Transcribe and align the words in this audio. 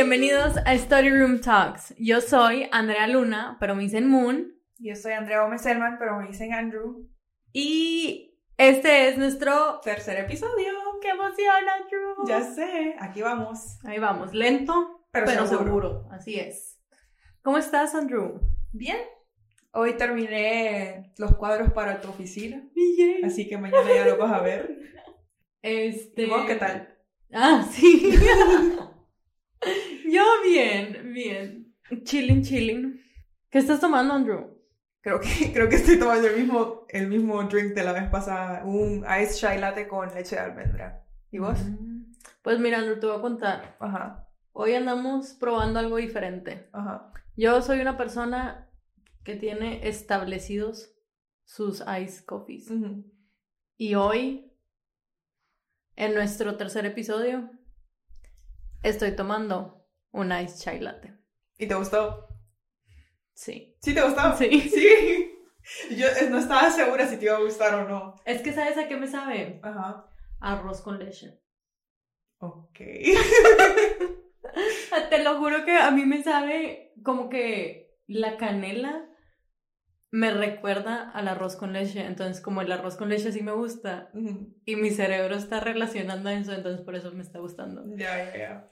bienvenidos 0.00 0.56
a 0.64 0.78
Study 0.78 1.10
Room 1.10 1.42
Talks. 1.42 1.94
Yo 1.98 2.22
soy 2.22 2.66
Andrea 2.72 3.06
Luna, 3.06 3.58
pero 3.60 3.74
me 3.74 3.82
dicen 3.82 4.08
Moon. 4.08 4.54
Yo 4.78 4.96
soy 4.96 5.12
Andrea 5.12 5.42
Gómez 5.42 5.60
Selman, 5.60 5.98
pero 5.98 6.16
me 6.16 6.26
dicen 6.26 6.54
Andrew. 6.54 7.06
Y 7.52 8.34
este 8.56 9.08
es 9.08 9.18
nuestro 9.18 9.78
Tercer 9.80 10.18
episodio. 10.20 10.72
¡Qué 11.02 11.10
emoción, 11.10 11.54
Andrew! 11.68 12.26
Ya 12.26 12.40
sé, 12.40 12.96
aquí 12.98 13.20
vamos. 13.20 13.78
Ahí 13.84 13.98
vamos, 13.98 14.32
lento, 14.32 15.04
pero, 15.10 15.26
Pero 15.26 15.46
seguro. 15.46 15.64
seguro. 15.66 16.08
Así 16.10 16.40
es. 16.40 16.80
¿Cómo 17.42 17.58
estás, 17.58 17.94
Andrew? 17.94 18.40
Bien. 18.72 18.96
Hoy 19.72 19.98
terminé 19.98 21.12
los 21.18 21.36
cuadros 21.36 21.74
para 21.74 22.00
tu 22.00 22.08
oficina, 22.08 22.66
así 23.22 23.46
que 23.46 23.58
mañana 23.58 23.94
ya 23.94 24.06
lo 24.06 24.16
vas 24.16 24.32
a 24.32 24.40
ver. 24.40 24.78
Este... 25.60 26.22
¿Y 26.22 26.26
vos 26.26 26.46
qué 26.46 26.54
tal? 26.54 26.88
Ah, 27.34 27.66
sí. 27.70 28.14
Bien, 30.54 31.12
bien. 31.12 31.74
Chilling, 32.02 32.42
chilling. 32.42 33.00
¿Qué 33.50 33.58
estás 33.58 33.78
tomando, 33.80 34.14
Andrew? 34.14 34.58
Creo 35.00 35.20
que, 35.20 35.28
creo 35.54 35.68
que 35.68 35.76
estoy 35.76 35.96
tomando 35.98 36.26
el 36.26 36.36
mismo, 36.40 36.86
el 36.88 37.06
mismo 37.08 37.42
drink 37.44 37.72
de 37.74 37.84
la 37.84 37.92
vez 37.92 38.08
pasada, 38.10 38.64
un 38.64 39.04
ice 39.22 39.34
chai 39.38 39.60
latte 39.60 39.86
con 39.86 40.12
leche 40.12 40.34
de 40.34 40.42
almendra. 40.42 41.04
¿Y 41.30 41.38
vos? 41.38 41.58
Mm, 41.62 42.12
Pues 42.42 42.58
mira, 42.58 42.78
Andrew, 42.78 42.98
te 42.98 43.06
voy 43.06 43.16
a 43.18 43.20
contar. 43.20 43.76
Ajá, 43.78 44.26
Hoy 44.52 44.74
andamos 44.74 45.34
probando 45.34 45.78
algo 45.78 45.96
diferente. 45.98 46.68
ajá. 46.72 47.12
Yo 47.36 47.62
soy 47.62 47.80
una 47.80 47.96
persona 47.96 48.68
que 49.24 49.36
tiene 49.36 49.88
establecidos 49.88 50.92
sus 51.44 51.82
ice 52.02 52.24
coffees. 52.24 52.68
Ujú. 52.70 53.04
Y 53.76 53.94
hoy, 53.94 54.52
en 55.94 56.14
nuestro 56.14 56.56
tercer 56.56 56.84
episodio, 56.86 57.50
estoy 58.82 59.12
tomando 59.14 59.79
un 60.12 60.32
ice 60.32 60.58
chai 60.58 60.80
latte. 60.80 61.14
¿Y 61.58 61.66
te 61.66 61.74
gustó? 61.74 62.28
Sí. 63.34 63.76
¿Sí 63.80 63.94
te 63.94 64.02
gustó? 64.02 64.36
Sí. 64.36 64.50
Sí. 64.70 65.36
Yo 65.96 66.06
eh, 66.06 66.28
no 66.30 66.38
estaba 66.38 66.70
segura 66.70 67.06
si 67.06 67.16
te 67.18 67.26
iba 67.26 67.36
a 67.36 67.40
gustar 67.40 67.74
o 67.74 67.88
no. 67.88 68.16
Es 68.24 68.42
que, 68.42 68.52
¿sabes 68.52 68.76
a 68.78 68.88
qué 68.88 68.96
me 68.96 69.06
sabe? 69.06 69.60
Ajá. 69.62 70.06
Arroz 70.40 70.80
con 70.80 70.98
leche. 70.98 71.38
Ok. 72.38 72.78
Te 75.10 75.22
lo 75.22 75.38
juro 75.38 75.64
que 75.64 75.76
a 75.76 75.90
mí 75.90 76.04
me 76.06 76.22
sabe 76.22 76.92
como 77.04 77.28
que 77.28 77.94
la 78.06 78.36
canela 78.36 79.06
me 80.10 80.32
recuerda 80.32 81.10
al 81.10 81.28
arroz 81.28 81.56
con 81.56 81.72
leche. 81.72 82.04
Entonces, 82.04 82.42
como 82.42 82.62
el 82.62 82.72
arroz 82.72 82.96
con 82.96 83.10
leche 83.10 83.30
sí 83.30 83.42
me 83.42 83.52
gusta 83.52 84.10
Ujú. 84.14 84.56
y 84.64 84.76
mi 84.76 84.90
cerebro 84.90 85.36
está 85.36 85.60
relacionando 85.60 86.30
eso, 86.30 86.52
entonces 86.52 86.84
por 86.84 86.96
eso 86.96 87.12
me 87.12 87.22
está 87.22 87.38
gustando. 87.38 87.84
Ya, 87.96 88.32
ya, 88.32 88.36
ya. 88.36 88.70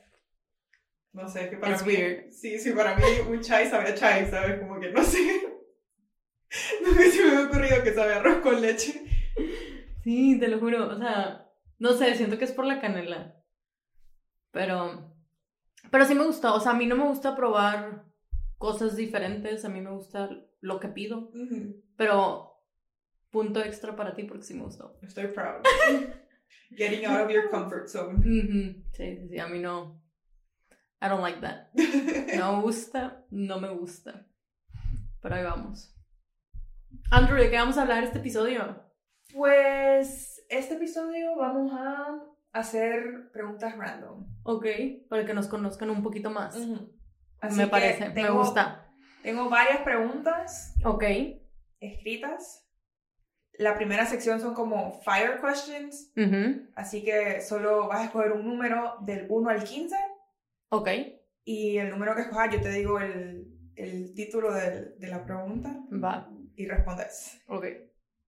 No 1.12 1.28
sé, 1.28 1.50
que 1.50 1.56
para 1.56 1.72
It's 1.74 1.84
mí. 1.86 1.94
weird. 1.94 2.30
Sí, 2.30 2.58
sí, 2.58 2.72
para 2.72 2.96
mí 2.96 3.02
un 3.28 3.40
chai 3.40 3.66
sabe 3.68 3.90
a 3.90 3.94
chai, 3.94 4.30
¿sabes? 4.30 4.60
Como 4.60 4.78
que 4.78 4.90
no 4.92 5.02
sé. 5.02 5.18
Nunca 6.84 7.02
se 7.10 7.24
me 7.24 7.36
ha 7.36 7.46
ocurrido 7.46 7.82
que 7.82 7.92
sabe 7.94 8.14
arroz 8.14 8.38
con 8.38 8.60
leche. 8.60 9.02
Sí, 10.02 10.38
te 10.38 10.48
lo 10.48 10.58
juro. 10.58 10.88
O 10.88 10.98
sea, 10.98 11.46
no 11.78 11.92
sé, 11.92 12.14
siento 12.14 12.38
que 12.38 12.44
es 12.44 12.52
por 12.52 12.64
la 12.66 12.80
canela. 12.80 13.36
Pero. 14.52 15.14
Pero 15.90 16.04
sí 16.04 16.14
me 16.14 16.24
gusta. 16.24 16.54
O 16.54 16.60
sea, 16.60 16.72
a 16.72 16.76
mí 16.76 16.86
no 16.86 16.96
me 16.96 17.04
gusta 17.04 17.34
probar 17.36 18.04
cosas 18.58 18.96
diferentes. 18.96 19.64
A 19.64 19.68
mí 19.68 19.80
me 19.80 19.90
gusta 19.90 20.30
lo 20.60 20.80
que 20.80 20.88
pido. 20.88 21.30
Pero. 21.96 22.44
Punto 23.30 23.60
extra 23.62 23.94
para 23.94 24.14
ti 24.14 24.24
porque 24.24 24.42
sí 24.44 24.54
me 24.54 24.62
gustó. 24.62 24.98
Estoy 25.02 25.26
proud. 25.28 25.62
Getting 26.70 27.04
out 27.04 27.26
of 27.26 27.30
your 27.30 27.50
comfort 27.50 27.86
zone. 27.88 28.22
Sí, 28.22 28.84
sí, 28.92 29.28
sí. 29.28 29.38
A 29.38 29.46
mí 29.48 29.58
no. 29.58 30.02
I 31.00 31.08
don't 31.08 31.20
like 31.22 31.40
that. 31.40 31.68
No 32.36 32.56
me 32.56 32.62
gusta, 32.62 33.24
no 33.30 33.60
me 33.60 33.68
gusta. 33.68 34.26
Pero 35.20 35.34
ahí 35.34 35.44
vamos. 35.44 35.94
Andrew, 37.10 37.36
¿de 37.38 37.50
qué 37.50 37.56
vamos 37.56 37.78
a 37.78 37.82
hablar 37.82 38.02
este 38.04 38.18
episodio? 38.18 38.82
Pues 39.32 40.44
este 40.48 40.74
episodio 40.74 41.36
vamos 41.36 41.72
a 41.74 42.18
hacer 42.52 43.30
preguntas 43.32 43.76
random. 43.76 44.26
Ok, 44.42 44.66
para 45.08 45.24
que 45.24 45.34
nos 45.34 45.48
conozcan 45.48 45.90
un 45.90 46.02
poquito 46.02 46.30
más. 46.30 46.56
Así 47.40 47.56
me 47.56 47.66
parece, 47.68 48.08
me 48.08 48.14
tengo- 48.14 48.38
gusta. 48.38 48.84
Tengo 49.22 49.48
varias 49.50 49.80
preguntas 49.82 50.74
Ok. 50.84 51.04
escritas. 51.80 52.64
La 53.58 53.74
primera 53.74 54.06
sección 54.06 54.40
son 54.40 54.54
como 54.54 55.00
fire 55.02 55.40
questions. 55.40 56.12
Así 56.74 57.04
que 57.04 57.40
solo 57.40 57.88
vas 57.88 58.00
a 58.00 58.04
escoger 58.06 58.32
un 58.32 58.46
número 58.46 58.96
del 59.02 59.26
1 59.28 59.50
al 59.50 59.64
15 59.64 59.96
Ok, 60.70 60.88
y 61.44 61.78
el 61.78 61.90
número 61.90 62.14
que 62.14 62.22
escojas 62.22 62.52
yo 62.54 62.60
te 62.60 62.70
digo 62.70 63.00
el, 63.00 63.46
el 63.76 64.12
título 64.14 64.52
del- 64.52 64.98
de 64.98 65.06
la 65.08 65.24
pregunta 65.24 65.74
va. 65.92 66.28
y 66.54 66.66
respondes. 66.66 67.40
Ok. 67.48 67.64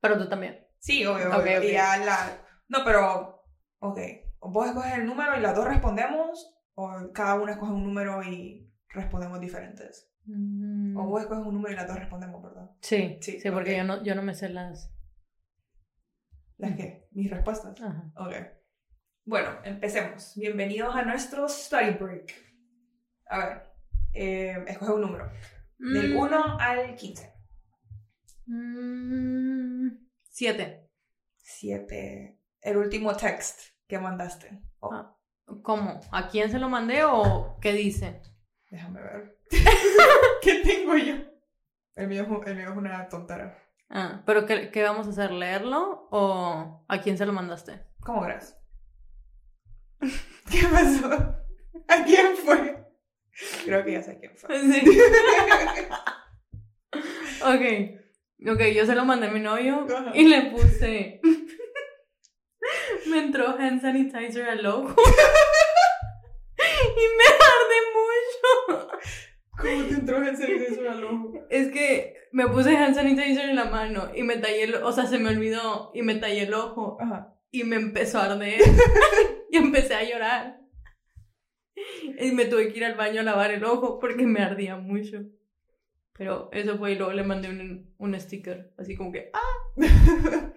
Pero 0.00 0.16
tú 0.18 0.28
también. 0.28 0.66
Sí, 0.78 1.04
obvio, 1.04 1.28
obvio. 1.28 1.58
ok. 1.58 1.64
Y 1.64 1.72
ya 1.72 1.98
la... 1.98 2.42
No, 2.68 2.78
pero... 2.84 3.42
Ok. 3.80 3.98
Vos 4.40 4.68
escoges 4.68 4.94
el 4.94 5.04
número 5.04 5.36
y 5.36 5.40
las 5.40 5.54
dos 5.54 5.66
respondemos 5.66 6.56
o 6.74 7.10
cada 7.12 7.34
una 7.34 7.52
escoge 7.52 7.72
un 7.72 7.84
número 7.84 8.22
y 8.22 8.72
respondemos 8.88 9.38
diferentes. 9.40 10.10
O 10.96 11.04
vos 11.06 11.20
escoges 11.22 11.44
un 11.44 11.52
número 11.54 11.74
y 11.74 11.76
las 11.76 11.86
dos 11.88 11.98
respondemos, 11.98 12.42
¿verdad? 12.42 12.70
Sí, 12.80 13.18
sí, 13.20 13.38
Sí, 13.40 13.50
porque 13.50 13.76
yo, 13.76 13.84
no, 13.84 14.02
yo 14.02 14.14
no 14.14 14.22
me 14.22 14.34
sé 14.34 14.48
las... 14.48 14.94
¿Las 16.56 16.76
qué? 16.76 17.08
Mis 17.12 17.30
respuestas. 17.30 17.78
Ajá. 17.80 18.10
Ok. 18.16 18.32
Bueno, 19.24 19.50
empecemos. 19.64 20.32
Bienvenidos 20.36 20.94
a 20.94 21.02
nuestro 21.02 21.48
study 21.48 21.90
break. 21.92 22.32
A 23.26 23.38
ver, 23.38 23.62
eh, 24.12 24.64
escoge 24.66 24.92
un 24.92 25.00
número. 25.02 25.30
Del 25.78 26.14
Mm, 26.14 26.16
1 26.18 26.58
al 26.60 26.94
15. 26.96 27.32
mm, 28.46 29.88
siete. 30.30 30.90
7. 31.36 32.38
El 32.60 32.76
último 32.76 33.14
text 33.16 33.60
que 33.86 33.98
mandaste. 33.98 34.62
Oh, 34.80 34.92
Ah. 34.92 35.16
¿Cómo? 35.62 36.00
¿A 36.12 36.28
quién 36.28 36.50
se 36.50 36.58
lo 36.60 36.68
mandé 36.68 37.02
o 37.04 37.58
qué 37.60 37.72
dice? 37.72 38.22
Déjame 38.70 39.00
ver. 39.02 39.38
¿Qué 40.42 40.62
tengo 40.62 40.96
yo? 40.96 41.14
El 41.96 42.06
mío, 42.08 42.22
es 42.22 42.28
un- 42.28 42.46
el 42.46 42.56
mío 42.56 42.70
es 42.70 42.76
una 42.76 43.08
tontera. 43.08 43.58
Ah, 43.88 44.22
¿pero 44.24 44.46
qué, 44.46 44.70
qué 44.70 44.82
vamos 44.84 45.06
a 45.08 45.10
hacer? 45.10 45.32
¿Leerlo 45.32 46.08
o 46.12 46.84
a 46.88 47.00
quién 47.00 47.18
se 47.18 47.26
lo 47.26 47.32
mandaste? 47.32 47.84
¿Cómo 48.00 48.22
crees? 48.22 48.56
¿Qué 50.50 50.66
pasó? 50.70 51.08
¿A 51.88 52.04
quién 52.04 52.36
fue? 52.36 52.76
Creo 53.64 53.84
que 53.84 53.92
ya 53.92 54.02
sé 54.02 54.18
quién 54.18 54.36
fue. 54.36 54.60
Sí. 54.60 55.00
ok. 57.42 58.50
Ok, 58.52 58.60
yo 58.74 58.86
se 58.86 58.94
lo 58.94 59.04
mandé 59.04 59.26
a 59.26 59.30
mi 59.30 59.40
novio 59.40 59.86
Ajá. 59.94 60.12
y 60.14 60.24
le 60.26 60.50
puse. 60.50 61.20
me 63.06 63.18
entró 63.18 63.50
hand 63.58 63.82
sanitizer 63.82 64.48
al 64.48 64.64
ojo. 64.66 64.88
y 66.58 67.06
me 67.16 67.24
arde 67.34 67.78
mucho. 67.94 68.88
¿Cómo 69.58 69.84
te 69.84 69.94
entró 69.94 70.26
en 70.26 70.36
serio 70.36 70.62
eso 70.66 70.80
al 70.88 71.04
ojo? 71.04 71.32
Es 71.50 71.68
que 71.68 72.14
me 72.32 72.46
puse 72.48 72.76
hand 72.76 72.94
sanitizer 72.94 73.50
en 73.50 73.56
la 73.56 73.66
mano 73.66 74.10
y 74.14 74.22
me 74.22 74.36
tallé 74.38 74.64
el, 74.64 74.74
o 74.76 74.92
sea, 74.92 75.06
se 75.06 75.18
me 75.18 75.30
olvidó 75.30 75.90
y 75.94 76.02
me 76.02 76.14
tallé 76.14 76.42
el 76.44 76.54
ojo 76.54 76.96
Ajá. 77.00 77.34
y 77.50 77.64
me 77.64 77.76
empezó 77.76 78.18
a 78.18 78.24
arder 78.26 78.60
y 79.52 79.56
empecé 79.56 79.94
a 79.94 80.04
llorar. 80.04 80.60
Y 82.18 82.32
me 82.32 82.44
tuve 82.46 82.70
que 82.72 82.78
ir 82.78 82.84
al 82.84 82.94
baño 82.96 83.20
a 83.20 83.24
lavar 83.24 83.50
el 83.52 83.64
ojo 83.64 83.98
porque 83.98 84.26
me 84.26 84.42
ardía 84.42 84.76
mucho. 84.76 85.22
Pero 86.12 86.50
eso 86.52 86.76
fue 86.76 86.92
y 86.92 86.96
luego 86.96 87.12
le 87.12 87.22
mandé 87.22 87.48
un, 87.48 87.94
un 87.96 88.20
sticker, 88.20 88.74
así 88.76 88.94
como 88.96 89.10
que, 89.10 89.30
¡ah! 89.32 89.72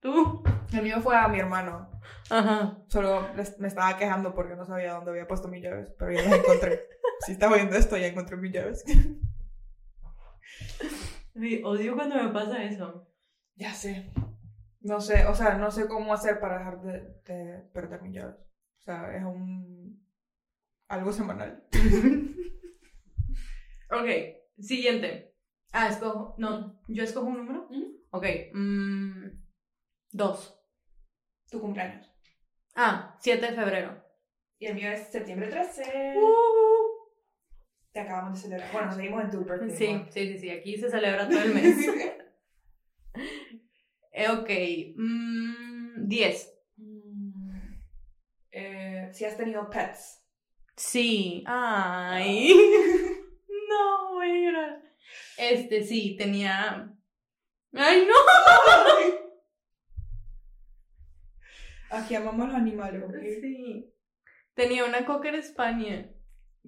¿Tú? 0.00 0.42
El 0.72 0.82
mío 0.82 1.00
fue 1.02 1.14
a 1.16 1.28
mi 1.28 1.38
hermano. 1.38 1.90
Ajá. 2.30 2.78
Solo 2.88 3.28
les- 3.36 3.58
me 3.58 3.68
estaba 3.68 3.98
quejando 3.98 4.34
porque 4.34 4.56
no 4.56 4.64
sabía 4.64 4.94
dónde 4.94 5.10
había 5.10 5.28
puesto 5.28 5.48
mis 5.48 5.62
llaves, 5.62 5.92
pero 5.98 6.12
ya 6.12 6.22
las 6.22 6.32
encontré. 6.38 6.80
si 7.26 7.32
estaba 7.32 7.56
viendo 7.56 7.76
esto, 7.76 7.98
ya 7.98 8.06
encontré 8.06 8.36
mis 8.38 8.52
llaves. 8.52 8.82
Sí, 11.34 11.60
odio 11.64 11.94
cuando 11.94 12.16
me 12.16 12.28
pasa 12.30 12.62
eso. 12.64 13.06
ya 13.56 13.72
sé. 13.74 14.10
No 14.80 15.00
sé, 15.00 15.26
o 15.26 15.34
sea, 15.34 15.56
no 15.58 15.70
sé 15.70 15.86
cómo 15.88 16.12
hacer 16.14 16.40
para 16.40 16.58
dejar 16.58 16.80
de, 16.82 17.00
de 17.24 17.58
perder 17.72 18.02
mis 18.02 18.14
llaves. 18.14 18.36
O 18.36 18.82
sea, 18.82 19.14
es 19.14 19.22
un... 19.22 20.04
algo 20.88 21.12
semanal. 21.12 21.64
Ok, 23.92 24.06
siguiente. 24.60 25.34
Ah, 25.72 25.88
escojo. 25.88 26.34
No, 26.38 26.80
yo 26.86 27.02
escojo 27.02 27.26
un 27.26 27.38
número. 27.38 27.66
Ujú. 27.70 28.04
Ok, 28.10 28.24
mm, 28.54 29.26
dos. 30.12 30.56
Tu 31.50 31.60
cumpleaños. 31.60 32.08
Ah, 32.76 33.16
7 33.18 33.46
de 33.46 33.52
febrero. 33.52 34.00
Y 34.58 34.66
el 34.66 34.76
mío 34.76 34.90
es 34.90 35.08
septiembre 35.08 35.48
13. 35.48 36.14
Uh. 36.16 37.10
Te 37.92 38.00
acabamos 38.00 38.34
de 38.34 38.42
celebrar. 38.42 38.72
Bueno, 38.72 38.92
seguimos 38.92 39.24
en 39.24 39.30
tu 39.30 39.44
birthday. 39.44 39.70
Sí, 39.70 40.04
sí, 40.10 40.32
sí, 40.32 40.38
sí, 40.38 40.50
aquí 40.50 40.76
se 40.76 40.88
celebra 40.88 41.28
todo 41.28 41.40
el 41.40 41.54
mes. 41.54 41.76
Eh, 44.20 44.28
ok, 44.28 44.50
mm, 44.96 46.06
10. 46.06 46.52
Mm, 46.76 47.72
eh, 48.52 49.08
si 49.14 49.24
has 49.24 49.34
tenido 49.34 49.70
pets. 49.70 50.22
Sí. 50.76 51.42
Ay. 51.46 52.52
no, 53.70 54.12
voy 54.12 54.28
a 54.28 54.34
llorar. 54.34 54.82
Este, 55.38 55.82
sí, 55.84 56.16
tenía. 56.18 56.94
¡Ay, 57.72 58.06
no! 58.06 58.14
Aquí 61.96 62.14
amamos 62.14 62.48
los 62.48 62.56
animales, 62.56 63.02
¿ok? 63.02 63.14
Sí. 63.40 63.90
Tenía 64.52 64.84
una 64.84 65.06
cocker 65.06 65.34
España 65.34 66.10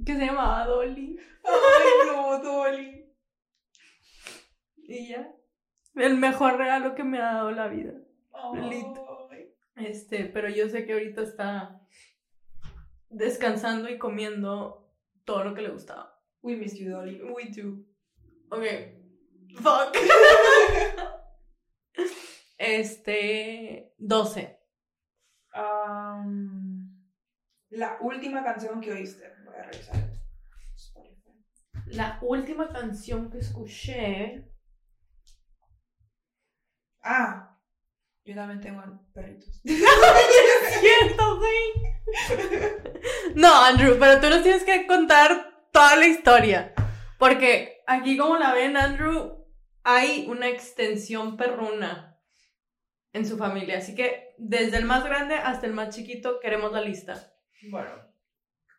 que 0.07 0.15
se 0.15 0.25
llamaba 0.25 0.65
Dolly. 0.65 1.19
Ay, 1.45 2.07
no, 2.07 2.39
Dolly. 2.39 3.13
Y 4.89 5.09
ya. 5.09 5.42
El 5.95 6.17
mejor 6.17 6.57
regalo 6.57 6.95
que 6.95 7.05
me 7.05 7.19
ha 7.19 7.35
dado 7.35 7.51
la 7.51 7.69
vida. 7.69 7.93
Ay. 8.33 8.83
Este, 9.77 10.27
pero 10.27 10.49
yo 10.49 10.69
sé 10.69 10.85
que 10.85 10.93
ahorita 10.93 11.23
está 11.23 11.81
descansando 13.09 13.89
y 13.89 13.99
comiendo 13.99 14.93
todo 15.25 15.45
lo 15.45 15.55
que 15.55 15.63
le 15.63 15.71
gustaba. 15.71 16.21
We 16.43 16.57
miss 16.57 16.79
you, 16.79 16.91
Dolly. 16.91 17.23
We 17.23 17.51
do. 17.51 17.85
Ok. 18.51 18.65
Fuck. 19.63 19.97
este. 22.59 23.95
12. 23.99 24.59
Am, 25.55 26.99
la 27.71 27.99
última 28.01 28.43
canción 28.43 28.81
que 28.81 28.93
oíste. 28.93 29.33
Voy 29.45 29.55
a 29.55 29.63
revisar. 29.63 30.11
La 31.87 32.19
última 32.23 32.73
canción 32.73 33.31
que 33.31 33.39
escuché. 33.39 34.52
Ah, 37.03 37.59
yo 38.25 38.35
también 38.35 38.61
tengo 38.61 38.83
perritos. 39.13 39.49
Cierto, 39.65 41.39
güey. 41.39 41.73
No, 43.35 43.65
Andrew, 43.65 43.97
pero 43.99 44.21
tú 44.21 44.29
nos 44.29 44.43
tienes 44.43 44.65
que 44.65 44.87
contar 44.87 45.67
toda 45.73 45.97
la 45.97 46.07
historia. 46.07 46.75
Porque 47.19 47.83
aquí, 47.87 48.17
como 48.17 48.37
la 48.37 48.53
ven, 48.53 48.77
Andrew, 48.77 49.45
hay 49.83 50.27
una 50.29 50.49
extensión 50.49 51.37
perruna 51.37 52.21
en 53.13 53.27
su 53.27 53.37
familia. 53.37 53.79
Así 53.79 53.95
que 53.95 54.35
desde 54.39 54.77
el 54.77 54.85
más 54.85 55.05
grande 55.05 55.35
hasta 55.35 55.67
el 55.67 55.73
más 55.73 55.95
chiquito 55.95 56.39
queremos 56.41 56.73
la 56.73 56.81
lista. 56.81 57.35
Bueno, 57.71 57.91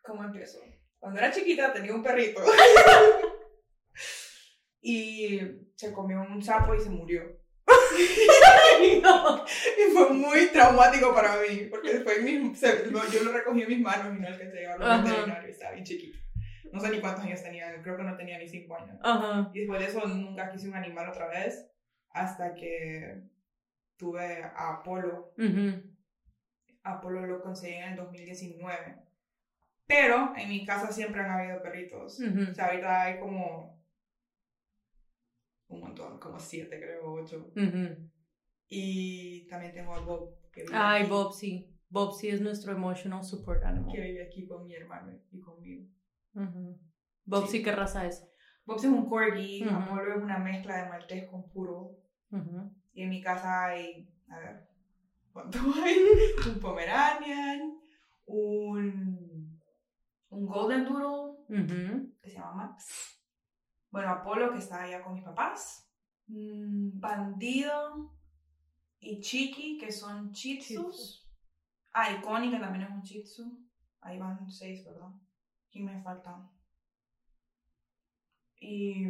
¿cómo 0.02 0.24
empiezo? 0.24 0.58
Cuando 0.98 1.20
era 1.20 1.32
chiquita 1.32 1.72
tenía 1.72 1.94
un 1.94 2.02
perrito. 2.02 2.42
y 4.80 5.40
se 5.76 5.92
comió 5.92 6.22
un 6.22 6.42
sapo 6.42 6.74
y 6.74 6.80
se 6.80 6.88
murió. 6.88 7.43
No. 9.02 9.44
Y 9.44 9.92
fue 9.92 10.10
muy 10.10 10.46
traumático 10.48 11.14
para 11.14 11.36
mí, 11.36 11.66
porque 11.70 11.94
después 11.94 12.22
mis- 12.22 12.58
se- 12.58 12.90
yo 12.90 13.22
lo 13.24 13.32
recogí 13.32 13.62
en 13.62 13.68
mis 13.68 13.80
manos 13.80 14.16
y 14.16 14.20
no 14.20 14.26
alcancé 14.28 14.58
a 14.58 14.60
llevarlo 14.60 14.84
al 14.86 14.92
Ajá. 14.92 15.02
veterinario, 15.04 15.48
estaba 15.50 15.72
bien 15.72 15.84
chiquito. 15.84 16.18
No 16.72 16.80
sé 16.80 16.90
ni 16.90 17.00
cuántos 17.00 17.24
años 17.24 17.42
tenía, 17.42 17.80
creo 17.82 17.96
que 17.96 18.02
no 18.02 18.16
tenía 18.16 18.38
ni 18.38 18.48
5 18.48 18.76
años. 18.76 18.98
Ajá. 19.02 19.50
Y 19.54 19.60
después 19.60 19.80
de 19.80 19.86
eso 19.86 20.06
nunca 20.06 20.50
quise 20.50 20.68
un 20.68 20.74
animal 20.74 21.08
otra 21.08 21.28
vez, 21.28 21.70
hasta 22.10 22.54
que 22.54 23.20
tuve 23.96 24.42
a 24.42 24.70
Apolo. 24.74 25.32
Ujú. 25.38 25.82
Apolo 26.82 27.26
lo 27.26 27.42
conseguí 27.42 27.74
en 27.74 27.90
el 27.90 27.96
2019. 27.96 28.96
Pero 29.86 30.32
en 30.36 30.48
mi 30.48 30.64
casa 30.66 30.90
siempre 30.92 31.20
han 31.20 31.30
habido 31.30 31.62
perritos. 31.62 32.18
Ujú. 32.20 32.50
O 32.50 32.54
sea, 32.54 32.66
ahorita 32.66 33.02
hay 33.02 33.18
como 33.20 33.73
un 35.74 35.80
montón, 35.80 36.18
como 36.18 36.38
siete 36.38 36.78
creo, 36.80 37.12
ocho. 37.12 37.50
Ujú. 37.56 38.10
Y 38.68 39.46
también 39.48 39.72
tengo 39.74 39.94
a 39.94 40.00
Bob, 40.00 40.50
que 40.52 40.64
Ay, 40.72 41.02
aquí, 41.02 41.10
Bobsy. 41.10 41.70
Bobsy 41.90 42.28
es 42.28 42.40
nuestro 42.40 42.72
emotional 42.72 43.22
support 43.24 43.60
que 43.60 43.66
animal. 43.68 43.92
vive 43.96 44.26
aquí 44.26 44.46
con 44.46 44.66
mi 44.66 44.74
hermano 44.74 45.12
y 45.30 45.40
conmigo. 45.40 45.86
Ujú. 46.34 46.78
Bobsy, 47.24 47.58
Sí. 47.58 47.62
¿qué 47.62 47.72
raza 47.72 48.06
es? 48.06 48.26
Bob 48.64 48.78
es 48.78 48.84
un 48.84 49.06
corgi, 49.08 49.64
Ujú. 49.66 49.74
Apolo 49.74 50.16
es 50.16 50.22
una 50.22 50.38
mezcla 50.38 50.82
de 50.82 50.88
maltés 50.88 51.28
con 51.28 51.48
puro. 51.50 51.98
Y 52.92 53.02
en 53.02 53.08
mi 53.10 53.20
casa 53.22 53.66
hay, 53.66 54.08
a 54.28 54.38
ver, 54.38 54.66
¿cuánto 55.32 55.58
hay? 55.84 55.96
un 56.48 56.60
Pomeranian, 56.60 57.78
un, 58.26 59.60
un 60.30 60.46
Golden 60.46 60.84
Doodle, 60.84 62.08
que 62.22 62.30
se 62.30 62.34
llama 62.36 62.52
Max. 62.54 63.13
Bueno, 63.94 64.10
Apolo, 64.10 64.50
que 64.52 64.58
está 64.58 64.82
allá 64.82 65.00
con 65.04 65.14
mis 65.14 65.22
papás. 65.22 65.88
Mm, 66.26 66.98
Bandido 66.98 68.10
y 68.98 69.20
Chiqui, 69.20 69.78
que 69.78 69.92
son 69.92 70.32
chitsus. 70.32 71.30
Ah, 71.92 72.10
y 72.10 72.20
Connie, 72.20 72.50
que 72.50 72.58
también 72.58 72.86
es 72.86 72.90
un 72.90 73.02
chitsu. 73.04 73.56
Ahí 74.00 74.18
van 74.18 74.50
seis, 74.50 74.84
¿verdad? 74.84 75.10
¿Quién 75.70 75.84
me 75.84 76.02
falta? 76.02 76.44
Y... 78.60 79.06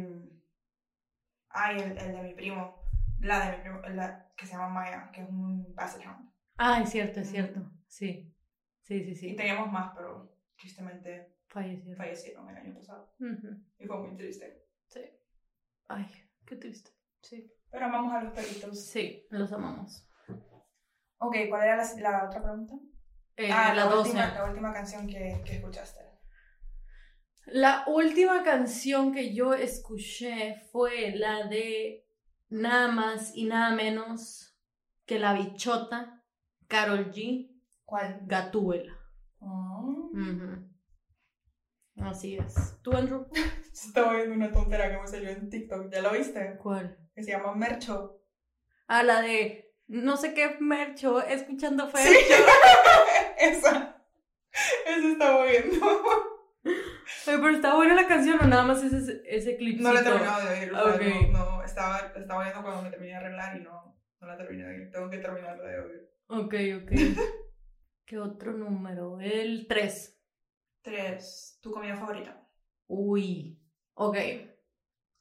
Ah, 1.49 1.73
y 1.73 1.79
el, 1.79 1.97
el 1.97 2.13
de 2.13 2.21
mi 2.21 2.33
primo. 2.35 2.75
La 3.21 3.39
de 3.39 3.55
mi 3.57 3.61
primo, 3.63 3.79
la 3.87 4.27
que 4.37 4.45
se 4.45 4.51
llama 4.53 4.67
Maya, 4.69 5.09
que 5.11 5.21
es 5.21 5.27
un 5.29 5.73
Basset 5.73 6.05
Hound. 6.05 6.29
Ah, 6.59 6.79
es 6.83 6.91
cierto, 6.91 7.21
es 7.21 7.25
Ujú. 7.27 7.35
cierto. 7.35 7.71
Sí. 7.87 8.31
Sí, 8.83 9.03
sí, 9.03 9.15
Y 9.15 9.15
sí. 9.15 9.35
teníamos 9.35 9.71
más, 9.71 9.93
pero 9.95 10.31
tristemente 10.55 11.33
Fallecieron. 11.47 11.97
fallecieron 11.97 12.49
el 12.49 12.57
año 12.57 12.73
pasado. 12.75 13.09
Y 13.79 13.87
fue 13.87 13.97
muy 13.97 14.15
triste. 14.15 14.64
Sí. 14.87 15.01
Ay, 15.87 16.07
qué 16.45 16.55
triste. 16.55 16.91
Sí. 17.21 17.51
Pero 17.71 17.91
vamos 17.91 18.13
a 18.13 18.23
los 18.23 18.33
perritos. 18.33 18.85
Sí, 18.85 19.25
los 19.29 19.51
amamos. 19.51 20.07
Ok, 21.17 21.35
¿cuál 21.49 21.63
era 21.63 21.77
la, 21.77 21.95
la 21.95 22.25
otra 22.27 22.41
pregunta? 22.41 22.75
Eh, 23.37 23.51
ah, 23.51 23.73
la 23.73 23.85
12. 23.85 24.09
Última, 24.09 24.33
la 24.33 24.45
última 24.45 24.73
canción 24.73 25.07
que, 25.07 25.41
que 25.45 25.55
escuchaste. 25.55 26.01
La 27.47 27.83
última 27.87 28.43
canción 28.43 29.13
que 29.13 29.33
yo 29.33 29.53
escuché 29.53 30.55
fue 30.71 31.11
la 31.15 31.47
de 31.47 32.07
nada 32.49 32.87
más 32.87 33.35
y 33.35 33.45
nada 33.45 33.75
menos 33.75 34.57
que 35.05 35.19
la 35.19 35.33
bichota 35.33 36.23
Carol 36.67 37.11
G. 37.11 37.51
¿Cuál? 37.83 38.21
Gatúbela. 38.23 38.97
Oh. 39.39 40.09
Así 41.97 42.37
es. 42.37 42.77
¿Tú, 42.81 42.91
Andrew? 42.91 43.27
Estaba 43.73 44.13
viendo 44.13 44.35
una 44.35 44.51
tontera 44.51 44.89
que 44.89 44.97
me 44.97 45.07
salió 45.07 45.29
en 45.29 45.49
TikTok. 45.49 45.91
¿Ya 45.91 46.01
lo 46.01 46.11
viste? 46.11 46.57
¿Cuál? 46.57 46.97
Que 47.13 47.23
se 47.23 47.31
llama 47.31 47.55
Mercho. 47.55 48.21
Ah, 48.87 49.03
la 49.03 49.21
de 49.21 49.65
no 49.87 50.17
sé 50.17 50.33
qué 50.33 50.57
mercho, 50.59 51.21
escuchando 51.21 51.87
fue. 51.87 52.01
Sí. 52.01 52.15
Esa. 53.39 54.03
Esa 54.85 55.07
estaba 55.07 55.45
viendo. 55.45 55.85
Oye, 57.27 57.37
pero 57.37 57.49
está 57.49 57.75
buena 57.75 57.93
la 57.93 58.07
canción 58.07 58.39
o 58.41 58.47
nada 58.47 58.63
más 58.63 58.83
ese, 58.83 59.21
ese 59.25 59.57
clipcito. 59.57 59.87
No 59.87 59.93
la 59.93 60.01
he 60.01 60.03
terminado 60.03 60.47
de 60.47 60.59
oír. 60.59 61.29
no, 61.31 61.37
no, 61.37 61.63
estaba, 61.63 62.11
estaba 62.15 62.43
viendo 62.43 62.63
cuando 62.63 62.81
me 62.81 62.89
terminé 62.89 63.11
de 63.11 63.17
arreglar 63.17 63.57
y 63.57 63.63
no, 63.63 63.95
no 64.21 64.27
la 64.27 64.37
terminé 64.37 64.63
de 64.63 64.69
oír. 64.69 64.91
Tengo 64.91 65.09
que 65.09 65.17
terminarla 65.19 65.63
de 65.63 65.79
oír. 65.79 66.09
Ok, 66.27 66.53
ok. 66.83 66.91
¿Qué 68.05 68.17
otro 68.17 68.53
número? 68.53 69.19
El 69.19 69.67
3. 69.67 70.14
Tres. 70.85 71.57
¿Tu 71.63 71.71
comida 71.71 71.97
favorita? 71.97 72.47
Uy. 72.85 73.59
Ok. 73.95 74.17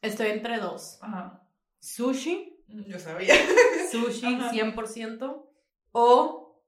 Estoy 0.02 0.26
entre 0.28 0.58
dos. 0.58 0.98
Ajá. 1.00 1.42
Sushi. 1.80 2.62
Yo 2.68 2.98
sabía. 2.98 3.34
Sushi 3.90 4.34
Ajá. 4.34 4.52
100%. 4.52 5.48
O 5.92 6.62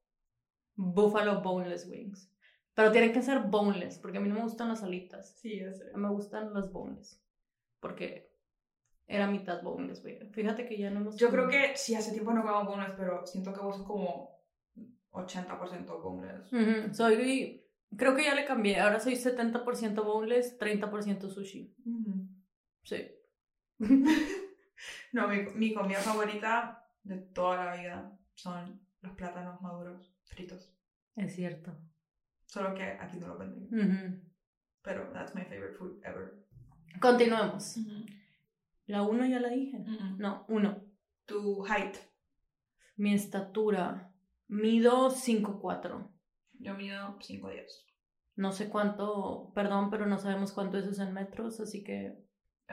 Buffalo 0.76 1.42
Boneless 1.42 1.86
Wings. 1.86 2.32
Pero 2.72 2.90
tienen 2.90 3.12
que 3.12 3.20
ser 3.20 3.40
boneless, 3.40 3.98
porque 3.98 4.16
a 4.16 4.20
mí 4.22 4.30
no 4.30 4.36
me 4.36 4.42
gustan 4.42 4.68
las 4.68 4.82
alitas. 4.82 5.38
Sí, 5.40 5.60
ya 5.60 5.74
sé. 5.74 5.84
Me 5.94 6.08
gustan 6.08 6.54
las 6.54 6.72
boneless. 6.72 7.22
Porque 7.80 8.32
era 9.06 9.26
mitad 9.26 9.62
boneless, 9.62 10.00
güey. 10.00 10.26
Fíjate 10.30 10.66
que 10.66 10.78
ya 10.78 10.90
no 10.90 11.00
hemos... 11.00 11.16
Yo 11.16 11.28
creo 11.28 11.48
que 11.48 11.76
sí, 11.76 11.94
hace 11.94 12.12
tiempo 12.12 12.32
no 12.32 12.42
como 12.42 12.64
boneless, 12.64 12.94
pero 12.96 13.26
siento 13.26 13.52
que 13.52 13.60
vos 13.60 13.76
sos 13.76 13.86
como 13.86 14.42
80% 15.10 16.02
boneless. 16.02 16.50
Ujú, 16.50 16.94
Soy... 16.94 17.65
Creo 17.96 18.14
que 18.14 18.24
ya 18.24 18.34
le 18.34 18.44
cambié. 18.44 18.80
Ahora 18.80 19.00
soy 19.00 19.14
70% 19.14 20.04
boneless, 20.04 20.58
30% 20.58 21.30
sushi. 21.30 21.74
Sí. 22.82 23.06
No, 25.12 25.26
mi, 25.28 25.42
mi 25.54 25.72
comida 25.72 26.00
favorita 26.00 26.86
de 27.02 27.16
toda 27.16 27.64
la 27.64 27.76
vida 27.76 28.18
son 28.34 28.78
los 29.00 29.14
plátanos 29.14 29.60
maduros 29.62 30.14
fritos. 30.24 30.70
Es 31.14 31.34
cierto. 31.34 31.74
Solo 32.44 32.74
que 32.74 32.82
aquí 32.82 33.16
no 33.16 33.28
lo 33.28 33.38
venden. 33.38 34.22
Pero 34.82 35.10
that's 35.12 35.34
my 35.34 35.44
favorite 35.44 35.76
food 35.78 35.98
ever. 36.04 36.46
Continuemos. 37.00 37.78
La 38.86 39.02
1 39.02 39.26
ya 39.26 39.40
la 39.40 39.48
dije. 39.48 39.78
No. 39.78 40.16
No, 40.18 40.44
1. 40.48 40.84
Tu 41.24 41.64
height. 41.64 41.96
Mi 42.96 43.14
estatura. 43.14 44.12
Mido 44.48 45.10
5'4". 45.10 46.08
Yo 46.58 46.74
mido 46.74 47.16
5 47.20 47.48
10. 47.48 47.85
No 48.36 48.52
sé 48.52 48.68
cuánto, 48.68 49.50
perdón, 49.54 49.90
pero 49.90 50.06
no 50.06 50.18
sabemos 50.18 50.52
cuánto 50.52 50.76
eso 50.78 50.90
es 50.90 50.98
en 50.98 51.12
metros, 51.14 51.58
así 51.60 51.82
que... 51.82 52.22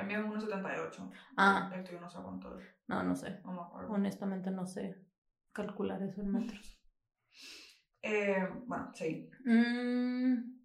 Mío 0.05 0.19
es 0.19 0.25
1,78. 0.25 1.11
Ah. 1.37 1.71
El 1.73 1.83
tuyo 1.83 2.01
no 2.01 2.09
sé 2.09 2.17
cuánto 2.21 2.59
es. 2.59 2.65
No, 2.87 3.03
no 3.03 3.15
sé. 3.15 3.39
No 3.45 3.53
me 3.53 3.61
acuerdo. 3.61 3.91
Honestamente 3.91 4.51
no 4.51 4.65
sé 4.65 5.05
calcular 5.51 6.01
eso 6.03 6.21
en 6.21 6.31
metros. 6.31 6.79
Eh, 8.05 8.45
bueno, 8.65 8.91
sí. 8.93 9.29
Mm, 9.45 10.59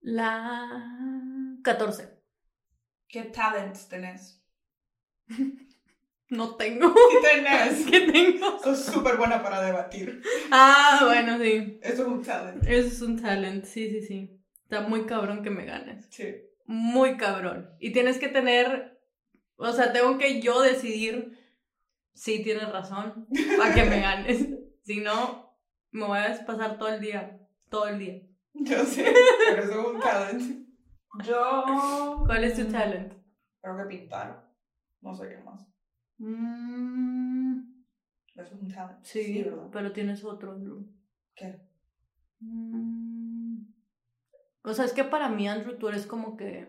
La 0.00 1.58
14. 1.64 2.22
¿Qué 3.08 3.22
talents 3.24 3.88
tenés? 3.88 4.44
No 6.30 6.56
tengo. 6.56 6.94
¿Qué 6.94 7.28
tenés? 7.28 7.86
¿Qué 7.90 8.00
tengo? 8.12 8.58
Sos 8.58 8.84
súper 8.84 9.16
buena 9.16 9.42
para 9.42 9.62
debatir. 9.62 10.22
Ah, 10.50 11.00
bueno, 11.04 11.38
sí. 11.38 11.78
Eso 11.82 12.02
es 12.02 12.08
un 12.08 12.22
talent. 12.22 12.62
Eso 12.66 12.88
es 12.88 13.02
un 13.02 13.20
talent, 13.20 13.64
sí, 13.64 13.90
sí, 13.90 14.02
sí. 14.02 14.40
Está 14.64 14.82
muy 14.82 15.06
cabrón 15.06 15.42
que 15.42 15.50
me 15.50 15.64
ganes. 15.64 16.06
Sí. 16.10 16.36
Muy 16.66 17.16
cabrón. 17.16 17.70
Y 17.80 17.92
tienes 17.92 18.18
que 18.18 18.28
tener, 18.28 19.00
o 19.56 19.72
sea, 19.72 19.92
tengo 19.92 20.18
que 20.18 20.42
yo 20.42 20.60
decidir 20.60 21.38
si 22.12 22.42
tienes 22.42 22.70
razón 22.70 23.26
para 23.56 23.74
que 23.74 23.84
me 23.84 24.00
ganes. 24.00 24.46
Si 24.88 25.00
no, 25.02 25.54
me 25.90 26.06
voy 26.06 26.18
a 26.18 26.46
pasar 26.46 26.78
todo 26.78 26.88
el 26.88 27.02
día, 27.02 27.46
todo 27.68 27.88
el 27.88 27.98
día. 27.98 28.22
Yo 28.54 28.82
sé, 28.86 29.12
pero 29.50 29.62
eso 29.62 29.80
es 29.80 29.86
un 29.86 30.00
talent. 30.00 30.66
Yo. 31.26 32.22
¿Cuál 32.24 32.44
es 32.44 32.54
tu 32.54 32.64
talent? 32.72 33.12
Creo 33.60 33.76
que 33.76 33.84
pintar. 33.84 34.50
No 35.02 35.14
sé 35.14 35.28
qué 35.28 35.36
más. 35.44 35.68
Mm, 36.18 37.60
es 38.36 38.52
un 38.52 38.68
talent. 38.68 39.04
sí, 39.04 39.44
pero 39.72 39.92
tienes 39.92 40.24
otro, 40.24 40.52
Andrew. 40.52 40.86
¿Qué? 41.34 41.60
Mm, 42.40 43.66
O 44.62 44.74
sea, 44.74 44.84
es 44.84 44.92
que 44.92 45.04
para 45.04 45.28
mí, 45.28 45.48
Andrew, 45.48 45.76
tú 45.78 45.88
eres 45.88 46.06
como 46.06 46.36
que 46.36 46.68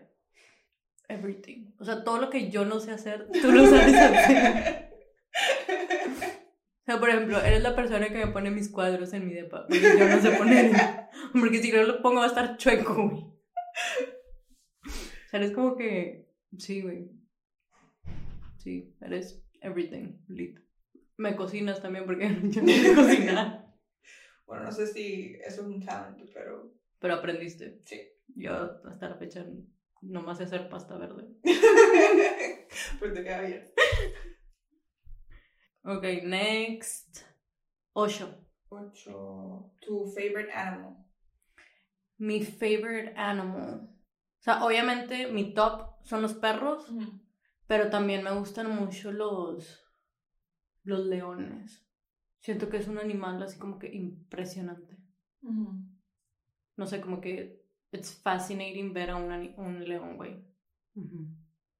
everything. 1.08 1.72
O 1.78 1.84
sea, 1.84 2.04
todo 2.04 2.18
lo 2.20 2.30
que 2.30 2.50
yo 2.50 2.64
no 2.64 2.80
sé 2.80 2.92
hacer, 2.92 3.28
tú 3.42 3.50
lo 3.52 3.66
sabes 3.66 3.94
hacer. 3.94 4.90
O 6.82 6.92
sea, 6.92 6.98
por 6.98 7.10
ejemplo, 7.10 7.40
eres 7.40 7.62
la 7.62 7.76
persona 7.76 8.08
que 8.08 8.24
me 8.26 8.32
pone 8.32 8.50
mis 8.50 8.68
cuadros 8.68 9.12
en 9.12 9.26
mi 9.26 9.34
depa. 9.34 9.66
Porque 9.68 9.80
yo 9.98 10.08
no 10.08 10.20
sé 10.20 10.30
poner. 10.32 10.72
Porque 11.32 11.62
si 11.62 11.70
no 11.70 11.82
lo 11.84 12.02
pongo 12.02 12.18
va 12.20 12.24
a 12.24 12.28
estar 12.28 12.56
chueco, 12.56 12.94
güey. 12.94 13.22
O 13.22 14.90
sea, 15.30 15.38
eres 15.40 15.52
como 15.52 15.76
que. 15.76 16.28
Sí, 16.58 16.82
güey. 16.82 17.10
Sí, 18.60 18.94
eres 19.00 19.42
everything, 19.62 20.18
lit. 20.28 20.58
Me 21.16 21.34
cocinas 21.34 21.80
también 21.80 22.04
porque 22.04 22.28
yo 22.50 22.62
no 22.62 22.68
sé 22.72 22.94
cocinar. 22.94 23.74
Bueno, 24.46 24.64
no 24.64 24.72
sé 24.72 24.86
si 24.86 25.34
eso 25.46 25.62
es 25.62 25.66
un 25.66 25.80
talent, 25.80 26.28
pero. 26.34 26.74
Pero 26.98 27.14
aprendiste. 27.14 27.80
Sí. 27.84 28.00
Yo 28.36 28.52
hasta 28.84 29.08
la 29.08 29.16
fecha 29.16 29.46
nomás 30.02 30.38
sé 30.38 30.44
hacer 30.44 30.68
pasta 30.68 30.98
verde. 30.98 31.28
pues 32.98 33.14
te 33.14 33.22
queda 33.22 33.40
bien. 33.42 33.64
Ok, 35.84 36.04
next. 36.24 37.24
Ocho. 37.94 38.46
Ocho. 38.68 39.72
Tu 39.80 40.06
favorite 40.06 40.52
animal. 40.52 41.06
Mi 42.18 42.44
favorite 42.44 43.14
animal. 43.16 43.88
O 44.40 44.42
sea, 44.42 44.64
obviamente 44.64 45.26
mi 45.28 45.54
top 45.54 46.04
son 46.04 46.22
los 46.22 46.34
perros, 46.34 46.86
pero 47.70 47.88
también 47.88 48.24
me 48.24 48.32
gustan 48.32 48.68
mucho 48.68 49.12
los 49.12 49.86
los 50.82 51.06
leones. 51.06 51.86
Siento 52.40 52.68
que 52.68 52.78
es 52.78 52.88
un 52.88 52.98
animal 52.98 53.40
así 53.40 53.60
como 53.60 53.78
que 53.78 53.94
impresionante. 53.94 54.98
No 55.40 56.86
sé, 56.88 57.00
como 57.00 57.20
que 57.20 57.64
it's 57.92 58.20
fascinating 58.24 58.92
ver 58.92 59.10
a 59.10 59.16
un, 59.16 59.54
un 59.56 59.88
león, 59.88 60.16
güey. 60.16 60.44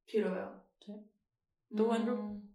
Sí, 0.07 0.21
lo 0.21 0.31
veo. 0.31 0.65
Sí. 0.79 0.93
¿Tú, 1.77 1.91
Andrew? 1.91 2.19
Mm, 2.19 2.55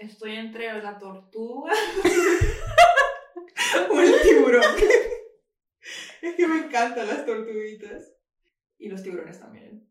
Estoy 0.00 0.32
entre 0.32 0.70
la 0.82 0.98
tortuga 0.98 1.72
o 3.90 3.98
el 3.98 4.22
tiburón. 4.22 4.62
es 6.20 6.34
que 6.34 6.46
me 6.46 6.66
encantan 6.66 7.08
las 7.08 7.24
tortuguitas. 7.24 8.12
Y 8.76 8.90
los 8.90 9.02
tiburones 9.02 9.40
también. 9.40 9.88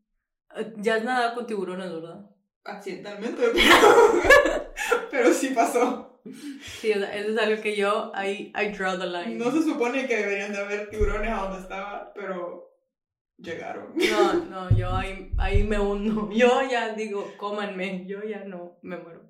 Ya 0.78 0.98
has 0.98 1.04
nadado 1.04 1.34
con 1.34 1.48
tiburones, 1.48 1.92
¿verdad? 1.92 2.31
Accidentalmente, 2.64 3.42
pero, 3.54 4.72
pero 5.12 5.34
sí 5.34 5.50
pasó. 5.50 6.22
Sí, 6.62 6.92
o 6.92 7.00
sea, 7.00 7.16
eso 7.16 7.32
es 7.32 7.38
algo 7.38 7.62
que 7.62 7.76
yo, 7.76 8.12
I, 8.16 8.54
I 8.56 8.70
draw 8.70 8.98
the 8.98 9.08
line. 9.08 9.36
No 9.38 9.52
se 9.52 9.64
supone 9.64 10.08
que 10.08 10.18
deberían 10.18 10.52
de 10.52 10.60
haber 10.60 10.90
tiburones 10.90 11.32
a 11.32 11.44
donde 11.44 11.60
estaba, 11.62 12.12
pero 12.14 12.72
llegaron. 13.38 13.94
No, 13.96 14.34
no, 14.46 14.76
yo 14.76 14.96
ahí, 14.96 15.32
ahí 15.38 15.64
me 15.64 15.80
hundo. 15.80 16.30
Yo 16.34 16.62
ya 16.70 16.94
digo, 16.94 17.34
cómanme, 17.38 18.06
yo 18.06 18.24
ya 18.24 18.44
no, 18.44 18.78
me 18.82 18.98
muero. 18.98 19.30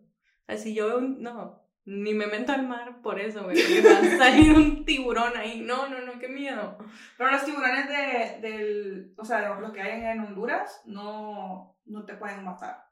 Si 0.58 0.74
yo 0.74 1.00
no, 1.00 1.64
ni 1.86 2.14
me 2.14 2.28
meto 2.28 2.52
al 2.52 2.68
mar 2.68 3.02
por 3.02 3.22
eso, 3.22 3.44
güey, 3.44 3.56
porque 3.56 3.82
va 3.82 4.00
a 4.00 4.18
salir 4.18 4.52
un 4.52 4.84
tiburón 4.84 5.38
ahí. 5.38 5.62
No, 5.62 5.88
no, 5.88 6.02
no, 6.02 6.20
qué 6.20 6.28
miedo. 6.28 6.78
Pero 7.18 7.32
los 7.32 7.46
tiburones 7.46 7.88
de, 7.88 8.48
del, 8.48 9.14
o 9.18 9.24
sea, 9.24 9.58
los 9.58 9.72
que 9.72 9.82
hay 9.82 10.02
en 10.02 10.20
Honduras 10.20 10.82
no, 10.86 11.78
no 11.86 12.06
te 12.06 12.16
pueden 12.16 12.44
matar. 12.44 12.91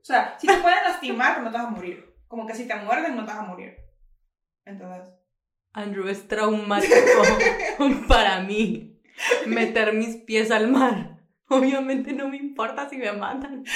O 0.00 0.04
sea, 0.04 0.38
si 0.38 0.46
te 0.46 0.56
pueden 0.56 0.84
lastimar, 0.84 1.34
pero 1.34 1.44
no 1.44 1.50
te 1.50 1.58
vas 1.58 1.66
a 1.66 1.70
morir. 1.70 2.14
Como 2.26 2.46
que 2.46 2.54
si 2.54 2.66
te 2.66 2.74
muerden, 2.76 3.16
no 3.16 3.24
te 3.24 3.32
vas 3.32 3.40
a 3.40 3.46
morir. 3.46 3.76
Entonces, 4.64 5.02
Andrew, 5.72 6.08
es 6.08 6.26
traumático 6.28 6.94
para 8.08 8.40
mí 8.40 9.00
meter 9.46 9.92
mis 9.92 10.16
pies 10.16 10.50
al 10.50 10.68
mar. 10.68 11.20
Obviamente 11.48 12.12
no 12.12 12.28
me 12.28 12.36
importa 12.36 12.88
si 12.88 12.96
me 12.96 13.12
matan. 13.12 13.64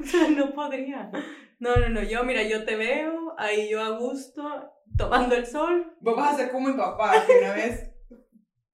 O 0.00 0.04
sea, 0.04 0.28
no 0.28 0.52
podría. 0.52 1.10
No, 1.58 1.76
no, 1.76 1.88
no. 1.90 2.02
Yo, 2.02 2.24
mira, 2.24 2.42
yo 2.42 2.64
te 2.64 2.74
veo 2.74 3.34
ahí 3.38 3.70
yo 3.70 3.82
a 3.82 3.90
gusto, 3.90 4.72
tomando 4.96 5.36
el 5.36 5.46
sol. 5.46 5.94
vos 6.00 6.16
vas 6.16 6.34
a 6.34 6.36
ser 6.36 6.50
como 6.50 6.68
mi 6.68 6.76
papá, 6.76 7.24
que 7.26 7.38
una 7.38 7.52
vez 7.52 7.90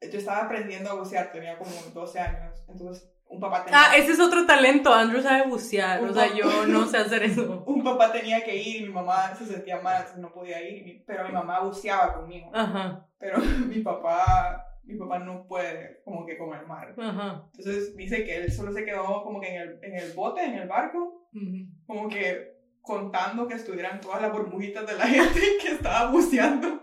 yo 0.01 0.19
estaba 0.19 0.45
aprendiendo 0.45 0.91
a 0.91 0.95
bucear, 0.95 1.33
tenía 1.33 1.59
como 1.59 1.71
12 1.93 2.21
años. 2.21 2.65
Entonces, 2.69 3.13
un 3.37 3.41
papá 3.41 3.65
tenía, 3.65 3.81
Ah, 3.81 3.97
ese 3.97 4.13
es 4.13 4.21
otro 4.21 4.47
talento. 4.47 4.93
Andrew 4.93 5.23
sabe 5.23 5.49
bucear. 5.49 6.03
O 6.03 6.13
sea, 6.13 6.35
yo 6.35 6.67
no 6.67 6.87
sé 6.87 6.97
hacer 6.99 7.23
eso. 7.23 7.63
un 7.67 7.85
papá 7.85 8.11
tenía 8.13 8.43
que 8.45 8.57
ir 8.57 8.83
y 8.83 8.87
mi 8.87 8.93
mamá 8.93 9.35
se 9.35 9.47
sentía 9.47 9.81
mal, 9.81 9.97
entonces 9.97 10.19
no 10.19 10.33
podía 10.33 10.61
ir. 10.69 11.05
Pero 11.07 11.25
mi 11.27 11.33
mamá 11.33 11.61
buceaba 11.61 12.15
conmigo. 12.15 12.51
Ajá, 12.55 13.07
Pero 13.19 13.39
mi 13.69 13.81
papá, 13.81 14.65
mi 14.85 14.97
papá 14.99 15.19
no 15.19 15.47
puede 15.47 16.01
como 16.05 16.25
que 16.27 16.37
con 16.39 16.55
el 16.59 16.67
mar. 16.67 16.95
ajá. 16.99 17.45
Entonces 17.57 17.95
dice 17.97 18.25
que 18.25 18.37
él 18.37 18.53
solo 18.53 18.73
se 18.73 18.85
quedó 18.85 19.23
como 19.23 19.41
que 19.41 19.49
en 19.55 19.61
el, 19.63 19.79
en 19.83 19.97
el 19.97 20.13
bote, 20.15 20.43
en 20.45 20.55
el 20.55 20.69
barco, 20.69 21.29
Ujú. 21.35 21.67
como 21.87 22.09
que 22.09 22.57
contando 22.83 23.49
que 23.49 23.55
estuvieran 23.55 24.01
todas 24.01 24.23
las 24.23 24.33
burbujitas 24.33 24.87
de 24.87 24.95
la 24.95 25.07
gente 25.09 25.41
que 25.61 25.69
estaba 25.73 26.11
buceando 26.11 26.81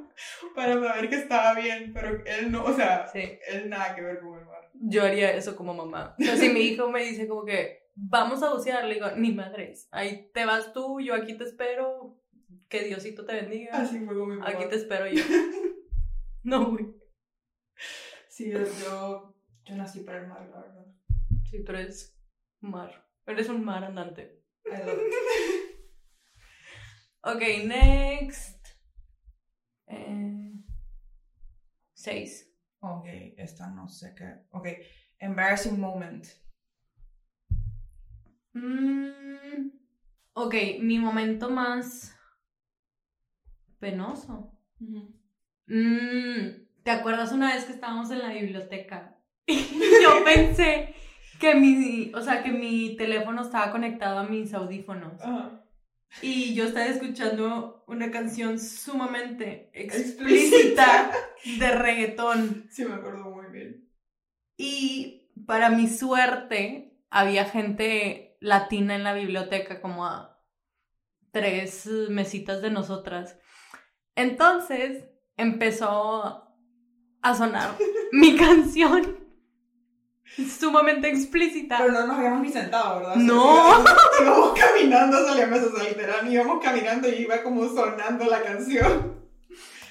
para 0.56 0.74
saber 0.74 1.10
que 1.10 1.16
estaba 1.16 1.54
bien, 1.56 1.92
pero 1.94 2.22
él 2.26 2.52
no, 2.52 2.64
o 2.66 2.74
sea, 2.74 3.08
Sí. 3.08 3.40
él 3.48 3.70
nada 3.70 3.96
que 3.96 4.02
ver 4.02 4.20
con. 4.20 4.43
Yo 4.86 5.04
haría 5.04 5.34
eso 5.34 5.56
como 5.56 5.74
mamá. 5.74 6.16
O 6.20 6.24
sea, 6.24 6.36
si 6.36 6.50
mi 6.50 6.60
hijo 6.62 6.90
me 6.90 7.04
dice 7.06 7.28
como 7.28 7.46
que 7.46 7.90
vamos 7.96 8.44
a 8.44 8.54
bucear, 8.54 8.86
le 8.86 8.96
digo, 8.96 9.10
ni 9.16 9.32
madres. 9.32 9.88
Ahí 9.92 10.30
te 10.34 10.46
vas 10.46 10.74
tú, 10.74 11.00
yo 11.00 11.16
aquí 11.16 11.38
te 11.38 11.46
espero. 11.46 12.20
Que 12.68 12.84
Diosito 12.84 13.26
te 13.26 13.36
bendiga. 13.36 13.82
Así 13.82 14.00
fue 14.00 14.16
con 14.16 14.30
mi 14.30 14.38
papá. 14.38 14.52
Aquí 14.52 14.66
te 14.70 14.76
espero 14.76 15.08
yo. 15.08 15.24
No, 16.46 16.72
güey. 16.72 16.94
Sí, 18.28 18.52
yo, 18.52 18.60
yo, 18.60 19.34
nací 19.76 20.02
para 20.02 20.20
el 20.20 20.28
mar, 20.28 20.46
la 20.52 20.60
verdad. 20.60 20.86
Sí, 21.50 21.64
tú 21.64 21.72
eres 21.72 22.20
mar. 22.60 23.08
Eres 23.26 23.48
un 23.48 23.64
mar 23.64 23.86
andante. 23.86 24.44
Ok, 27.22 27.42
next. 27.66 28.68
Eh, 29.88 30.52
seis. 31.94 32.53
Ok, 32.86 33.06
esta 33.38 33.70
no 33.70 33.88
sé 33.88 34.14
qué. 34.14 34.46
Ok, 34.52 34.68
embarrassing 35.18 35.80
moment. 35.80 36.26
Mm, 38.52 39.70
ok, 40.34 40.54
mi 40.82 41.00
momento 41.00 41.50
más 41.50 42.14
penoso. 43.80 44.52
Mm, 44.80 46.66
¿Te 46.84 46.92
acuerdas 46.92 47.32
una 47.32 47.54
vez 47.54 47.64
que 47.64 47.72
estábamos 47.72 48.12
en 48.12 48.20
la 48.20 48.34
biblioteca? 48.34 49.18
Yo 49.48 50.26
pensé 50.26 50.94
que 51.40 51.56
mi, 51.56 52.12
o 52.14 52.22
sea, 52.22 52.44
que 52.44 52.52
mi 52.52 52.98
teléfono 52.98 53.44
estaba 53.44 53.72
conectado 53.72 54.20
a 54.20 54.24
mis 54.24 54.54
audífonos. 54.54 55.22
Ajá. 55.22 55.63
Y 56.22 56.54
yo 56.54 56.66
estaba 56.66 56.86
escuchando 56.86 57.84
una 57.88 58.12
canción 58.12 58.60
sumamente 58.60 59.70
Explícita. 59.74 61.12
de 61.60 61.72
reggaetón. 61.72 62.68
Sí, 62.70 62.86
me 62.86 62.96
acuerdo 62.96 63.30
muy 63.30 63.48
bien. 63.48 63.90
Y 64.58 65.32
para 65.46 65.70
mi 65.70 65.88
suerte, 65.88 66.98
había 67.10 67.46
gente 67.46 68.38
latina 68.40 68.96
en 68.96 69.04
la 69.04 69.14
biblioteca, 69.14 69.82
como 69.82 70.06
a 70.06 70.42
tres 71.32 71.88
mesitas 72.10 72.62
de 72.62 72.70
nosotras. 72.70 73.38
Entonces 74.16 75.06
empezó 75.36 76.56
a 77.22 77.36
sonar 77.36 77.76
mi 78.12 78.36
canción 78.38 79.23
sumamente 80.38 81.10
explícita. 81.10 81.78
Pero 81.80 81.92
no 81.94 82.08
nos 82.08 82.18
habíamos 82.18 82.42
ni 82.42 82.50
sentado, 82.50 83.00
¿verdad? 83.00 83.16
No. 83.16 83.84
Íbamos, 84.22 84.54
caminando 84.60 85.20
la 85.22 85.32
o 85.32 85.78
sea, 85.78 85.90
literal, 85.90 86.32
íbamos 86.32 86.64
caminando 86.64 87.10
y 87.10 87.14
iba 87.16 87.44
como 87.44 87.68
sonando 87.68 88.26
la 88.26 88.42
canción. 88.42 89.22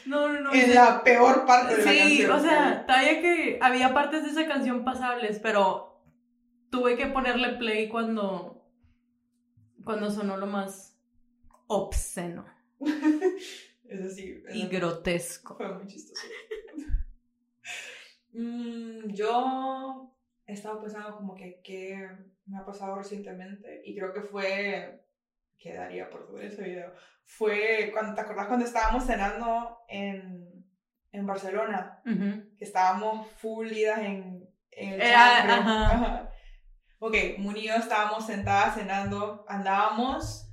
No, 0.04 0.28
no, 0.28 0.40
no. 0.40 0.52
En 0.52 0.74
la 0.74 1.04
peor 1.04 1.46
parte 1.46 1.76
de 1.76 1.84
la 1.84 1.92
Sí, 1.92 1.98
canción. 1.98 2.30
o 2.32 2.40
sea, 2.42 2.86
todavía 2.86 3.20
que 3.20 3.58
había 3.62 3.94
partes 3.94 4.24
de 4.24 4.30
esa 4.30 4.46
canción 4.48 4.84
pasables, 4.84 5.38
pero 5.40 6.02
tuve 6.70 6.96
que 6.96 7.06
ponerle 7.06 7.50
play 7.50 7.88
cuando, 7.88 8.66
cuando 9.84 10.10
sonó 10.10 10.36
lo 10.38 10.46
más 10.46 10.96
obsceno 11.68 12.44
Eso 13.88 14.10
sí. 14.10 14.42
y 14.52 14.66
grotesco. 14.66 15.56
Fue 15.56 15.72
muy 15.72 15.86
chistoso. 15.86 16.22
Mm, 18.34 19.12
yo 19.12 20.11
he 20.46 20.52
estado 20.54 20.80
pensando 20.80 21.16
como 21.16 21.34
que 21.34 21.60
qué 21.62 22.08
me 22.46 22.58
ha 22.58 22.64
pasado 22.64 22.96
recientemente 22.96 23.82
y 23.84 23.94
creo 23.96 24.12
que 24.12 24.22
fue, 24.22 25.04
¿qué 25.58 25.74
daría 25.74 26.10
por 26.10 26.26
subir 26.26 26.44
ese 26.46 26.62
video? 26.62 26.92
Fue, 27.24 27.90
cuando, 27.92 28.14
¿te 28.14 28.20
acordás 28.20 28.46
cuando 28.48 28.66
estábamos 28.66 29.04
cenando 29.04 29.78
en, 29.88 30.66
en 31.12 31.26
Barcelona? 31.26 32.02
Ujú. 32.04 32.56
Que 32.58 32.64
estábamos 32.64 33.28
full 33.32 33.70
idas 33.70 34.00
en, 34.00 34.48
en 34.72 34.92
el 34.94 35.00
Era- 35.02 35.46
chambre. 35.46 35.52
ajá. 35.54 35.92
Ajá. 35.94 36.28
Ok, 36.98 37.14
yo 37.56 37.74
estábamos 37.74 38.26
sentadas 38.26 38.74
cenando, 38.76 39.44
andábamos, 39.48 40.48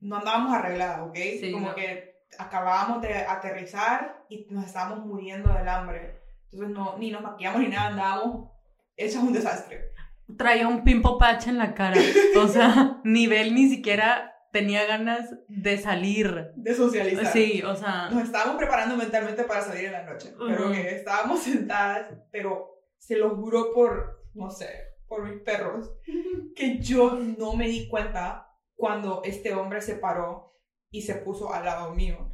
no 0.00 0.16
andábamos 0.16 0.54
arregladas, 0.54 1.00
¿ok? 1.08 1.14
Sí, 1.40 1.50
como 1.52 1.68
no. 1.68 1.74
que 1.74 2.14
acabábamos 2.38 3.00
de 3.00 3.14
aterrizar 3.14 4.24
y 4.28 4.46
nos 4.50 4.66
estábamos 4.66 5.06
muriendo 5.06 5.52
del 5.54 5.68
hambre. 5.68 6.20
Entonces 6.50 6.68
no, 6.70 6.98
ni 6.98 7.10
nos 7.10 7.22
maquillamos 7.22 7.60
ni 7.62 7.68
nada, 7.68 7.86
andábamos 7.88 8.50
hechos 8.96 9.22
un 9.22 9.32
desastre. 9.32 9.90
Traía 10.38 10.68
un 10.68 10.84
pimpo 10.84 11.18
patch 11.18 11.48
en 11.48 11.58
la 11.58 11.74
cara. 11.74 12.00
O 12.42 12.48
sea, 12.48 13.00
nivel 13.04 13.54
ni 13.54 13.68
siquiera 13.68 14.32
tenía 14.52 14.86
ganas 14.86 15.34
de 15.48 15.78
salir. 15.78 16.52
De 16.56 16.74
socializar. 16.74 17.26
Sí, 17.32 17.62
o 17.62 17.74
sea. 17.74 18.08
Nos 18.10 18.22
estábamos 18.24 18.56
preparando 18.56 18.96
mentalmente 18.96 19.44
para 19.44 19.60
salir 19.62 19.86
en 19.86 19.92
la 19.92 20.04
noche, 20.04 20.32
pero 20.38 20.64
Ujú. 20.66 20.72
que 20.72 20.94
estábamos 20.96 21.40
sentadas, 21.42 22.06
pero 22.30 22.70
se 22.98 23.16
lo 23.16 23.36
juro 23.36 23.72
por, 23.74 24.22
no 24.34 24.50
sé, 24.50 24.68
por 25.08 25.28
mis 25.28 25.42
perros, 25.42 25.90
que 26.56 26.78
yo 26.78 27.18
no 27.38 27.54
me 27.54 27.68
di 27.68 27.88
cuenta 27.88 28.48
cuando 28.76 29.22
este 29.24 29.52
hombre 29.54 29.80
se 29.82 29.96
paró 29.96 30.56
y 30.90 31.02
se 31.02 31.16
puso 31.16 31.52
al 31.52 31.64
lado 31.64 31.92
mío. 31.94 32.30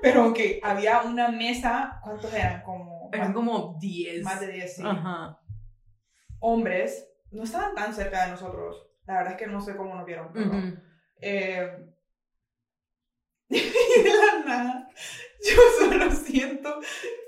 Pero 0.00 0.32
que 0.34 0.60
había 0.62 1.02
una 1.02 1.28
mesa, 1.28 1.98
¿cuántos 2.04 2.32
eran? 2.34 2.62
Como, 2.62 3.08
Eran 3.12 3.32
como 3.32 3.78
10. 3.80 4.22
más 4.22 4.40
de 4.40 4.52
10, 4.52 4.76
sí. 4.76 4.82
Ajá. 4.84 5.40
Hombres, 6.42 7.08
no 7.30 7.44
estaban 7.44 7.74
tan 7.74 7.94
cerca 7.94 8.24
de 8.24 8.32
nosotros. 8.32 8.86
La 9.06 9.14
verdad 9.18 9.32
es 9.32 9.38
que 9.38 9.46
no 9.46 9.60
sé 9.60 9.76
cómo 9.76 9.94
nos 9.94 10.04
vieron, 10.04 10.30
pero... 10.32 10.46
Ujú. 10.48 10.76
Eh, 11.20 11.92
y 13.48 13.58
de 14.02 14.10
la 14.10 14.44
nada, 14.46 14.88
yo 15.44 15.56
solo 15.78 16.10
siento 16.10 16.80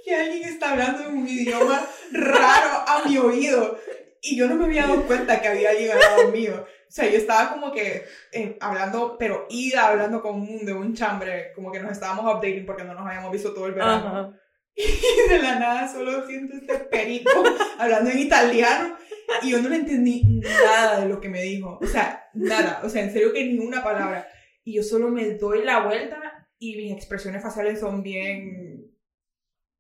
que 0.05 0.15
alguien 0.15 0.49
está 0.49 0.73
hablando 0.73 1.09
en 1.09 1.17
un 1.19 1.29
idioma 1.29 1.87
raro 2.13 2.85
a 2.87 3.03
mi 3.07 3.19
oído. 3.19 3.79
Y 4.23 4.37
yo 4.37 4.49
no 4.49 4.55
me 4.55 4.65
había 4.65 4.87
dado 4.87 5.03
cuenta 5.03 5.41
que 5.41 5.49
había 5.49 5.71
alguien 5.71 5.93
al 5.93 6.01
lado 6.01 6.29
mío. 6.31 6.65
O 6.65 6.91
sea, 6.91 7.11
yo 7.11 7.19
estaba 7.19 7.53
como 7.53 7.73
que 7.73 8.05
eh, 8.33 8.57
hablando, 8.61 9.17
pero 9.19 9.47
ida 9.51 9.89
hablando 9.89 10.23
con 10.23 10.41
un, 10.41 10.65
de 10.65 10.73
un 10.73 10.95
chambre, 10.95 11.53
como 11.55 11.71
que 11.71 11.81
nos 11.81 11.93
estábamos 11.93 12.25
updating 12.25 12.65
porque 12.65 12.85
no 12.85 12.95
nos 12.95 13.07
habíamos 13.07 13.33
visto 13.33 13.53
todo 13.53 13.67
el 13.67 13.73
verano. 13.73 14.35
Y 14.77 15.29
de 15.29 15.39
la 15.39 15.61
nada 15.61 15.87
solo 15.87 16.27
siento 16.27 16.57
este 16.57 16.75
perico 16.87 17.31
hablando 17.79 18.11
en 18.11 18.19
italiano 18.19 18.97
y 19.43 19.51
yo 19.51 19.61
no 19.63 19.69
le 19.69 19.77
entendí 19.77 20.23
nada 20.43 21.01
de 21.01 21.09
lo 21.09 21.21
que 21.21 21.29
me 21.29 21.43
dijo. 21.43 21.79
O 21.81 21.87
sea, 21.87 22.29
nada. 22.35 22.81
O 22.85 22.89
sea, 22.89 23.03
en 23.03 23.13
serio 23.13 23.33
que 23.33 23.45
ni 23.45 23.59
una 23.59 23.83
palabra. 23.83 24.29
Y 24.65 24.75
yo 24.77 24.83
solo 24.83 25.09
me 25.09 25.31
doy 25.35 25.63
la 25.65 25.85
vuelta 25.85 26.49
y 26.59 26.77
mis 26.77 26.93
expresiones 26.93 27.43
faciales 27.43 27.81
son 27.81 28.03
bien, 28.03 28.91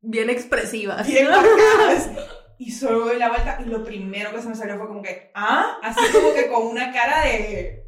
Bien 0.00 0.28
expresivas. 0.28 1.06
bien 1.06 1.28
marcadas. 1.30 2.10
Y 2.58 2.70
solo 2.70 3.06
doy 3.06 3.18
la 3.18 3.30
vuelta 3.30 3.58
y 3.64 3.68
lo 3.68 3.82
primero 3.82 4.32
que 4.32 4.40
se 4.42 4.48
me 4.48 4.54
salió 4.54 4.76
fue 4.76 4.86
como 4.86 5.02
que, 5.02 5.30
ah, 5.34 5.78
así 5.82 6.00
como 6.12 6.32
que 6.34 6.46
con 6.48 6.66
una 6.66 6.92
cara 6.92 7.24
de, 7.24 7.84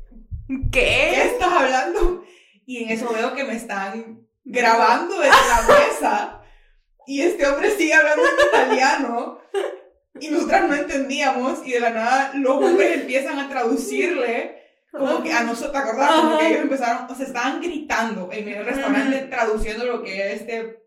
¿qué 0.49 0.71
¿Qué? 0.73 1.23
estás 1.27 1.53
hablando? 1.53 2.25
Y 2.65 2.83
en 2.83 2.91
eso 2.91 3.13
veo 3.13 3.35
que 3.35 3.45
me 3.45 3.55
están 3.55 4.27
grabando 4.45 5.21
desde 5.21 5.31
la 5.31 5.63
mesa 5.79 6.43
y 7.07 7.21
este 7.21 7.47
hombre 7.47 7.71
sigue 7.71 7.95
hablando 7.95 8.23
en 8.25 8.49
italiano 8.49 9.39
y 10.21 10.29
nosotras 10.29 10.69
no 10.69 10.75
entendíamos 10.75 11.67
y 11.67 11.73
de 11.73 11.81
la 11.81 11.91
nada 11.91 12.33
los 12.35 12.63
hombres 12.63 12.97
empiezan 13.01 13.39
a 13.39 13.49
traducirle 13.49 14.57
como 14.91 15.23
que 15.23 15.33
a 15.33 15.43
nosotros, 15.43 15.73
¿te 15.73 15.79
acordás? 15.79 16.11
Como 16.15 16.39
que 16.39 16.49
ellos 16.49 16.63
empezaron, 16.63 17.11
o 17.11 17.15
sea, 17.15 17.27
estaban 17.27 17.61
gritando 17.61 18.31
en 18.33 18.49
el 18.49 18.65
restaurante 18.65 19.19
traduciendo 19.31 19.85
lo 19.85 20.03
que 20.03 20.33
este 20.33 20.85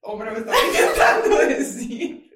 hombre 0.00 0.30
me 0.30 0.38
estaba 0.38 0.56
intentando 0.66 1.38
decir. 1.46 2.29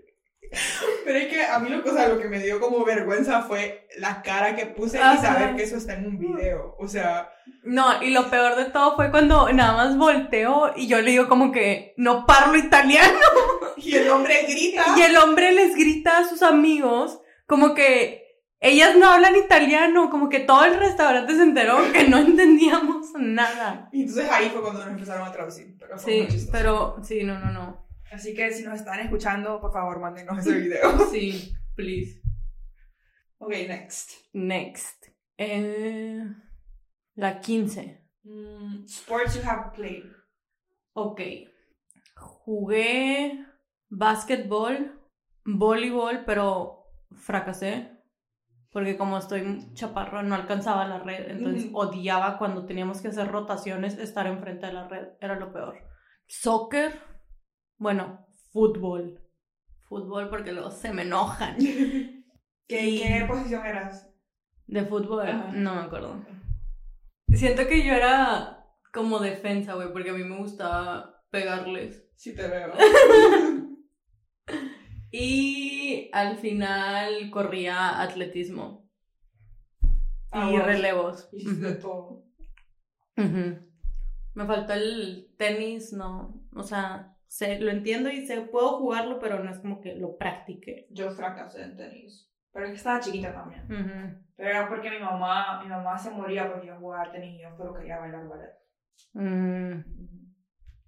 Pero 1.04 1.18
es 1.18 1.28
que 1.28 1.44
a 1.44 1.58
mí 1.58 1.70
lo, 1.70 1.78
o 1.82 1.94
sea, 1.94 2.08
lo 2.08 2.18
que 2.18 2.28
me 2.28 2.38
dio 2.38 2.60
como 2.60 2.84
vergüenza 2.84 3.42
fue 3.42 3.86
la 3.98 4.22
cara 4.22 4.56
que 4.56 4.66
puse 4.66 4.98
y 4.98 5.00
Ajá. 5.00 5.16
saber 5.20 5.56
que 5.56 5.62
eso 5.62 5.76
está 5.76 5.94
en 5.94 6.06
un 6.06 6.18
video. 6.18 6.76
O 6.78 6.88
sea, 6.88 7.30
No, 7.62 8.02
y 8.02 8.10
lo 8.10 8.30
peor 8.30 8.56
de 8.56 8.66
todo 8.66 8.96
fue 8.96 9.10
cuando 9.10 9.52
nada 9.52 9.74
más 9.74 9.96
volteo 9.96 10.72
y 10.76 10.86
yo 10.86 11.00
le 11.00 11.10
digo 11.10 11.28
como 11.28 11.52
que 11.52 11.94
no 11.96 12.26
parlo 12.26 12.56
italiano. 12.56 13.18
y 13.76 13.96
el 13.96 14.08
hombre 14.10 14.44
grita. 14.48 14.84
Y 14.96 15.02
el 15.02 15.16
hombre 15.16 15.52
les 15.52 15.74
grita 15.74 16.18
a 16.18 16.28
sus 16.28 16.42
amigos 16.42 17.20
como 17.46 17.74
que 17.74 18.24
ellas 18.60 18.96
no 18.96 19.10
hablan 19.10 19.36
italiano, 19.36 20.08
como 20.08 20.30
que 20.30 20.40
todo 20.40 20.64
el 20.64 20.78
restaurante 20.78 21.36
se 21.36 21.42
enteró 21.42 21.76
que 21.92 22.08
no 22.08 22.16
entendíamos 22.16 23.08
nada. 23.18 23.90
Y 23.92 24.02
entonces 24.02 24.30
ahí 24.30 24.48
fue 24.48 24.62
cuando 24.62 24.80
nos 24.80 24.88
empezaron 24.88 25.28
a 25.28 25.32
traducir. 25.32 25.76
Pero 25.78 25.98
Sí, 25.98 26.26
pero 26.50 26.96
sí, 27.02 27.24
no, 27.24 27.38
no, 27.38 27.50
no. 27.50 27.83
Así 28.14 28.32
que 28.32 28.52
si 28.52 28.62
nos 28.62 28.78
están 28.78 29.00
escuchando, 29.00 29.60
por 29.60 29.72
favor, 29.72 29.98
mándenos 29.98 30.38
ese 30.38 30.58
video. 30.58 30.98
Sí, 31.10 31.52
please. 31.74 32.22
ok, 33.38 33.50
next. 33.68 34.12
Next. 34.32 35.06
Eh, 35.36 36.22
la 37.16 37.40
15. 37.40 38.08
Mm, 38.22 38.84
sports 38.84 39.34
you 39.34 39.42
have 39.44 39.72
played. 39.74 40.04
Ok. 40.92 41.20
Jugué 42.16 43.44
básquetbol, 43.88 45.00
voleibol, 45.44 46.24
pero 46.24 46.86
fracasé. 47.16 47.90
Porque 48.70 48.96
como 48.96 49.18
estoy 49.18 49.72
chaparra, 49.74 50.22
no 50.22 50.36
alcanzaba 50.36 50.86
la 50.86 51.00
red. 51.00 51.30
Entonces 51.30 51.70
odiaba 51.72 52.38
cuando 52.38 52.64
teníamos 52.64 53.00
que 53.00 53.08
hacer 53.08 53.26
rotaciones 53.28 53.98
estar 53.98 54.26
enfrente 54.28 54.66
de 54.66 54.72
la 54.72 54.88
red. 54.88 55.08
Era 55.20 55.34
lo 55.34 55.52
peor. 55.52 55.76
Soccer. 56.26 57.13
Bueno, 57.78 58.26
fútbol. 58.52 59.20
Fútbol 59.88 60.28
porque 60.30 60.52
luego 60.52 60.70
se 60.70 60.92
me 60.92 61.02
enojan. 61.02 61.56
¿Qué, 62.68 62.86
Y- 62.88 62.98
¿Qué 63.02 63.24
posición 63.28 63.66
eras? 63.66 64.08
De 64.66 64.84
fútbol, 64.84 65.28
Ajá. 65.28 65.52
no 65.52 65.74
me 65.74 65.80
acuerdo. 65.82 66.24
Siento 67.34 67.66
que 67.66 67.84
yo 67.84 67.92
era 67.92 68.64
como 68.92 69.18
defensa, 69.18 69.74
güey, 69.74 69.92
porque 69.92 70.10
a 70.10 70.14
mí 70.14 70.24
me 70.24 70.38
gustaba 70.38 71.22
pegarles. 71.30 72.06
Sí 72.16 72.34
te 72.34 72.46
veo. 72.46 72.72
Y 75.10 76.10
al 76.12 76.38
final 76.38 77.30
corría 77.30 78.00
atletismo 78.02 78.88
Ah, 80.32 80.50
y 80.50 80.58
relevos. 80.58 81.28
Hiciste 81.32 81.68
Ujú. 81.70 81.80
todo. 81.80 82.24
Ujú. 83.16 83.58
Me 84.34 84.46
faltó 84.46 84.72
el 84.72 85.32
tenis, 85.38 85.92
no. 85.92 86.42
O 86.56 86.64
sea, 86.64 87.13
sé, 87.34 87.58
lo 87.58 87.70
entiendo 87.72 88.08
y 88.10 88.24
sé, 88.26 88.40
puedo 88.42 88.78
jugarlo, 88.78 89.18
pero 89.18 89.42
no 89.42 89.50
es 89.50 89.58
como 89.58 89.80
que 89.80 89.96
lo 89.96 90.16
practique. 90.16 90.86
Yo 90.90 91.10
fracasé 91.10 91.64
en 91.64 91.76
tenis. 91.76 92.30
Pero 92.52 92.66
es 92.66 92.70
que 92.70 92.76
estaba 92.76 93.00
chiquita 93.00 93.34
también. 93.34 93.64
Ujú. 93.64 94.24
Pero 94.36 94.48
era 94.48 94.68
porque 94.68 94.88
mi 94.90 95.00
mamá, 95.00 95.60
mi 95.60 95.68
mamá 95.68 95.98
se 95.98 96.10
moría 96.10 96.48
porque 96.48 96.68
yo 96.68 96.76
jugaba 96.76 97.10
tenis 97.10 97.34
y 97.36 97.42
yo 97.42 97.56
solo 97.56 97.74
quería 97.74 97.98
bailar 97.98 98.28
ballet. 98.28 98.52
Mm, 99.14 99.80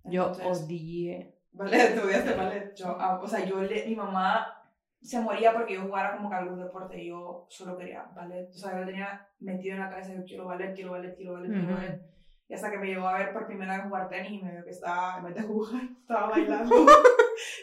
yo 0.05 0.33
odié. 0.45 1.35
Ballet, 1.51 1.95
tú 2.01 2.07
odiaste 2.07 2.35
ballet. 2.35 2.75
Yo, 2.77 2.97
o 2.97 3.27
sea, 3.27 3.45
yo 3.45 3.61
le, 3.63 3.85
mi 3.87 3.97
mamá 3.97 4.63
se 5.03 5.21
moría 5.21 5.53
porque 5.53 5.75
yo 5.75 5.83
jugara 5.83 6.17
como 6.17 6.31
que 6.31 6.37
algún 6.37 6.61
deporte 6.61 7.03
y 7.03 7.09
yo 7.09 7.47
solo 7.51 7.77
quería 7.77 8.05
ballet. 8.15 8.49
O 8.51 8.59
sea, 8.59 8.79
yo 8.79 8.87
tenía 8.87 9.29
metido 9.41 9.75
en 9.75 9.81
la 9.81 9.91
cabeza, 9.91 10.15
yo 10.15 10.25
quiero 10.25 10.45
ballet, 10.45 10.75
quiero 10.77 10.93
ballet, 10.93 11.17
quiero 11.17 11.33
ballet, 11.33 11.49
quiero 11.49 11.65
Ujú. 11.67 11.75
ballet. 11.75 12.16
Y 12.49 12.55
hasta 12.55 12.71
que 12.71 12.79
me 12.79 12.87
llegó 12.87 13.09
a 13.09 13.19
ver 13.19 13.33
por 13.33 13.47
primera 13.47 13.77
vez 13.77 13.87
jugar 13.87 14.09
tenis 14.09 14.31
y 14.41 14.45
me 14.45 14.53
vio 14.53 14.65
que 14.65 14.71
estaba, 14.71 15.19
en 15.19 15.25
vez 15.25 15.35
de 15.35 15.43
jugar, 15.43 15.83
estaba 16.01 16.29
bailando 16.31 16.87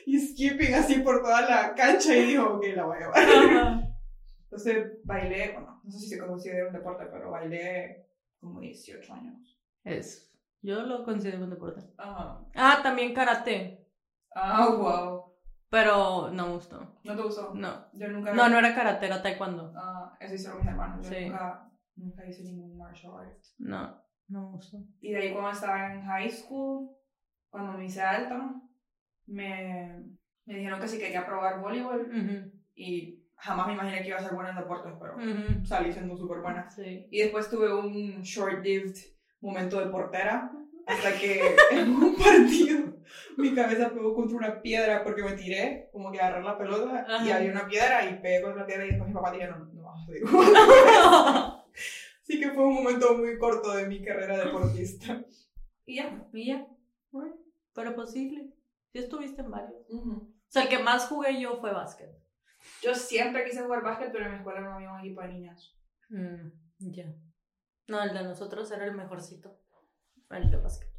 y 0.06 0.20
skipping 0.20 0.74
así 0.74 1.00
por 1.00 1.22
toda 1.22 1.42
la 1.50 1.74
cancha 1.74 2.16
y 2.16 2.26
dijo, 2.28 2.56
ok, 2.56 2.64
la 2.76 2.86
voy 2.86 2.98
a 2.98 3.00
llevar. 3.00 3.94
Entonces 4.44 4.98
bailé, 5.04 5.54
bueno, 5.54 5.82
no 5.84 5.92
sé 5.92 6.00
si 6.00 6.10
se 6.10 6.20
considera 6.20 6.68
un 6.68 6.74
deporte, 6.74 7.06
pero 7.12 7.32
bailé 7.32 8.08
como 8.40 8.60
18 8.60 9.14
años. 9.14 9.60
Es. 9.84 10.30
Yo 10.62 10.82
lo 10.84 11.04
considero 11.04 11.44
un 11.44 11.50
deporte. 11.50 11.82
Ajá. 11.98 12.46
Ah, 12.56 12.80
también 12.84 13.14
karate. 13.14 13.86
Ah, 14.36 14.68
wow. 14.70 15.34
Pero 15.70 16.30
no 16.32 16.48
me 16.48 16.54
gustó. 16.54 17.00
¿No 17.04 17.16
te 17.16 17.22
gustó? 17.24 17.54
No. 17.56 17.88
Yo 17.94 18.08
nunca... 18.10 18.34
No, 18.34 18.48
no 18.48 18.60
era 18.60 18.76
karate, 18.76 19.08
era 19.08 19.22
taekwondo. 19.22 19.74
Ah, 19.76 20.16
eso 20.20 20.36
hicieron 20.36 20.60
mis 20.60 20.68
hermanos. 20.68 21.06
Yo 21.06 21.10
Sí. 21.14 21.26
nunca, 21.30 21.72
nunca 21.96 22.26
hice 22.28 22.44
ningún 22.44 22.78
martial 22.78 23.14
art. 23.18 23.44
No, 23.58 24.03
no 24.28 24.42
me 24.42 24.50
gustó. 24.52 24.78
Y 25.02 25.12
de 25.12 25.18
ahí 25.18 25.32
cuando 25.32 25.52
estaba 25.52 25.94
en 25.94 26.02
high 26.04 26.30
school, 26.30 26.90
cuando 27.50 27.74
me 27.74 27.86
hice 27.86 28.02
alta, 28.02 28.54
me, 29.28 30.04
me 30.46 30.56
dijeron 30.56 30.80
que 30.80 30.88
sí 30.88 30.98
quería 30.98 31.26
probar 31.26 31.62
voleibol 31.62 32.52
y 32.76 33.24
jamás 33.36 33.68
me 33.68 33.74
imaginé 33.74 34.02
que 34.02 34.10
iba 34.10 34.18
a 34.18 34.24
ser 34.24 34.34
buena 34.34 34.52
en 34.52 34.58
deportes, 34.58 34.94
pero 35.00 35.18
salí 35.66 35.92
siendo 35.92 36.18
súper 36.18 36.40
buena. 36.40 36.70
Sí. 36.70 37.08
Y 37.12 37.20
después 37.20 37.50
tuve 37.50 37.74
un 37.74 38.22
short-lived 38.22 38.96
momento 39.42 39.80
de 39.80 39.88
portera 39.88 40.52
hasta 40.88 41.14
que 41.14 41.56
en 41.72 41.90
un 41.92 42.16
partido 42.24 42.94
mi 43.38 43.54
cabeza 43.54 43.90
pegó 43.90 44.14
contra 44.14 44.38
una 44.38 44.62
piedra 44.62 45.04
porque 45.04 45.24
me 45.24 45.34
tiré, 45.34 45.90
como 45.92 46.12
que 46.12 46.20
agarrar 46.20 46.44
la 46.44 46.58
pelota 46.58 47.06
y 47.24 47.32
había 47.32 47.52
una 47.52 47.68
piedra 47.68 48.10
y 48.10 48.20
pegué 48.20 48.42
contra 48.42 48.62
la 48.62 48.68
piedra 48.68 48.86
y 48.86 48.90
después 48.90 49.10
mi 49.10 49.14
papá 49.14 49.32
dijeron, 49.32 49.72
no, 49.74 49.82
no, 49.82 50.14
digo. 50.14 50.30
Así 52.24 52.40
que 52.40 52.52
fue 52.52 52.64
un 52.66 52.76
momento 52.76 53.18
muy 53.18 53.38
corto 53.38 53.76
de 53.76 53.88
mi 53.88 54.04
carrera 54.04 54.46
deportista. 54.46 55.24
Y 55.86 55.98
ya. 55.98 56.26
Y 56.32 56.48
ya. 56.48 56.66
Bueno, 57.12 57.36
pero 57.74 57.94
posible. 57.94 58.54
Sí 58.94 59.00
estuviste 59.00 59.42
en 59.42 59.52
varios. 59.52 59.82
O 59.92 60.32
sea, 60.48 60.64
el 60.64 60.70
que 60.70 60.80
más 60.80 61.10
jugué 61.10 61.42
yo 61.42 61.58
fue 61.58 61.74
básquet. 61.74 62.10
Yo 62.82 62.96
siempre 62.96 63.44
quise 63.44 63.64
jugar 63.64 63.84
básquet, 63.84 64.10
pero 64.14 64.24
en 64.24 64.32
mi 64.32 64.38
escuela 64.38 64.62
no 64.62 64.76
había 64.76 64.94
un 64.94 65.02
equipo 65.02 65.22
de 65.22 65.28
niñas. 65.28 65.78
Mm, 66.08 66.52
ya. 66.80 67.14
No, 67.88 68.02
el 68.02 68.14
de 68.14 68.24
nosotros 68.24 68.72
era 68.72 68.86
el 68.86 68.94
mejorcito. 68.94 69.60
El 70.30 70.50
de 70.50 70.56
básquet. 70.56 70.90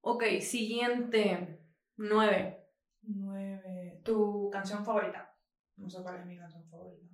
Ok, 0.00 0.24
siguiente. 0.40 1.60
Nueve. 1.96 2.66
Nueve. 3.02 4.00
¿Tu 4.04 4.50
canción 4.50 4.84
favorita? 4.84 5.36
No 5.76 5.88
sé 5.88 6.02
cuál 6.02 6.18
es 6.18 6.26
mi 6.26 6.36
canción 6.36 6.68
favorita. 6.68 7.06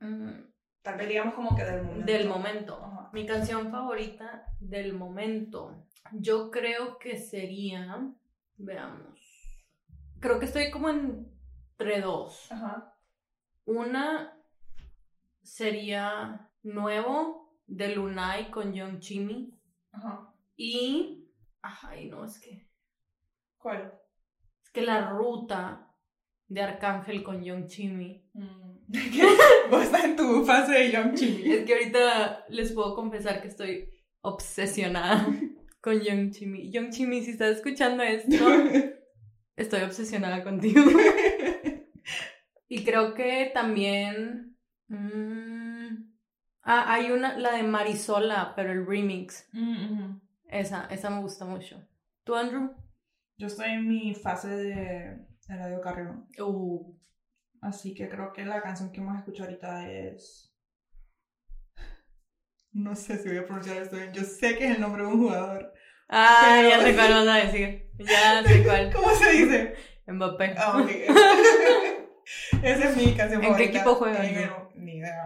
Mm. 0.00 0.53
Tal 0.84 0.98
vez 0.98 1.08
digamos 1.08 1.34
como 1.34 1.56
que 1.56 1.64
del 1.64 1.82
momento. 1.82 2.04
Del 2.04 2.28
momento. 2.28 3.08
Mi 3.14 3.24
canción 3.24 3.70
favorita 3.70 4.44
del 4.60 4.92
momento. 4.92 5.86
Yo 6.12 6.50
creo 6.50 6.98
que 6.98 7.16
sería. 7.16 8.12
Veamos. 8.58 9.18
Creo 10.20 10.38
que 10.38 10.44
estoy 10.44 10.70
como 10.70 10.90
entre 10.90 12.02
dos. 12.02 12.52
Ajá. 12.52 12.94
Una 13.64 14.38
sería 15.42 16.50
Nuevo 16.62 17.56
de 17.66 17.94
Lunay 17.94 18.50
con 18.50 18.74
Young 18.74 18.98
Chimmy. 18.98 19.58
Ajá. 19.90 20.34
Y. 20.54 21.30
Ay, 21.62 22.10
no, 22.10 22.26
es 22.26 22.38
que. 22.38 22.68
¿Cuál? 23.56 23.98
Es 24.62 24.68
que 24.68 24.82
la 24.82 25.08
ruta 25.08 25.94
de 26.46 26.60
Arcángel 26.60 27.22
con 27.22 27.42
Young 27.42 27.68
Chimmy. 27.68 28.28
Mm. 28.34 28.73
Vos 29.70 29.82
estás 29.82 30.04
en 30.04 30.16
tu 30.16 30.44
fase 30.44 30.72
de 30.72 30.92
Young 30.92 31.14
Chimmy. 31.14 31.52
Es 31.52 31.64
que 31.64 31.74
ahorita 31.74 32.44
les 32.48 32.72
puedo 32.72 32.94
confesar 32.94 33.40
que 33.40 33.48
estoy 33.48 33.90
obsesionada 34.20 35.26
con 35.80 36.00
Young 36.00 36.30
Chimmy. 36.30 36.70
Young 36.70 36.90
Chimmy, 36.90 37.22
si 37.22 37.32
estás 37.32 37.56
escuchando 37.56 38.02
esto, 38.02 38.34
estoy 39.56 39.82
obsesionada 39.82 40.44
contigo. 40.44 40.82
y 42.68 42.84
creo 42.84 43.14
que 43.14 43.50
también. 43.54 44.56
Mm, 44.88 46.12
ah, 46.62 46.92
hay 46.92 47.10
una, 47.10 47.38
la 47.38 47.56
de 47.56 47.62
Marisola, 47.62 48.52
pero 48.54 48.72
el 48.72 48.86
remix. 48.86 49.48
Mm, 49.52 50.18
esa, 50.48 50.86
esa 50.90 51.10
me 51.10 51.20
gusta 51.20 51.46
mucho. 51.46 51.82
¿Tú, 52.24 52.34
Andrew? 52.34 52.70
Yo 53.36 53.46
estoy 53.48 53.70
en 53.70 53.88
mi 53.88 54.14
fase 54.14 54.48
de 54.48 55.26
Radio 55.48 55.80
Carrión. 55.80 56.28
Uh. 56.38 56.94
Así 57.64 57.94
que 57.94 58.08
creo 58.10 58.32
que 58.32 58.44
la 58.44 58.60
canción 58.62 58.92
que 58.92 59.00
hemos 59.00 59.16
escuchado 59.18 59.48
ahorita 59.48 59.88
es. 59.90 60.54
No 62.72 62.94
sé 62.96 63.18
si 63.18 63.28
voy 63.28 63.38
a 63.38 63.44
pronunciar 63.46 63.76
esto 63.76 63.96
bien. 63.96 64.12
Yo 64.12 64.22
sé 64.24 64.58
que 64.58 64.66
es 64.66 64.74
el 64.74 64.80
nombre 64.80 65.02
de 65.02 65.08
un 65.08 65.18
jugador. 65.20 65.72
Ah, 66.08 66.60
ya 66.68 66.80
sé 66.82 66.94
cuál 66.94 67.12
vas 67.12 67.28
a 67.28 67.36
decir. 67.46 67.88
Ya 67.98 68.42
sé 68.44 68.64
cuál. 68.64 68.92
¿Cómo 68.92 69.10
se 69.14 69.30
dice? 69.30 69.74
Mbappé. 70.08 70.54
Ah, 70.58 70.76
ok. 70.78 70.90
Esa 72.64 72.88
es 72.90 72.96
mi 72.96 73.14
canción 73.14 73.42
¿En 73.44 73.50
favorita. 73.50 73.56
qué 73.56 73.64
equipo 73.78 73.94
juega? 73.94 74.22
Ni 74.74 74.96
idea. 74.98 75.24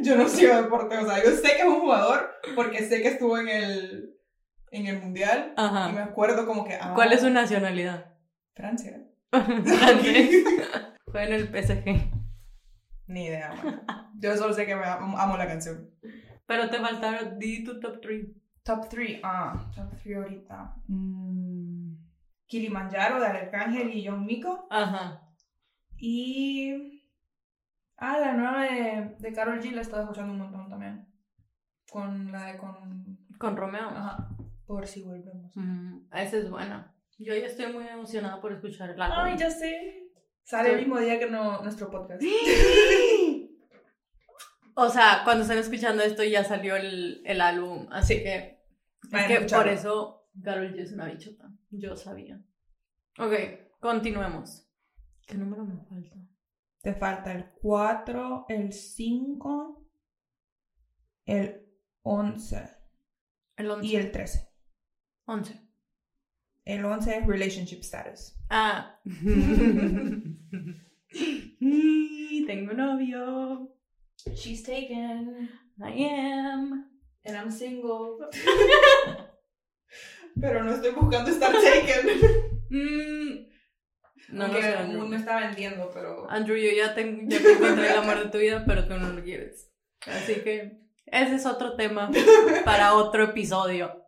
yo 0.00 0.16
no 0.16 0.28
sigo 0.28 0.56
deporte. 0.62 0.96
O 0.96 1.06
sea, 1.06 1.22
yo 1.22 1.30
sé 1.32 1.42
que 1.42 1.58
es 1.62 1.64
un 1.66 1.80
jugador 1.80 2.30
porque 2.54 2.82
sé 2.88 3.02
que 3.02 3.08
estuvo 3.08 3.36
en 3.38 3.48
el, 3.48 4.16
en 4.70 4.86
el 4.86 4.98
mundial. 5.00 5.52
Ajá. 5.56 5.90
Y 5.90 5.92
me 5.92 6.00
acuerdo 6.00 6.46
como 6.46 6.64
que. 6.64 6.74
Ah, 6.74 6.92
¿Cuál 6.94 7.12
es 7.12 7.20
su 7.20 7.28
nacionalidad? 7.30 8.14
Francia. 8.54 9.05
Fue 11.12 11.24
en 11.24 11.32
el 11.32 11.48
PSG. 11.48 12.12
Ni 13.08 13.26
idea. 13.26 13.52
Yo 14.18 14.36
solo 14.36 14.52
sé 14.52 14.66
que 14.66 14.74
me 14.74 14.84
amo, 14.84 15.18
amo 15.18 15.36
la 15.36 15.46
canción. 15.46 15.90
Pero 16.46 16.70
te 16.70 16.78
faltaron, 16.78 17.38
di 17.38 17.64
tu 17.64 17.80
top 17.80 18.00
3. 18.00 18.26
Top 18.62 18.88
3, 18.88 19.20
ah, 19.22 19.70
top 19.74 19.94
3 20.02 20.16
ahorita. 20.16 20.74
Mm, 20.88 21.94
Kilimanjaro 22.46 23.20
de 23.20 23.26
Arcángel 23.26 23.94
y 23.94 24.06
John 24.06 24.26
Miko. 24.26 24.66
Ajá. 24.70 25.22
Y. 25.98 27.02
Ah, 27.96 28.18
la 28.18 28.34
nueva 28.34 28.62
de, 28.64 29.16
de 29.18 29.32
Carol 29.32 29.60
G 29.60 29.70
la 29.70 29.78
he 29.78 29.82
estado 29.82 30.02
escuchando 30.02 30.32
un 30.32 30.40
montón 30.40 30.68
también. 30.68 31.08
Con 31.90 32.32
la 32.32 32.46
de 32.46 32.58
con. 32.58 33.18
Con 33.38 33.56
Romeo. 33.56 33.88
Ajá. 33.88 34.30
Por 34.66 34.86
si 34.86 35.02
volvemos. 35.02 35.56
Mm, 35.56 36.08
esa 36.12 36.36
es 36.36 36.50
buena. 36.50 36.95
Yo 37.18 37.34
ya 37.34 37.46
estoy 37.46 37.72
muy 37.72 37.86
emocionada 37.86 38.40
por 38.40 38.52
escuchar 38.52 38.90
el 38.90 39.00
álbum. 39.00 39.18
Ay, 39.18 39.36
ya 39.38 39.50
sé. 39.50 40.10
Sale 40.42 40.72
el 40.72 40.78
mismo 40.78 40.98
día 40.98 41.18
que 41.18 41.30
no, 41.30 41.62
nuestro 41.62 41.90
podcast. 41.90 42.22
o 44.74 44.88
sea, 44.90 45.22
cuando 45.24 45.42
estén 45.42 45.58
escuchando 45.58 46.02
esto 46.02 46.22
ya 46.22 46.44
salió 46.44 46.76
el, 46.76 47.22
el 47.24 47.40
álbum, 47.40 47.88
así 47.90 48.22
que 48.22 48.60
es 49.12 49.26
que 49.26 49.40
por 49.40 49.68
eso 49.68 50.28
Carol 50.42 50.72
G 50.72 50.80
es 50.80 50.92
una 50.92 51.06
bichota. 51.06 51.50
Yo 51.70 51.96
sabía. 51.96 52.40
Ok, 53.18 53.32
continuemos. 53.80 54.68
¿Qué 55.26 55.36
número 55.36 55.64
me 55.64 55.78
falta? 55.84 56.16
Te 56.82 56.94
falta 56.94 57.32
el 57.32 57.50
4, 57.60 58.46
el 58.48 58.72
5, 58.72 59.90
el 61.24 61.66
11. 62.02 62.70
El 63.56 63.70
11. 63.70 63.86
Y 63.86 63.96
el 63.96 64.12
13. 64.12 64.48
11. 65.24 65.65
El 66.66 66.84
11 66.84 67.18
es 67.18 67.26
relationship 67.26 67.80
status. 67.82 68.34
Ah. 68.50 68.98
Tengo 72.46 72.72
novio. 72.74 73.72
She's 74.34 74.64
taken. 74.64 75.48
I 75.80 76.04
am. 76.04 76.90
And 77.24 77.36
I'm 77.36 77.52
single. 77.52 78.18
Pero 80.40 80.64
no 80.64 80.72
estoy 80.72 80.90
buscando 80.90 81.30
estar 81.30 81.52
taken. 81.52 82.08
Mm. 82.68 83.46
No, 84.30 84.48
Porque 84.48 84.60
no 84.60 84.80
el 84.80 84.98
mundo 84.98 85.16
está 85.16 85.38
vendiendo, 85.38 85.88
pero. 85.94 86.28
Andrew, 86.28 86.56
yo 86.56 86.72
ya, 86.76 86.96
tengo, 86.96 87.22
ya 87.28 87.40
te 87.40 87.52
encontré 87.52 87.90
el 87.90 87.96
amor 87.96 88.18
de 88.24 88.28
tu 88.28 88.38
vida, 88.38 88.64
pero 88.66 88.88
tú 88.88 88.94
no 88.94 89.12
lo 89.12 89.22
quieres. 89.22 89.70
Así 90.04 90.34
que 90.42 90.80
ese 91.06 91.36
es 91.36 91.46
otro 91.46 91.76
tema 91.76 92.10
para 92.64 92.94
otro 92.94 93.22
episodio. 93.22 94.05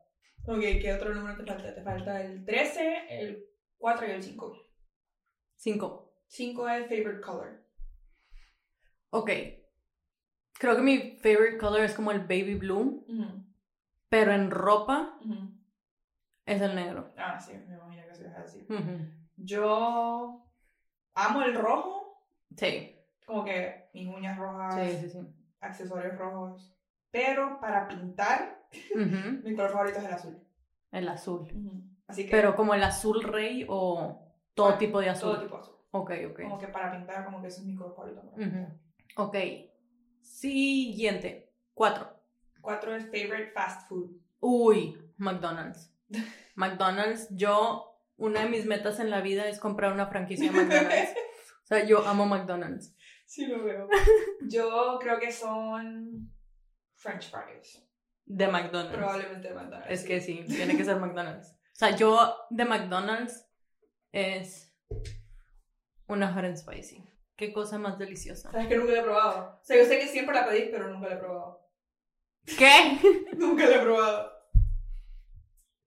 Ok, 0.49 0.61
¿qué 0.81 0.93
otro 0.95 1.15
número 1.15 1.37
te 1.37 1.45
falta? 1.45 1.75
Te 1.75 1.83
falta 1.83 2.23
el 2.23 2.45
13, 2.45 3.21
el 3.21 3.47
4 3.77 4.07
y 4.07 4.11
el 4.13 4.23
5. 4.23 4.57
Cinco. 5.57 6.15
5 6.27 6.69
es 6.69 6.87
favorite 6.89 7.21
color. 7.21 7.65
Ok. 9.11 9.31
Creo 10.55 10.77
que 10.77 10.83
mi 10.83 11.17
favorite 11.19 11.59
color 11.59 11.81
es 11.81 11.95
como 11.95 12.11
el 12.13 12.21
baby 12.21 12.55
blue, 12.55 13.07
pero 14.09 14.33
en 14.33 14.51
ropa 14.51 15.19
es 16.47 16.61
el 16.63 16.75
negro. 16.75 17.13
Ah, 17.17 17.39
sí, 17.39 17.53
me 17.69 17.75
imagino 17.77 18.07
que 18.07 18.15
se 18.15 18.25
deja 18.25 18.43
así. 18.43 18.67
Ujú. 18.69 18.99
Yo 19.37 20.51
amo 21.15 21.43
el 21.43 21.55
rojo, 21.55 22.25
Sí. 22.57 22.97
como 23.27 23.45
que 23.45 23.89
mis 23.95 24.09
uñas 24.09 24.37
rojas, 24.39 24.75
Sí, 24.75 24.99
sí, 25.03 25.11
sí. 25.11 25.19
accesorios 25.61 26.17
rojos. 26.19 26.75
Pero 27.11 27.61
para 27.61 27.87
pintar, 27.87 28.58
Ujú. 28.95 29.41
mi 29.45 29.55
color 29.55 29.71
favorito 29.71 29.99
es 29.99 30.05
el 30.05 30.13
azul. 30.13 30.39
El 30.93 31.09
azul. 31.09 31.49
Así 32.07 32.25
que. 32.25 32.31
Pero 32.31 32.55
como 32.57 32.75
el 32.75 32.83
azul 32.83 33.23
rey 33.23 33.65
o 33.69 34.23
todo 34.55 34.69
Ah, 34.69 34.79
tipo 34.79 35.01
de 35.01 35.11
azul. 35.11 35.33
Todo 35.35 35.43
tipo 35.43 35.57
azul. 35.59 35.75
Ok, 35.91 36.11
ok. 36.31 36.43
Como 36.43 36.59
que 36.59 36.69
para 36.69 36.91
pintar, 36.93 37.25
como 37.25 37.41
que 37.41 37.49
ese 37.49 37.61
es 37.61 37.67
mi 37.67 37.75
color 37.77 37.95
favorito. 37.95 38.23
pintar. 38.37 38.77
Ok. 39.17 39.37
Siguiente. 40.21 41.53
Cuatro. 41.75 42.09
Cuatro 42.61 42.95
es 42.95 43.05
favorite 43.05 43.51
fast 43.53 43.89
food. 43.89 44.11
Uy, 44.41 44.97
McDonald's. 45.17 45.95
McDonald's, 46.55 47.29
yo, 47.31 47.99
una 48.17 48.43
de 48.45 48.49
mis 48.51 48.67
metas 48.67 49.01
en 49.01 49.11
la 49.11 49.21
vida 49.21 49.49
es 49.49 49.59
comprar 49.59 49.93
una 49.93 50.07
franquicia 50.07 50.51
de 50.51 50.57
McDonald's. 50.59 51.15
O 51.61 51.67
sea, 51.69 51.85
yo 51.85 52.07
amo 52.07 52.25
McDonald's. 52.25 52.97
Sí, 53.27 53.45
lo 53.47 53.63
veo. 53.63 53.87
Yo 54.49 54.99
creo 54.99 55.19
que 55.19 55.31
son 55.31 56.33
French 56.95 57.31
fries. 57.31 57.87
De 58.31 58.47
McDonald's. 58.47 58.97
Probablemente 58.97 59.49
de 59.49 59.55
McDonald's. 59.55 59.91
Es 59.91 60.05
que 60.05 60.21
sí, 60.21 60.45
tiene 60.47 60.77
que 60.77 60.85
ser 60.85 60.97
McDonald's. 61.01 61.51
O 61.51 61.77
sea, 61.79 61.97
yo 61.97 62.37
de 62.51 62.65
McDonald's 62.67 63.47
es 64.13 64.77
una 66.07 66.33
hot 66.33 66.45
and 66.45 66.57
spicy. 66.57 67.09
Qué 67.37 67.53
cosa 67.53 67.79
más 67.79 67.99
deliciosa. 67.99 68.51
Sabes 68.51 68.67
que 68.67 68.77
nunca 68.77 68.93
la 68.93 68.99
he 68.99 69.03
probado. 69.03 69.59
O 69.61 69.65
sea, 69.65 69.77
yo 69.77 69.85
sé 69.85 69.99
que 69.99 70.09
siempre 70.09 70.35
la 70.35 70.47
pedí, 70.47 70.69
pero 70.71 70.89
nunca 70.89 71.09
la 71.09 71.15
he 71.15 71.19
probado. 71.19 71.67
¿Qué? 72.45 72.99
nunca 73.37 73.67
la 73.67 73.77
he 73.77 73.81
probado. 73.81 74.33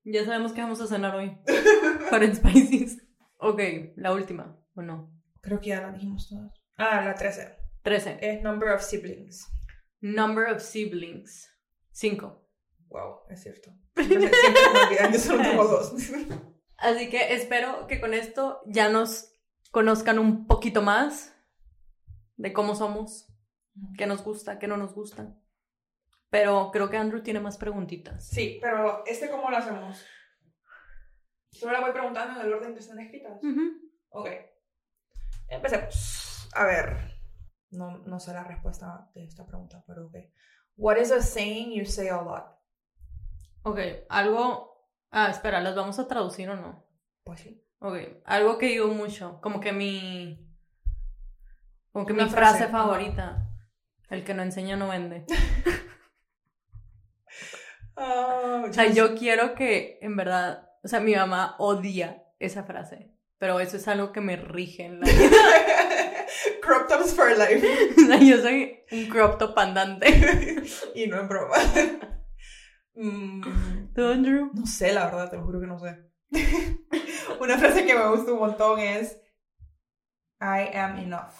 Ya 0.04 0.24
sabemos 0.24 0.52
qué 0.52 0.62
vamos 0.62 0.80
a 0.80 0.86
cenar 0.86 1.14
hoy. 1.14 1.38
Para 2.10 2.34
Spices. 2.34 3.06
Ok, 3.38 3.60
la 3.96 4.12
última, 4.12 4.58
¿o 4.74 4.82
no? 4.82 5.12
Creo 5.40 5.60
que 5.60 5.68
ya 5.68 5.80
la 5.80 5.92
dijimos 5.92 6.28
todas. 6.28 6.52
Ah, 6.76 7.02
la 7.04 7.14
13. 7.14 7.56
13. 7.82 8.18
Es 8.20 8.42
number 8.42 8.70
of 8.70 8.82
siblings. 8.82 9.46
Number 10.00 10.52
of 10.52 10.62
siblings. 10.62 11.51
5. 11.92 12.48
Wow, 12.88 13.20
es 13.28 13.42
cierto. 13.42 13.70
Siempre, 13.96 14.30
siempre 14.30 14.62
me 14.72 14.80
olvidan, 14.86 15.12
yo 15.12 15.18
solo 15.18 15.42
tengo 15.42 15.64
dos. 15.64 15.94
Así 16.78 17.08
que 17.10 17.34
espero 17.34 17.86
que 17.86 18.00
con 18.00 18.14
esto 18.14 18.62
ya 18.66 18.88
nos 18.88 19.38
conozcan 19.70 20.18
un 20.18 20.46
poquito 20.46 20.82
más 20.82 21.36
de 22.36 22.52
cómo 22.52 22.74
somos, 22.74 23.32
qué 23.96 24.06
nos 24.06 24.24
gusta, 24.24 24.58
qué 24.58 24.66
no 24.66 24.76
nos 24.76 24.94
gusta. 24.94 25.36
Pero 26.30 26.70
creo 26.72 26.90
que 26.90 26.96
Andrew 26.96 27.22
tiene 27.22 27.40
más 27.40 27.58
preguntitas. 27.58 28.26
Sí, 28.26 28.58
pero 28.60 29.04
¿este 29.06 29.30
cómo 29.30 29.50
lo 29.50 29.56
hacemos? 29.58 30.04
Solo 31.50 31.72
la 31.72 31.80
voy 31.80 31.92
preguntando 31.92 32.40
en 32.40 32.46
el 32.46 32.52
orden 32.52 32.72
que 32.72 32.80
están 32.80 32.98
escritas. 32.98 33.38
Ujú. 33.44 33.92
Ok. 34.08 34.28
Empecemos. 35.48 36.48
A 36.54 36.64
ver. 36.64 37.12
No, 37.70 37.98
no 37.98 38.18
sé 38.18 38.32
la 38.32 38.44
respuesta 38.44 39.10
de 39.14 39.24
esta 39.24 39.46
pregunta, 39.46 39.84
pero 39.86 40.06
ok. 40.06 40.16
What 40.76 40.96
is 40.98 41.10
a 41.10 41.22
saying 41.22 41.72
you 41.72 41.84
say 41.84 42.08
a 42.08 42.20
lot? 42.20 42.46
Ok, 43.62 43.78
algo... 44.08 44.88
Ah, 45.10 45.28
espera, 45.30 45.60
¿las 45.60 45.74
vamos 45.74 45.98
a 45.98 46.08
traducir 46.08 46.48
o 46.50 46.56
no? 46.56 46.84
Pues 47.24 47.40
sí. 47.40 47.62
Ok, 47.80 47.96
algo 48.24 48.58
que 48.58 48.66
digo 48.66 48.88
mucho, 48.88 49.40
como 49.40 49.60
que 49.60 49.72
mi... 49.72 50.48
Como 51.92 52.06
que 52.06 52.12
Una 52.14 52.24
mi 52.24 52.30
frase, 52.30 52.68
favorita. 52.68 53.48
El 54.08 54.24
que 54.24 54.34
no 54.34 54.42
enseña 54.42 54.76
no 54.76 54.88
vende. 54.88 55.26
Ah, 57.96 58.62
O 58.68 58.72
sea, 58.72 58.86
yo 58.86 59.14
quiero 59.14 59.54
que, 59.54 59.98
en 60.00 60.16
verdad, 60.16 60.70
o 60.82 60.88
sea, 60.88 61.00
mi 61.00 61.14
mamá 61.14 61.56
odia 61.58 62.24
esa 62.38 62.64
frase, 62.64 63.12
pero 63.38 63.60
eso 63.60 63.76
es 63.76 63.86
algo 63.88 64.12
que 64.12 64.20
me 64.20 64.36
rige 64.36 64.86
en 64.86 65.00
la 65.00 65.06
vida. 65.10 65.30
Crop 66.62 66.88
tops 66.88 67.12
for 67.14 67.36
life. 67.36 67.62
O 67.96 68.06
sea, 68.06 68.18
yo 68.18 68.38
soy 68.40 68.80
un 68.90 69.08
crop 69.08 69.38
top 69.38 69.58
andante. 69.58 70.08
y 70.94 71.06
no 71.06 71.20
es 71.20 71.28
broma. 71.28 71.56
Mm, 72.94 73.92
¿Tú, 73.94 74.06
Andrew? 74.06 74.50
no 74.54 74.66
sé, 74.66 74.92
la 74.92 75.06
verdad, 75.06 75.30
te 75.30 75.36
lo 75.36 75.44
juro 75.44 75.60
que 75.60 75.66
no 75.66 75.78
sé. 75.78 75.98
Una 77.40 77.58
frase 77.58 77.84
que 77.86 77.94
me 77.94 78.08
gusta 78.08 78.32
un 78.32 78.40
montón 78.40 78.78
es 78.80 79.18
I 80.40 80.68
am 80.76 80.98
enough. 80.98 81.34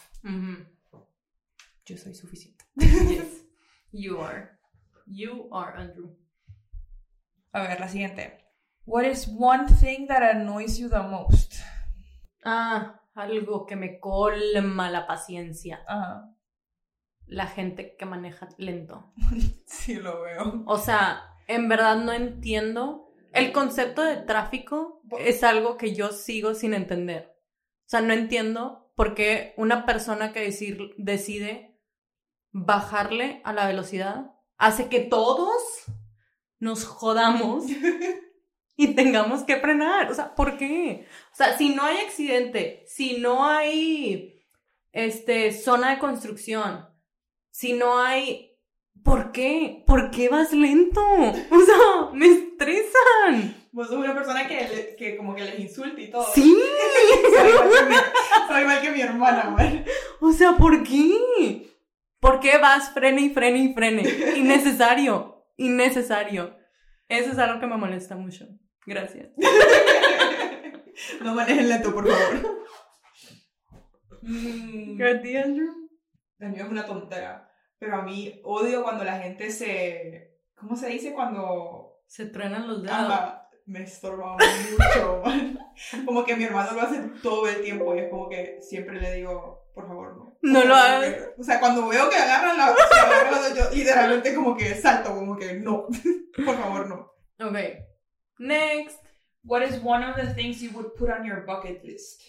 Yo 1.85 1.97
soy 1.97 2.15
suficiente. 2.15 2.65
Yes, 2.77 3.45
you 3.93 4.21
are. 4.21 4.59
You 5.07 5.49
are, 5.53 5.77
Andrew. 5.77 6.17
A 7.53 7.61
ver, 7.63 7.81
la 7.81 7.89
siguiente. 7.89 8.39
What 8.85 9.05
is 9.05 9.29
one 9.29 9.67
thing 9.67 10.07
that 10.09 10.23
annoys 10.23 10.79
you 10.79 10.89
the 10.89 11.03
most? 11.03 11.55
Ah, 12.45 13.01
algo 13.15 13.67
que 13.67 13.77
me 13.77 13.99
colma 13.99 14.91
la 14.91 15.07
paciencia. 15.07 15.83
Ajá. 15.87 16.35
La 17.27 17.47
gente 17.47 17.97
que 17.97 18.05
maneja 18.05 18.49
lento. 18.59 19.13
Sí, 19.67 19.97
lo 19.97 20.23
veo. 20.23 20.65
O 20.67 20.79
sea, 20.79 21.23
en 21.49 21.69
verdad 21.69 21.97
no 21.97 22.13
entiendo. 22.13 23.09
El 23.33 23.53
concepto 23.53 24.03
de 24.03 24.17
tráfico 24.17 25.03
es 25.19 25.43
algo 25.43 25.79
que 25.79 25.95
yo 25.95 26.13
sigo 26.13 26.55
sin 26.55 26.75
entender. 26.75 27.35
O 27.87 27.89
sea, 27.89 28.03
no 28.03 28.13
entiendo 28.13 28.93
por 28.95 29.15
qué 29.15 29.55
una 29.57 29.87
persona 29.87 30.33
que 30.33 30.41
decir, 30.41 30.91
decide 30.99 31.81
bajarle 32.51 33.41
a 33.45 33.53
la 33.53 33.67
velocidad 33.67 34.33
hace 34.59 34.89
que 34.89 35.01
todos 35.01 35.61
nos 36.59 36.85
jodamos 36.85 37.65
y 38.77 38.95
tengamos 38.95 39.43
que 39.45 39.57
frenar. 39.57 40.11
O 40.11 40.15
sea, 40.15 40.35
¿por 40.35 40.57
qué? 40.57 41.07
O 41.33 41.35
sea, 41.37 41.57
si 41.57 41.71
no 41.71 41.83
hay 41.85 41.99
accidente, 41.99 42.85
si 42.87 43.19
no 43.19 43.47
hay 43.47 44.41
este, 44.93 45.53
zona 45.53 45.91
de 45.91 45.99
construcción, 45.99 46.89
si 47.51 47.73
no 47.75 47.99
hay... 47.99 48.49
¿Por 49.05 49.33
qué? 49.33 49.83
¿Por 49.87 50.11
qué 50.11 50.29
vas 50.29 50.53
lento? 50.53 51.01
O 51.51 51.61
sea, 51.61 52.11
me 52.13 52.27
estresan. 52.27 53.57
Vos 53.73 53.89
sos 53.89 53.97
una 53.97 54.15
persona 54.15 54.47
que, 54.47 54.55
le- 54.69 54.97
que 54.97 55.17
como 55.17 55.35
que 55.35 55.45
les 55.45 55.59
insulta 55.59 56.01
y 56.01 56.11
todo. 56.11 56.27
Sí. 56.35 56.43
Soy 57.37 57.49
igual 57.51 57.71
que 57.71 57.85
mi, 57.89 57.95
soy 58.49 58.61
igual 58.63 58.81
que 58.83 58.91
mi 58.91 59.01
hermana, 59.01 59.51
man. 59.51 59.85
O 60.21 60.33
sea, 60.33 60.53
¿por 60.57 60.83
qué? 60.85 61.71
¿Por 62.21 62.39
qué 62.39 62.59
vas 62.59 62.93
frene 62.93 63.23
y 63.23 63.31
frene 63.31 63.59
y 63.61 63.75
frene? 63.75 64.03
Innecesario. 64.37 65.47
Innecesario. 65.57 66.55
Eso 67.13 67.33
es 67.33 67.39
algo 67.39 67.61
que 67.61 67.67
me 67.67 67.77
molesta 67.77 68.17
mucho. 68.17 68.47
Gracias. 68.87 69.29
No 71.23 71.35
manejen 71.35 71.69
lento, 71.71 71.93
por 71.93 72.07
favor. 72.07 72.65
Mm, 74.21 74.97
¿Qué 74.97 75.05
a 75.05 75.23
ti, 75.23 75.37
Andrew? 75.37 75.73
Mío 76.39 76.65
es 76.65 76.71
una 76.71 76.85
tontera. 76.85 77.51
Pero 77.79 77.97
a 77.97 78.03
mí 78.03 78.41
odio 78.45 78.83
cuando 78.83 79.03
la 79.03 79.19
gente 79.19 79.51
se. 79.51 80.37
¿Cómo 80.55 80.77
se 80.77 80.89
dice? 80.89 81.15
Cuando. 81.15 82.03
Se 82.07 82.27
truenan 82.27 82.69
los 82.69 82.83
dedos. 82.83 83.35
Me 83.65 83.83
estorba 83.83 84.37
mucho. 84.37 85.23
Como 86.05 86.25
que 86.25 86.37
mi 86.37 86.45
hermano 86.45 86.73
lo 86.73 86.83
hace 86.83 87.01
todo 87.23 87.49
el 87.49 87.63
tiempo 87.63 87.95
y 87.95 88.01
es 88.01 88.11
como 88.11 88.29
que 88.29 88.59
siempre 88.61 89.01
le 89.01 89.15
digo, 89.15 89.62
por 89.75 89.87
favor, 89.87 90.17
no. 90.17 90.39
No 90.43 90.65
lo 90.65 90.75
hagas. 90.75 91.15
O 91.39 91.43
sea, 91.45 91.61
cuando 91.61 91.87
veo 91.89 92.09
que 92.11 92.17
agarran 92.17 92.57
la. 92.59 92.67
agarran 92.67 93.43
la- 93.43 93.55
yo 93.55 93.71
literalmente 93.75 94.35
como 94.35 94.57
que 94.57 94.75
salto, 94.75 95.15
como 95.15 95.37
que 95.37 95.55
no. 95.55 95.87
Por 96.45 96.57
favor, 96.57 96.89
no. 96.89 97.13
Ok. 97.47 97.57
Next. 98.39 98.99
What 99.45 99.63
is 99.63 99.81
one 99.83 100.05
of 100.05 100.17
the 100.17 100.33
things 100.35 100.61
you 100.63 100.71
would 100.73 100.95
put 100.97 101.11
on 101.11 101.25
your 101.25 101.45
bucket 101.45 101.83
list? 101.85 102.23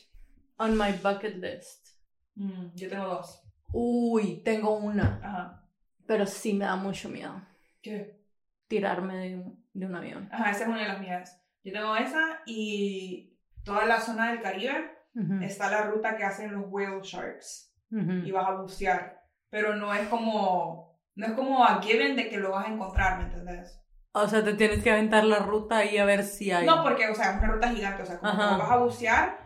On 0.57 0.75
my 0.77 0.91
bucket 0.91 1.35
list. 1.37 1.89
Mm, 2.35 2.71
yo 2.75 2.89
tengo 2.89 3.05
dos. 3.07 3.41
Uy, 3.71 4.41
tengo 4.43 4.75
una. 4.77 5.19
Ajá. 5.23 5.63
Pero 6.07 6.25
sí 6.25 6.53
me 6.53 6.65
da 6.65 6.75
mucho 6.75 7.09
miedo. 7.09 7.41
¿Qué? 7.81 8.19
Tirarme 8.67 9.15
de 9.17 9.35
un, 9.35 9.65
de 9.73 9.85
un 9.85 9.95
avión. 9.95 10.29
Ajá, 10.31 10.51
esa 10.51 10.63
es 10.63 10.67
una 10.69 10.81
de 10.81 10.87
las 10.87 10.99
mías. 10.99 11.39
Yo 11.63 11.71
tengo 11.73 11.95
esa 11.95 12.41
y 12.45 13.37
toda 13.63 13.85
la 13.85 14.01
zona 14.01 14.31
del 14.31 14.41
Caribe 14.41 14.92
Ujú, 15.15 15.43
está 15.43 15.69
la 15.69 15.83
ruta 15.83 16.15
que 16.17 16.23
hacen 16.23 16.53
los 16.53 16.65
whale 16.67 17.01
sharks 17.03 17.71
ujú. 17.91 18.11
y 18.25 18.31
vas 18.31 18.47
a 18.47 18.55
bucear. 18.55 19.21
Pero 19.49 19.75
no 19.75 19.93
es 19.93 20.07
como, 20.07 20.99
no 21.15 21.25
es 21.27 21.33
como 21.33 21.63
a 21.63 21.81
given 21.81 22.15
de 22.15 22.29
que 22.29 22.37
lo 22.37 22.51
vas 22.51 22.67
a 22.67 22.73
encontrar, 22.73 23.19
¿me 23.19 23.25
entendés? 23.25 23.79
O 24.13 24.27
sea, 24.27 24.43
te 24.43 24.53
tienes 24.53 24.83
que 24.83 24.91
aventar 24.91 25.23
la 25.23 25.39
ruta 25.39 25.85
y 25.85 25.97
a 25.97 26.05
ver 26.05 26.23
si 26.23 26.51
hay. 26.51 26.65
No, 26.65 26.83
porque, 26.83 27.09
o 27.09 27.15
sea, 27.15 27.31
es 27.33 27.37
una 27.37 27.51
ruta 27.53 27.69
gigante, 27.69 28.03
o 28.03 28.05
sea, 28.05 28.19
como 28.19 28.31
Ajá. 28.31 28.57
vas 28.57 28.71
a 28.71 28.77
bucear 28.77 29.45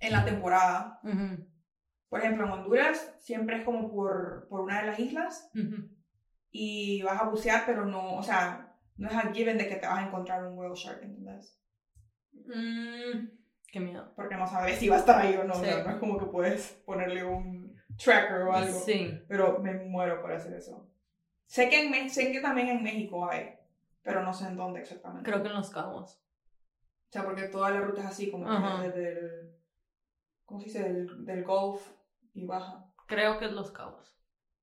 en 0.00 0.12
la 0.12 0.24
temporada. 0.24 1.00
Ujú, 1.02 1.46
Por 2.08 2.20
ejemplo, 2.20 2.44
en 2.46 2.50
Honduras 2.52 3.14
siempre 3.20 3.58
es 3.58 3.64
como 3.64 3.90
por, 3.92 4.46
por 4.48 4.60
una 4.62 4.80
de 4.80 4.86
las 4.88 4.98
islas 4.98 5.50
y 6.50 7.02
vas 7.02 7.20
a 7.20 7.24
bucear, 7.26 7.64
pero 7.66 7.84
no, 7.86 8.16
o 8.16 8.22
sea, 8.22 8.74
no 8.96 9.08
es 9.08 9.14
a 9.16 9.32
given 9.32 9.58
de 9.58 9.68
que 9.68 9.76
te 9.76 9.86
vas 9.86 9.98
a 9.98 10.06
encontrar 10.06 10.44
un 10.44 10.58
whale 10.58 10.74
shark, 10.74 11.02
¿entendés? 11.02 11.56
Mm, 12.32 13.28
qué 13.70 13.80
miedo. 13.80 14.12
Porque 14.16 14.36
no 14.36 14.46
sabes 14.46 14.78
si 14.78 14.88
va 14.88 14.96
a 14.96 15.00
estar 15.00 15.20
ahí 15.20 15.34
o 15.36 15.44
no, 15.44 15.54
o 15.54 15.56
Sí. 15.56 15.64
sea, 15.64 15.84
no 15.84 15.90
es 15.90 15.96
como 15.96 16.18
que 16.18 16.26
puedes 16.26 16.72
ponerle 16.84 17.24
un 17.24 17.74
tracker 18.02 18.42
o 18.42 18.52
algo. 18.52 18.78
Sí. 18.80 19.20
Pero 19.28 19.58
me 19.58 19.74
muero 19.74 20.20
por 20.20 20.32
hacer 20.32 20.54
eso. 20.54 20.86
Sé 21.46 21.68
que, 21.68 21.82
en 21.82 22.10
sé 22.10 22.30
que 22.32 22.40
también 22.40 22.68
en 22.68 22.82
México 22.82 23.28
hay, 23.28 23.54
pero 24.02 24.22
no 24.22 24.32
sé 24.32 24.46
en 24.46 24.56
dónde 24.56 24.80
exactamente. 24.80 25.28
Creo 25.28 25.42
que 25.42 25.48
en 25.48 25.54
Los 25.54 25.70
Cabos. 25.70 26.22
O 27.08 27.12
sea, 27.12 27.24
porque 27.24 27.48
toda 27.48 27.70
la 27.70 27.80
ruta 27.80 28.02
es 28.02 28.06
así, 28.06 28.30
como 28.30 28.48
Ajá. 28.48 28.82
que 28.82 28.88
desde 28.88 29.08
el... 29.18 29.56
¿Cómo 30.44 30.60
se 30.60 30.66
dice? 30.66 30.82
Del, 30.84 31.24
del 31.24 31.44
Gulf 31.44 31.90
y 32.34 32.46
baja. 32.46 32.86
Creo 33.06 33.38
que 33.38 33.46
es 33.46 33.52
Los 33.52 33.72
Cabos. 33.72 34.16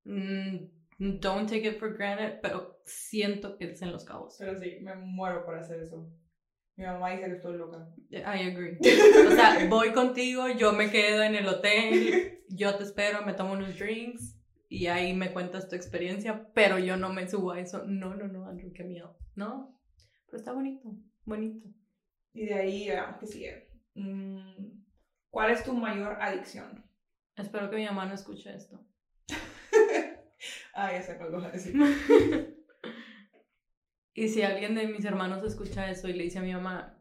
Mm, 0.06 0.56
don't 1.20 1.50
take 1.50 1.68
it 1.68 1.78
for 1.80 1.94
granted, 1.98 2.40
pero 2.42 2.80
siento 2.86 3.58
que 3.58 3.72
es 3.72 3.82
en 3.82 3.92
Los 3.92 4.06
Cabos. 4.06 4.38
Pero 4.40 4.58
sí, 4.58 4.78
me 4.82 4.96
muero 4.96 5.44
por 5.46 5.56
hacer 5.58 5.82
eso. 5.82 6.10
Mi 6.78 6.86
mamá 6.86 7.10
dice 7.10 7.26
que 7.26 7.38
estoy 7.38 7.58
loca. 7.58 7.90
I 8.12 8.50
agree. 8.52 8.78
O 9.28 9.32
sea, 9.32 9.68
voy 9.68 9.94
contigo, 9.94 10.48
yo 10.48 10.74
me 10.74 10.92
quedo 10.92 11.24
en 11.24 11.34
el 11.34 11.48
hotel, 11.48 12.44
yo 12.50 12.76
te 12.76 12.84
espero, 12.84 13.26
me 13.26 13.34
tomo 13.34 13.54
unos 13.54 13.78
drinks 13.80 14.38
y 14.70 14.86
ahí 14.86 15.14
me 15.14 15.34
cuentas 15.34 15.68
tu 15.68 15.76
experiencia, 15.76 16.48
pero 16.54 16.78
yo 16.78 16.96
no 16.96 17.12
me 17.12 17.28
subo 17.28 17.52
a 17.52 17.60
eso. 17.60 17.84
No, 17.86 18.14
no, 18.14 18.28
no, 18.28 18.48
Andrew, 18.48 18.72
qué 18.74 18.84
miedo. 18.84 19.18
No, 19.34 19.82
pero 20.28 20.38
está 20.38 20.54
bonito, 20.54 20.96
bonito. 21.26 21.68
Y 22.34 22.46
de 22.46 22.54
ahí, 22.54 22.88
veamos 22.88 23.18
qué 23.20 23.26
sigue. 23.26 23.70
Mm, 23.96 24.84
¿Cuál 25.32 25.50
es 25.50 25.64
tu 25.64 25.74
mayor 25.74 26.22
adicción? 26.22 26.86
Espero 27.36 27.72
que 27.72 27.78
mi 27.78 27.86
mamá 27.86 28.06
no 28.06 28.14
escuche 28.14 28.56
esto. 28.56 28.86
ah, 30.76 30.92
ya 30.92 31.02
sé 31.02 31.18
cuál 31.18 31.32
vas 31.32 31.46
a 31.46 31.52
decir. 31.52 31.74
Y 34.18 34.30
si 34.30 34.42
alguien 34.42 34.74
de 34.74 34.88
mis 34.88 35.06
hermanos 35.06 35.44
escucha 35.44 35.92
eso 35.92 36.08
y 36.08 36.14
le 36.14 36.24
dice 36.24 36.40
a 36.40 36.42
mi 36.42 36.52
mamá, 36.52 37.00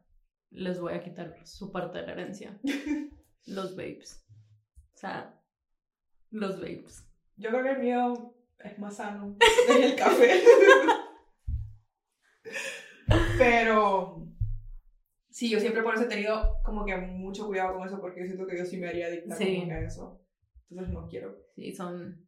les 0.50 0.78
voy 0.78 0.92
a 0.92 1.02
quitar 1.02 1.34
su 1.46 1.72
parte 1.72 1.96
de 1.96 2.06
la 2.06 2.12
herencia. 2.12 2.60
Los 3.46 3.74
babes. 3.74 4.28
O 4.94 4.98
sea, 4.98 5.40
los 6.30 6.60
babes. 6.60 7.08
Yo 7.36 7.48
creo 7.48 7.62
que 7.62 7.70
el 7.70 7.78
mío 7.78 8.34
es 8.58 8.78
más 8.78 8.96
sano. 8.96 9.36
Es 9.68 9.76
el 9.92 9.96
café. 9.96 10.42
Pero 13.38 14.26
Sí, 15.30 15.48
yo 15.48 15.58
siempre 15.60 15.82
por 15.82 15.94
eso 15.94 16.04
he 16.04 16.08
tenido 16.08 16.60
como 16.64 16.84
que 16.84 16.96
mucho 16.96 17.46
cuidado 17.46 17.76
con 17.78 17.86
eso 17.86 17.98
porque 18.00 18.20
yo 18.20 18.26
siento 18.26 18.46
que 18.46 18.58
yo 18.58 18.64
sí 18.66 18.76
me 18.76 18.88
haría 18.88 19.06
adicta 19.06 19.36
Sí. 19.36 19.70
a 19.70 19.80
eso. 19.80 20.22
Entonces 20.68 20.92
no 20.92 21.06
quiero. 21.08 21.34
Sí, 21.54 21.72
son, 21.74 22.26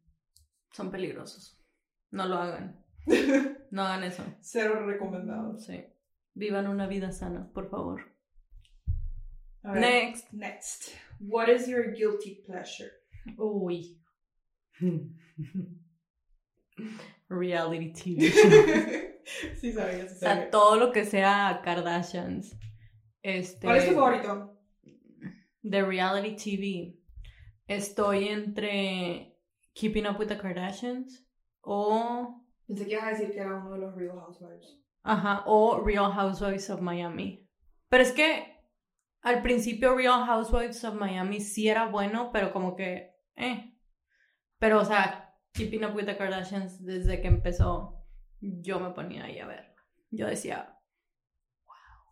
son 0.71 0.89
peligrosos. 0.89 1.63
No 2.09 2.25
lo 2.27 2.37
hagan. 2.37 2.83
No 3.71 3.83
hagan 3.83 4.03
eso. 4.03 4.23
Cero 4.41 4.85
recomendado. 4.85 5.57
Sí. 5.57 5.85
Vivan 6.33 6.67
una 6.67 6.87
vida 6.87 7.11
sana, 7.11 7.49
por 7.53 7.69
favor. 7.69 8.01
Next. 9.63 10.31
Next. 10.31 10.91
What 11.19 11.49
is 11.49 11.67
your 11.67 11.91
guilty 11.91 12.43
pleasure? 12.45 12.91
Uy. 13.37 13.97
Reality 17.29 17.91
TV. 17.91 18.31
sí 19.59 19.73
sabía, 19.73 20.07
sí 20.07 20.15
O 20.15 20.19
sea, 20.19 20.49
todo 20.49 20.77
lo 20.77 20.91
que 20.91 21.05
sea 21.05 21.61
Kardashians. 21.63 22.57
Este, 23.21 23.67
¿Cuál 23.67 23.77
es 23.77 23.87
tu 23.87 23.93
favorito? 23.93 24.57
De 25.61 25.83
reality 25.83 26.35
TV. 26.35 26.95
Estoy 27.67 28.29
entre 28.29 29.37
Keeping 29.73 30.07
Up 30.07 30.17
with 30.17 30.27
the 30.27 30.37
Kardashians 30.37 31.23
o. 31.61 32.45
Pensé 32.69 32.85
que 32.85 32.91
ibas 32.91 33.05
a 33.05 33.09
decir 33.09 33.31
que 33.31 33.39
era 33.39 33.55
uno 33.55 33.71
de 33.71 33.79
los 33.79 33.95
Real 33.95 34.19
Housewives. 34.19 34.79
Ajá, 35.01 35.41
o 35.47 35.83
Real 35.83 36.13
Housewives 36.13 36.69
of 36.69 36.81
Miami. 36.81 37.49
Pero 37.89 38.03
es 38.03 38.11
que 38.11 38.59
al 39.21 39.41
principio 39.41 39.95
Real 39.95 40.23
Housewives 40.23 40.83
of 40.83 40.93
Miami 40.93 41.39
sí 41.39 41.67
era 41.67 41.87
bueno, 41.87 42.29
pero 42.31 42.53
como 42.53 42.75
que. 42.75 43.15
Eh. 43.35 43.75
Pero, 44.59 44.81
o 44.81 44.85
sea, 44.85 45.35
Keeping 45.53 45.83
Up 45.83 45.95
with 45.95 46.05
the 46.05 46.15
Kardashians, 46.15 46.85
desde 46.85 47.23
que 47.23 47.27
empezó, 47.27 48.05
yo 48.39 48.79
me 48.79 48.91
ponía 48.91 49.23
ahí 49.23 49.39
a 49.39 49.47
ver. 49.47 49.73
Yo 50.11 50.27
decía, 50.27 50.77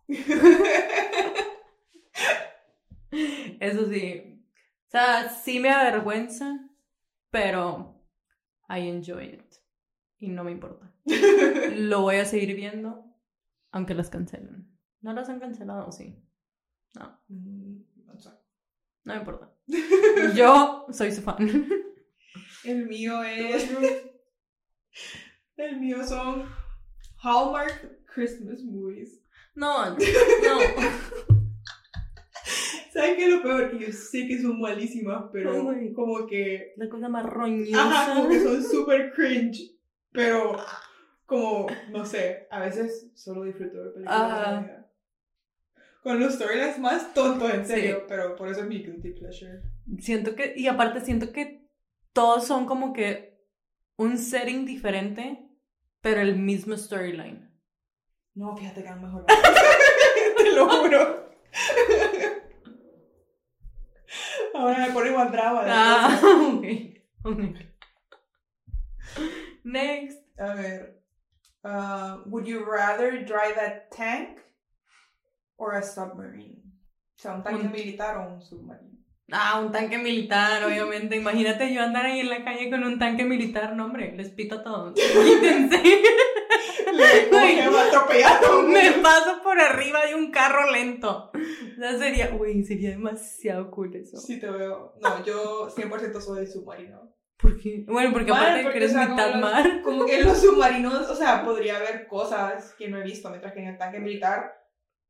Eso 3.60 3.88
sí. 3.91 4.43
O 4.88 4.89
sea, 4.89 5.30
sí 5.30 5.60
me 5.60 5.70
avergüenza, 5.70 6.67
pero 7.30 8.04
I 8.67 8.89
enjoy 8.89 9.36
it. 9.36 9.57
Y 10.19 10.30
no 10.30 10.43
me 10.43 10.51
importa. 10.51 10.91
Lo 11.75 12.01
voy 12.01 12.15
a 12.17 12.25
seguir 12.25 12.56
viendo, 12.56 13.06
aunque 13.71 13.93
las 13.93 14.10
cancelen. 14.10 14.67
¿No 15.01 15.13
las 15.13 15.30
han 15.30 15.39
cancelado? 15.39 15.91
Sí. 15.91 16.23
No, 16.95 17.19
Mm, 17.27 17.82
no 19.06 19.13
me 19.13 19.19
importa. 19.19 19.53
Yo 20.36 20.86
soy 20.91 21.12
su 21.12 21.21
fan. 21.21 21.38
El 22.63 22.88
mío 22.88 23.23
es. 23.25 23.69
El 25.56 25.80
mío 25.80 26.03
son 26.06 26.43
Hallmark 27.23 28.06
Christmas 28.13 28.63
movies. 28.63 29.23
No, 29.56 29.91
no. 29.91 29.97
¿Saben 32.93 33.15
qué 33.15 33.25
es 33.25 33.30
lo 33.32 33.41
peor? 33.43 33.69
Que 33.71 33.86
yo 33.88 33.91
sé 33.93 34.27
que 34.27 34.41
son 34.41 34.60
malísimas, 34.60 35.25
pero 35.32 35.53
como 35.93 36.25
que. 36.27 36.73
La 36.77 36.89
cosa 36.89 37.10
más 37.10 37.25
Ajá, 37.25 37.34
roñosa. 37.34 38.13
como 38.15 38.30
que 38.30 38.39
son 38.39 38.63
súper 38.63 39.13
cringe. 39.13 39.77
Pero, 40.12 40.58
como, 41.26 41.67
no 41.89 42.06
sé, 42.06 42.48
a 42.50 42.60
veces 42.60 43.12
solo 43.15 43.43
disfruto 43.43 43.84
de 43.84 43.89
películas. 43.91 44.22
Ajá. 44.32 44.84
Con 46.02 46.20
los 46.20 46.36
storylines 46.36 46.80
más 46.80 47.13
tontos, 47.13 47.54
en 47.54 47.65
Sí. 47.65 47.74
serio, 47.74 48.06
pero 48.08 48.36
por 48.36 48.48
eso 48.48 48.62
es 48.62 48.67
mi 48.67 48.80
guilty 48.84 49.12
pleasure. 49.12 49.62
Siento 50.00 50.36
que, 50.36 50.54
y 50.56 50.67
aparte 50.67 51.02
siento 51.02 51.32
que 51.34 51.67
todos 52.13 52.46
son 52.48 52.65
como 52.65 52.93
que 52.93 53.38
un 53.98 54.17
setting 54.17 54.65
diferente, 54.65 55.50
pero 56.02 56.22
el 56.22 56.36
mismo 56.38 56.78
storyline. 56.78 57.52
No, 58.36 58.56
fíjate 58.56 58.84
que 58.84 58.89
a 58.89 58.96
lo 58.96 59.02
mejor. 59.02 59.26
Te 60.38 60.52
lo 60.52 60.70
juro. 60.70 61.30
Ahora 64.54 64.88
me 64.88 64.93
pone 64.93 65.10
igual 65.10 65.30
brava. 65.30 65.63
Ah, 65.67 66.20
ok. 66.24 66.65
ok. 67.24 67.39
Next. 69.67 70.19
A 70.39 70.53
ver. 70.56 71.01
uh, 71.63 72.21
would 72.27 72.45
you 72.47 72.63
rather 72.63 73.23
drive 73.25 73.58
a 73.58 73.84
tank 73.95 74.39
or 75.58 75.73
a 75.75 75.82
submarine? 75.84 76.63
O 77.17 77.19
sea, 77.21 77.34
un 77.34 77.43
tanque 77.43 77.65
Un- 77.65 77.71
militar 77.71 78.17
o 78.17 78.34
un 78.36 78.41
submarino. 78.41 78.97
Ah, 79.32 79.60
un 79.60 79.71
tanque 79.73 79.97
militar, 79.97 80.63
obviamente. 80.63 81.17
Imagínate 81.17 81.73
yo 81.73 81.82
andar 81.82 82.06
ahí 82.06 82.21
en 82.21 82.30
la 82.30 82.45
calle 82.45 82.69
con 82.69 82.84
un 82.84 82.97
tanque 82.97 83.25
militar. 83.25 83.75
No, 83.75 83.86
hombre, 83.86 84.15
les 84.15 84.30
pito 84.30 84.56
a 84.56 84.63
todos. 84.63 84.93
Quítense. 84.95 85.84
Le. 86.93 87.27
Me 88.67 88.91
paso 89.03 89.41
por 89.43 89.60
arriba 89.60 90.06
de 90.06 90.15
un 90.15 90.32
carro 90.32 90.71
lento. 90.71 91.32
O 91.34 91.80
sea, 91.80 91.97
sería, 91.97 92.34
uy, 92.39 92.63
sería 92.63 92.91
demasiado 92.91 93.69
cool 93.71 93.95
eso. 93.95 94.17
Sí, 94.17 94.39
te 94.39 94.49
veo. 94.49 94.93
No, 95.01 95.23
yo 95.25 95.69
100% 95.75 96.21
soy 96.21 96.47
submarino. 96.47 97.13
¿Por 97.39 97.60
qué? 97.60 97.86
Bueno, 97.88 98.12
porque 98.13 98.32
Mal, 98.32 98.41
aparte 98.41 98.63
porque, 98.63 98.80
que 98.80 98.86
eres 98.86 98.95
o 98.95 99.00
sea, 99.00 99.08
mitad 99.08 99.32
como 99.32 99.41
los- 99.41 99.52
mar. 99.52 99.82
Como 99.84 100.06
que 100.06 100.19
en 100.19 100.26
los 100.26 100.41
submarinos, 100.41 101.10
o 101.10 101.15
sea, 101.15 101.43
podría 101.43 101.78
haber 101.78 102.08
cosas 102.08 102.73
que 102.78 102.88
no 102.89 102.97
he 102.97 103.04
visto, 103.04 103.30
mientras 103.30 103.54
que 103.54 103.60
en 103.60 103.67
el 103.67 103.78
tanque 103.78 104.00
militar 104.00 104.54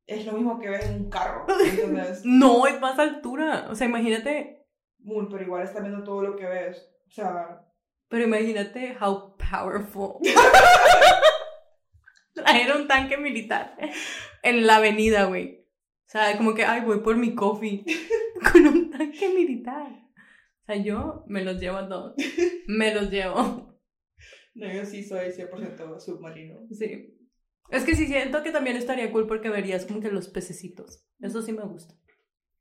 es 0.06 0.26
lo 0.26 0.32
mismo 0.32 0.58
que 0.60 0.68
ves 0.70 0.84
en 0.86 1.04
un 1.04 1.10
carro. 1.10 1.46
Entonces, 1.48 2.22
No, 2.24 2.66
es 2.66 2.78
más 2.80 2.98
altura. 2.98 3.66
O 3.70 3.74
sea, 3.74 3.86
imagínate. 3.86 4.66
Moon, 5.00 5.28
pero 5.30 5.42
igual 5.44 5.62
estás 5.62 5.82
viendo 5.82 6.02
todo 6.04 6.22
lo 6.22 6.36
que 6.36 6.46
ves. 6.46 6.86
O 7.06 7.10
sea, 7.10 7.62
Pero 8.08 8.24
imagínate 8.24 8.96
how 9.00 9.36
powerful. 9.38 10.16
Era 12.54 12.76
un 12.76 12.86
tanque 12.88 13.16
militar 13.16 13.74
en 14.42 14.66
la 14.66 14.76
avenida, 14.76 15.24
güey. 15.24 15.66
O 16.06 16.10
sea, 16.10 16.36
como 16.36 16.54
que, 16.54 16.64
ay, 16.64 16.80
voy 16.82 17.00
por 17.00 17.16
mi 17.16 17.34
coffee 17.34 17.84
con 18.52 18.66
un 18.66 18.90
tanque 18.90 19.28
militar. 19.30 19.88
Sea, 20.68 20.76
yo 20.76 21.24
me 21.26 21.42
los 21.42 21.58
llevo 21.58 21.78
a 21.78 21.88
todos. 21.88 22.14
Me 22.68 22.94
los 22.94 23.10
llevo. 23.10 23.80
no, 24.54 24.70
yo 24.70 24.84
sí 24.84 25.02
soy 25.02 25.28
100% 25.28 25.98
submarino. 25.98 26.60
Sí. 26.70 27.18
Es 27.70 27.84
que 27.84 27.96
sí 27.96 28.06
siento 28.06 28.42
que 28.42 28.50
también 28.50 28.76
estaría 28.76 29.10
cool 29.10 29.26
porque 29.26 29.48
verías 29.48 29.86
como 29.86 30.00
que 30.00 30.10
los 30.10 30.28
pececitos. 30.28 31.06
Eso 31.20 31.40
sí 31.40 31.52
me 31.52 31.62
gusta. 31.62 31.94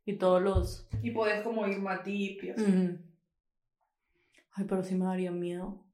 Y 0.06 0.18
todos 0.18 0.42
los... 0.42 0.88
Y 1.04 1.12
podés 1.12 1.42
como 1.42 1.68
ir 1.68 1.80
más 1.80 2.06
deep 2.06 2.46
y 2.46 2.50
así. 2.52 2.64
Ay, 4.54 4.66
pero 4.70 4.84
sí 4.84 4.96
me 4.96 5.04
daría 5.04 5.32
miedo. 5.32 5.86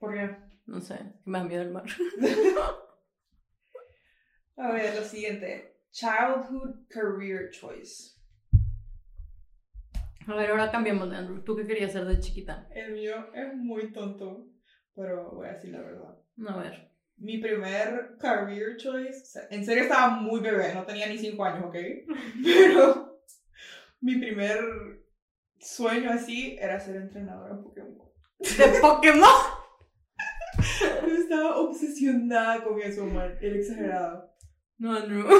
¿Por 0.00 0.14
qué? 0.14 0.36
No 0.66 0.80
sé, 0.80 0.98
me 1.24 1.38
da 1.38 1.44
miedo 1.44 1.62
el 1.62 1.70
mar. 1.70 1.84
A 4.56 4.72
ver, 4.72 4.96
lo 4.96 5.04
siguiente. 5.04 5.76
Childhood 5.92 6.88
career 6.88 7.50
choice. 7.50 8.19
A 10.30 10.36
ver, 10.36 10.50
ahora 10.50 10.70
cambiamos 10.70 11.10
de 11.10 11.16
Andrew. 11.16 11.42
¿Tú 11.42 11.56
qué 11.56 11.66
querías 11.66 11.90
ser 11.90 12.04
de 12.04 12.20
chiquita? 12.20 12.68
El 12.72 12.92
mío 12.92 13.30
es 13.34 13.52
muy 13.56 13.92
tonto, 13.92 14.46
pero 14.94 15.32
voy 15.32 15.48
a 15.48 15.54
decir 15.54 15.70
la 15.70 15.80
verdad. 15.80 16.16
A 16.46 16.56
ver. 16.56 16.88
Mi 17.16 17.38
primer 17.38 18.16
career 18.18 18.76
choice, 18.76 19.40
en 19.50 19.64
serio 19.64 19.82
estaba 19.82 20.10
muy 20.10 20.40
bebé, 20.40 20.72
no 20.72 20.84
tenía 20.84 21.08
ni 21.08 21.18
5 21.18 21.44
años, 21.44 21.64
¿ok? 21.66 21.74
Pero 22.44 23.20
mi 24.00 24.18
primer 24.18 24.60
sueño 25.58 26.10
así 26.10 26.56
era 26.58 26.78
ser 26.80 26.96
entrenadora 26.96 27.54
en 27.54 27.62
Pokémon. 27.62 28.08
¿De 28.38 28.80
Pokémon? 28.80 29.28
Yo 30.80 31.14
estaba 31.18 31.58
obsesionada 31.58 32.64
con 32.64 32.80
eso, 32.80 33.04
man, 33.04 33.36
era 33.40 33.56
exagerado. 33.56 34.32
No, 34.78 34.94
Andrew. 34.94 35.28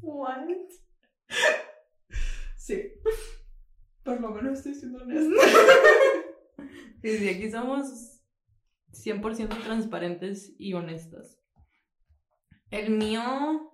What? 0.00 0.48
Sí. 2.62 2.92
Menos 4.34 4.58
estoy 4.58 4.74
siendo 4.74 4.98
honesta. 5.02 5.42
Sí, 7.02 7.18
sí, 7.18 7.28
aquí 7.28 7.50
somos 7.50 8.22
100% 8.92 9.62
transparentes 9.62 10.54
y 10.58 10.74
honestas. 10.74 11.38
El 12.70 12.90
mío 12.90 13.72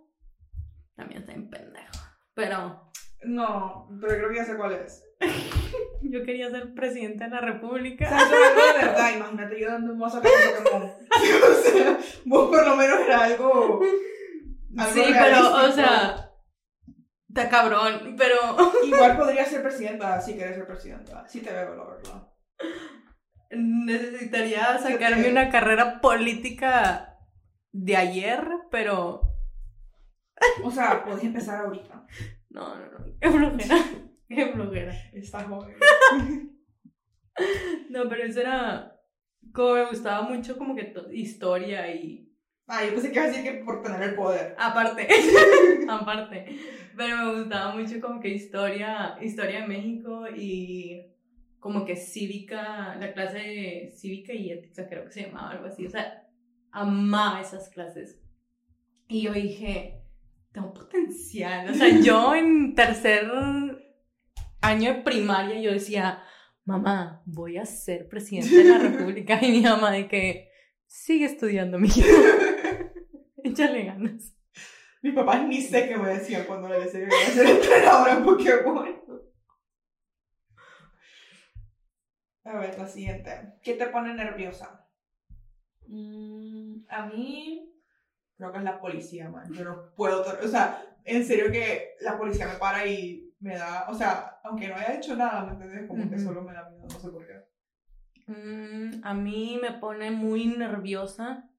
también 0.97 1.21
está 1.21 1.33
en 1.33 1.51
pendejo. 1.51 1.93
Pero 2.35 2.91
No, 3.25 3.89
pero 4.01 4.17
creo 4.17 4.29
que 4.31 4.37
ya 4.37 4.45
sé 4.45 4.57
cuál 4.57 4.73
es. 4.73 5.05
yo 6.03 6.23
quería 6.25 6.51
ser 6.51 6.75
presidente 6.75 7.25
de 7.25 7.31
la 7.31 7.41
república. 7.41 8.07
O 8.07 8.09
sea, 8.09 8.19
eso 8.19 8.35
es 8.35 8.49
algo 8.49 8.79
de 8.79 8.87
verdad, 8.87 9.11
imagínate 9.17 9.61
yo 9.61 9.69
dando 9.69 9.93
un 9.93 9.99
mozo 9.99 10.23
con 10.23 10.31
Pokémon. 10.31 10.91
o 10.91 11.63
sea, 11.63 11.99
vos 12.25 12.49
por 12.49 12.67
lo 12.67 12.77
menos 12.77 13.01
era 13.01 13.25
algo. 13.25 13.81
algo 14.77 14.93
Sí, 14.95 15.03
pero, 15.13 15.69
o 15.69 15.73
sea, 15.73 16.28
está 17.29 17.49
cabrón, 17.49 18.15
pero 18.17 18.37
Igual 18.85 19.17
podría 19.17 19.45
ser 19.45 19.63
presidenta 19.63 20.21
si 20.21 20.37
querés 20.37 20.57
ser 20.57 20.67
presidenta. 20.67 21.27
Sí 21.29 21.41
te 21.41 21.53
veo, 21.53 21.75
la 21.77 21.85
verdad. 21.85 22.29
necesitaría 23.51 24.79
sacarme 24.79 25.31
una 25.31 25.51
carrera 25.51 26.01
política 26.01 27.17
de 27.73 27.97
ayer, 27.97 28.47
pero 28.71 29.21
O 30.63 30.71
sea, 30.71 31.05
podés 31.05 31.25
empezar 31.25 31.65
ahorita. 31.65 32.07
no, 32.51 32.75
no, 32.77 32.87
no, 32.99 33.05
qué 33.21 33.31
flojera, 33.31 33.77
qué 34.29 34.53
flojera. 34.53 34.93
Estás 35.13 35.45
joven. 35.45 35.77
No, 37.89 38.09
pero 38.09 38.25
eso 38.25 38.41
era 38.41 38.97
como 39.55 39.75
me 39.75 39.85
gustaba 39.87 40.23
mucho 40.23 40.59
como 40.59 40.75
que 40.75 40.83
to- 40.87 41.13
historia 41.13 41.89
y 41.95 42.28
Ah, 42.71 42.85
yo 42.85 42.93
pensé 42.93 43.09
que 43.11 43.15
iba 43.15 43.25
a 43.25 43.29
decir 43.29 43.43
que 43.43 43.65
por 43.65 43.83
tener 43.83 44.03
el 44.03 44.15
poder. 44.15 44.55
Aparte, 44.59 45.09
aparte. 45.89 46.45
Pero 46.95 47.17
me 47.17 47.41
gustaba 47.41 47.75
mucho 47.75 47.99
como 47.99 48.21
que 48.21 48.29
historia, 48.29 49.17
historia 49.23 49.63
de 49.63 49.69
México 49.69 50.27
y 50.29 51.07
como 51.61 51.87
que 51.87 51.97
cívica, 51.97 52.95
la 53.01 53.15
clase 53.15 53.39
de 53.39 53.93
cívica 53.97 54.35
y 54.35 54.51
ética 54.51 54.87
creo 54.87 55.07
que 55.07 55.13
se 55.13 55.23
llamaba 55.23 55.53
algo 55.53 55.67
así. 55.67 55.87
O 55.87 55.91
sea, 55.91 56.29
amaba 56.71 57.41
esas 57.41 57.71
clases. 57.71 58.21
Y 59.09 59.23
yo 59.23 59.33
dije, 59.33 60.03
tengo 60.53 60.75
potencial. 60.75 61.71
O 61.71 61.75
sea, 61.75 61.89
yo 62.01 62.35
en 62.35 62.75
tercer 62.75 63.31
año 64.61 64.93
de 64.93 65.01
primaria 65.01 65.59
yo 65.59 65.73
decía, 65.73 66.23
mamá, 66.67 67.23
voy 67.25 67.57
a 67.57 67.65
ser 67.65 68.11
presidente 68.11 68.55
de 68.55 68.65
la 68.65 68.79
república. 68.91 69.39
Y 69.41 69.53
mi 69.53 69.63
mamá 69.63 69.91
de 69.91 70.07
que, 70.07 70.49
sigue 70.89 71.27
estudiando, 71.27 71.79
mi 71.79 71.89
hija. 71.89 72.05
Échale 73.59 73.83
ganas. 73.83 74.37
Mi 75.03 75.11
papá 75.11 75.41
ni 75.41 75.61
sé 75.61 75.89
qué 75.89 75.97
me 75.97 76.11
decía 76.11 76.47
cuando 76.47 76.69
le 76.69 76.79
decía 76.79 77.01
que 77.01 77.07
iba 77.07 77.17
a 77.17 77.31
ser 77.33 77.47
entrenadora 77.47 78.13
en 78.13 78.25
Pokémon. 78.25 78.99
A 82.45 82.59
ver, 82.59 82.79
la 82.79 82.87
siguiente. 82.87 83.55
¿Qué 83.61 83.75
te 83.75 83.87
pone 83.89 84.15
nerviosa? 84.15 84.89
Mm, 85.89 86.85
a 86.89 87.07
mí, 87.07 87.75
creo 88.37 88.53
que 88.53 88.59
es 88.59 88.65
la 88.65 88.81
policía, 88.81 89.29
man. 89.29 89.53
Yo 89.53 89.65
no 89.65 89.93
puedo, 89.97 90.23
o 90.23 90.49
sea, 90.49 90.81
en 91.05 91.25
serio 91.25 91.51
que 91.51 91.97
la 92.01 92.17
policía 92.17 92.47
me 92.47 92.55
para 92.55 92.87
y 92.87 93.35
me 93.41 93.57
da, 93.57 93.87
o 93.89 93.95
sea, 93.95 94.39
aunque 94.45 94.69
no 94.69 94.77
haya 94.77 94.95
hecho 94.95 95.17
nada, 95.17 95.45
¿me 95.45 95.53
entiendes? 95.53 95.89
Como 95.89 96.09
que 96.09 96.19
solo 96.19 96.43
me 96.43 96.53
da 96.53 96.71
miedo, 96.71 96.87
no 96.89 97.01
sé 97.01 97.09
por 97.11 97.27
qué. 97.27 97.45
Mm, 98.29 99.01
a 99.03 99.15
mí 99.15 99.59
me 99.61 99.73
pone 99.73 100.13
muy 100.13 100.47
nerviosa 100.47 101.51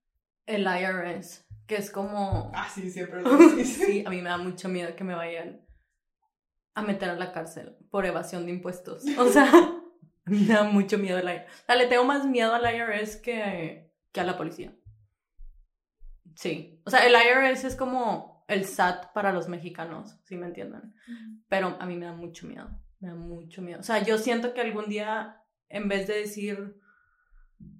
el 0.45 0.65
IRS, 0.65 1.48
que 1.69 1.77
es 1.77 1.91
como... 1.91 2.51
Ah, 2.55 2.67
sí, 2.67 2.89
siempre 2.89 3.21
lo 3.21 3.37
dices. 3.37 3.85
sí, 3.85 4.03
a 4.05 4.09
mí 4.09 4.17
me 4.23 4.29
da 4.29 4.39
mucho 4.39 4.67
miedo 4.67 4.95
que 4.95 5.03
me 5.03 5.13
vayan 5.13 5.63
a 6.73 6.81
meter 6.81 7.11
a 7.11 7.15
la 7.15 7.31
cárcel 7.31 7.77
por 7.91 8.07
evasión 8.07 8.47
de 8.47 8.51
impuestos. 8.51 9.05
O 9.19 9.29
sea, 9.29 9.51
me 10.25 10.47
da 10.47 10.63
mucho 10.63 10.97
miedo 10.97 11.19
el 11.19 11.29
IRS. 11.29 11.45
O 11.45 11.65
sea, 11.67 11.75
le 11.75 11.85
tengo 11.85 12.03
más 12.05 12.25
miedo 12.25 12.55
al 12.55 12.75
IRS 12.75 13.17
que, 13.17 13.93
que 14.11 14.19
a 14.19 14.23
la 14.23 14.35
policía. 14.35 14.75
Sí. 16.35 16.81
O 16.85 16.89
sea, 16.89 17.05
el 17.05 17.13
IRS 17.13 17.65
es 17.65 17.75
como 17.75 18.43
el 18.47 18.65
SAT 18.65 19.13
para 19.13 19.31
los 19.31 19.47
mexicanos, 19.47 20.17
si 20.23 20.37
me 20.37 20.47
entienden. 20.47 20.95
Pero 21.49 21.77
a 21.79 21.85
mí 21.85 21.97
me 21.97 22.07
da 22.07 22.13
mucho 22.13 22.47
miedo. 22.47 22.67
Me 22.99 23.09
da 23.09 23.15
mucho 23.15 23.61
miedo. 23.61 23.79
O 23.79 23.83
sea, 23.83 24.03
yo 24.03 24.17
siento 24.17 24.55
que 24.55 24.61
algún 24.61 24.89
día, 24.89 25.43
en 25.67 25.87
vez 25.87 26.07
de 26.07 26.15
decir, 26.15 26.79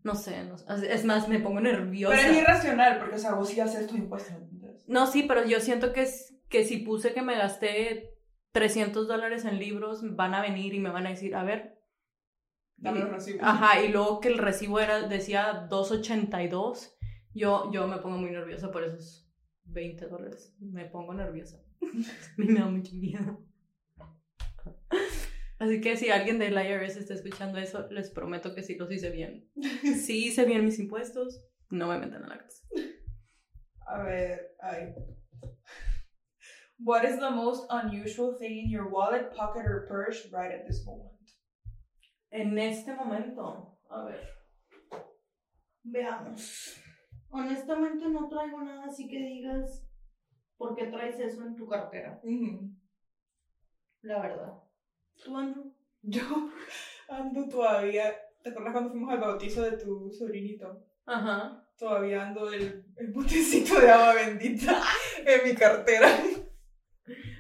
no 0.04 0.16
sé, 0.16 0.44
no, 0.44 0.56
es 0.56 1.06
más, 1.06 1.28
me 1.28 1.40
pongo 1.40 1.60
nerviosa. 1.60 2.16
Pero 2.16 2.32
es 2.32 2.38
irracional, 2.42 3.00
porque, 3.00 3.16
o 3.16 3.20
sea, 3.20 3.34
vos 3.34 3.50
sí 3.50 3.60
haces 3.60 3.88
tus 3.88 3.98
impuestos. 3.98 4.36
No, 4.88 5.08
sí, 5.08 5.24
pero 5.28 5.46
yo 5.46 5.60
siento 5.60 5.94
que, 5.94 6.08
que 6.50 6.66
si 6.66 6.78
puse 6.78 7.14
que 7.14 7.22
me 7.22 7.38
gasté 7.38 8.18
300 8.52 9.08
dólares 9.08 9.46
en 9.46 9.60
libros, 9.60 10.02
van 10.16 10.34
a 10.34 10.42
venir 10.42 10.74
y 10.74 10.80
me 10.80 10.90
van 10.90 11.06
a 11.06 11.10
decir, 11.10 11.36
a 11.36 11.44
ver. 11.44 11.80
Dame 12.78 13.02
los 13.02 13.10
recibos. 13.10 13.42
Ajá, 13.44 13.82
y 13.84 13.90
luego 13.90 14.20
que 14.20 14.30
el 14.30 14.38
recibo 14.38 14.80
era, 14.80 15.08
decía 15.08 15.68
282, 15.70 16.98
yo, 17.34 17.72
yo 17.72 17.88
me 17.88 17.98
pongo 17.98 18.18
muy 18.18 18.32
nerviosa 18.32 18.72
por 18.72 18.84
esos 18.84 19.30
20 19.66 20.08
dólares. 20.08 20.56
Me 20.60 20.86
pongo 20.86 21.14
nerviosa. 21.14 21.62
me 22.38 22.60
da 22.60 22.66
mucho 22.66 22.96
miedo. 22.96 23.46
Así 25.60 25.82
que 25.82 25.97
si 25.97 26.10
alguien 26.10 26.39
del 26.39 26.53
IRS 26.53 26.95
está 26.95 27.14
escuchando 27.14 27.60
eso, 27.60 27.86
les 27.91 28.10
prometo 28.10 28.55
que 28.55 28.64
sí 28.64 28.76
los 28.76 28.89
hice 28.91 29.10
bien. 29.10 29.49
Si 30.05 30.26
hice 30.26 30.45
bien 30.45 30.64
mis 30.64 30.80
impuestos, 30.80 31.43
no 31.70 31.88
me 31.88 31.99
metan 31.99 32.24
a 32.24 32.28
la 32.28 32.38
casa. 32.38 32.64
A 33.86 34.03
ver, 34.03 34.55
ay. 34.62 34.93
What 36.78 37.03
is 37.03 37.20
the 37.20 37.30
most 37.30 37.66
unusual 37.70 38.38
thing 38.39 38.57
in 38.57 38.70
your 38.70 38.88
wallet, 38.88 39.36
pocket 39.36 39.66
or 39.66 39.86
purse 39.88 40.26
right 40.32 40.51
at 40.51 40.66
this 40.66 40.86
moment? 40.86 41.12
En 42.32 42.57
este 42.57 42.93
momento, 42.93 43.78
a 43.89 44.05
ver. 44.05 44.30
Veamos. 45.84 46.80
Honestamente 47.32 48.07
no 48.07 48.30
traigo 48.30 48.62
nada 48.62 48.86
así 48.86 49.07
que 49.10 49.20
digas 49.20 49.86
por 50.57 50.76
qué 50.76 50.86
traes 50.86 51.20
eso 51.20 51.43
en 51.43 51.55
tu 51.55 51.68
cartera. 51.68 52.22
La 54.01 54.22
verdad. 54.22 54.68
¿Tú, 55.24 55.38
Andrew? 55.38 55.74
Yo 56.01 56.22
ando 57.09 57.47
todavía. 57.47 58.15
¿Te 58.41 58.49
acuerdas 58.49 58.74
cuando 58.74 58.91
fuimos 58.91 59.11
al 59.11 59.20
bautizo 59.20 59.63
de 59.63 59.78
tu 59.78 60.11
sobrinito? 60.11 60.86
Ajá. 61.05 61.65
Todavía 61.78 62.28
ando 62.28 62.51
el, 62.51 62.86
el 62.95 63.07
botecito 63.11 63.80
de 63.80 63.89
agua 63.89 64.13
bendita 64.13 64.82
en 65.26 65.49
mi 65.49 65.55
cartera. 65.55 66.09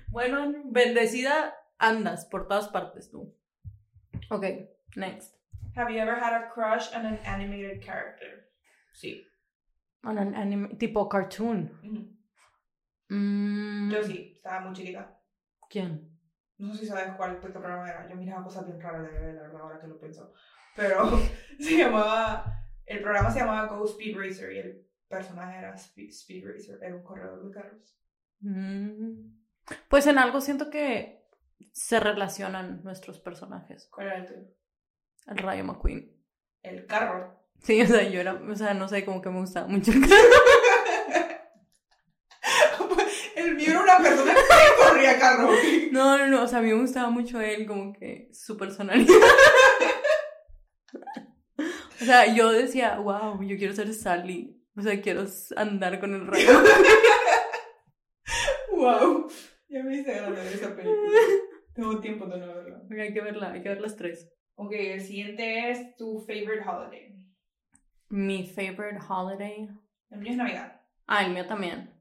Bueno, 0.09 0.41
Andrew, 0.41 0.63
bendecida 0.65 1.55
andas 1.77 2.25
por 2.25 2.47
todas 2.47 2.67
partes 2.69 3.09
tú. 3.09 3.35
Ok, 4.29 4.45
next. 4.95 5.35
Have 5.75 5.93
you 5.93 5.99
ever 5.99 6.15
had 6.15 6.33
a 6.33 6.49
crush 6.49 6.93
on 6.93 7.05
an 7.05 7.19
animated 7.25 7.81
character? 7.81 8.49
Sí. 8.93 9.23
On 10.03 10.17
an 10.17 10.35
anime, 10.35 10.75
tipo 10.77 11.07
cartoon. 11.07 11.71
Mm. 13.09 13.91
Yo 13.91 14.03
sí, 14.03 14.33
estaba 14.35 14.61
muy 14.61 14.73
chiquita. 14.73 15.19
¿Quién? 15.69 16.18
No 16.59 16.73
sé 16.73 16.81
si 16.81 16.85
sabes 16.87 17.13
cuál 17.15 17.39
programa 17.39 17.89
era. 17.89 18.07
Yo 18.09 18.15
miraba 18.15 18.43
cosas 18.43 18.65
bien 18.65 18.79
raras 18.79 19.03
de 19.03 19.09
bebé, 19.09 19.33
la 19.33 19.41
verdad, 19.43 19.61
ahora 19.61 19.79
que 19.79 19.87
lo 19.87 19.99
pienso. 19.99 20.33
Pero 20.75 21.19
se 21.59 21.77
llamaba. 21.77 22.53
El 22.85 23.01
programa 23.01 23.31
se 23.31 23.39
llamaba 23.39 23.67
Go 23.67 23.85
Speed 23.85 24.17
Racer 24.17 24.51
y 24.51 24.59
el 24.59 24.87
personaje 25.07 25.57
era 25.57 25.73
Speed, 25.75 26.45
Racer. 26.45 26.79
Era 26.81 26.95
un 26.95 27.03
corredor 27.03 27.45
de 27.45 27.51
carros. 27.51 27.97
Mm. 28.41 29.39
Pues 29.87 30.07
en 30.07 30.17
algo 30.17 30.41
siento 30.41 30.69
que 30.69 31.25
se 31.71 31.99
relacionan 31.99 32.83
nuestros 32.83 33.19
personajes. 33.19 33.87
¿Cuál 33.91 34.07
era 34.07 34.17
el 34.17 34.25
tuyo? 34.25 34.47
El 35.27 35.37
Rayo 35.37 35.63
McQueen. 35.63 36.11
El 36.63 36.85
carro. 36.87 37.39
Sí, 37.61 37.81
o 37.81 37.85
sea, 37.85 38.03
yo 38.03 38.19
era, 38.19 38.33
o 38.33 38.55
sea, 38.55 38.73
no 38.73 38.87
sé, 38.87 39.05
como 39.05 39.21
que 39.21 39.29
me 39.29 39.39
gustaba 39.39 39.67
mucho 39.67 39.91
el 39.91 40.01
carro. 40.09 40.13
el 43.35 43.55
mío 43.55 43.69
era 43.69 43.81
una 43.81 43.97
persona 43.97 44.33
que 44.33 44.83
corría 44.83 45.08
carro. 45.19 45.49
No, 45.91 46.17
no, 46.17 46.27
no, 46.27 46.43
o 46.43 46.47
sea, 46.47 46.59
a 46.59 46.61
mí 46.61 46.69
me 46.69 46.81
gustaba 46.81 47.09
mucho 47.09 47.41
él, 47.41 47.65
como 47.65 47.93
que 47.93 48.29
su 48.33 48.57
personalidad. 48.57 49.13
o 52.01 52.05
sea, 52.05 52.33
yo 52.33 52.51
decía, 52.51 52.97
wow, 52.99 53.41
yo 53.43 53.57
quiero 53.57 53.73
ser 53.73 53.93
Sally. 53.93 54.55
O 54.75 54.81
sea, 54.81 55.01
quiero 55.01 55.25
andar 55.57 55.99
con 55.99 56.13
el 56.13 56.27
rayo. 56.27 56.61
wow. 58.71 59.27
Ya 59.71 59.83
me 59.83 59.97
hice 59.97 60.11
ganas 60.11 60.35
de 60.35 60.43
ver 60.43 60.53
esa 60.53 60.75
película. 60.75 61.11
Tengo 61.75 61.99
tiempo 61.99 62.25
de 62.25 62.39
no 62.39 62.47
verla. 62.47 62.81
Okay, 62.85 63.01
hay 63.01 63.13
que 63.13 63.21
verla, 63.21 63.51
hay 63.51 63.61
que 63.61 63.69
ver 63.69 63.81
las 63.81 63.95
tres. 63.95 64.27
Ok, 64.55 64.71
el 64.73 65.01
siguiente 65.01 65.69
es 65.69 65.95
tu 65.95 66.19
favorite 66.21 66.67
holiday. 66.67 67.15
Mi 68.09 68.47
favorite 68.47 68.97
holiday. 69.07 69.69
El 70.09 70.19
mío 70.21 70.31
es 70.31 70.37
Navidad. 70.37 70.81
Ah, 71.05 71.23
el 71.23 71.33
mío 71.33 71.45
también. 71.45 71.93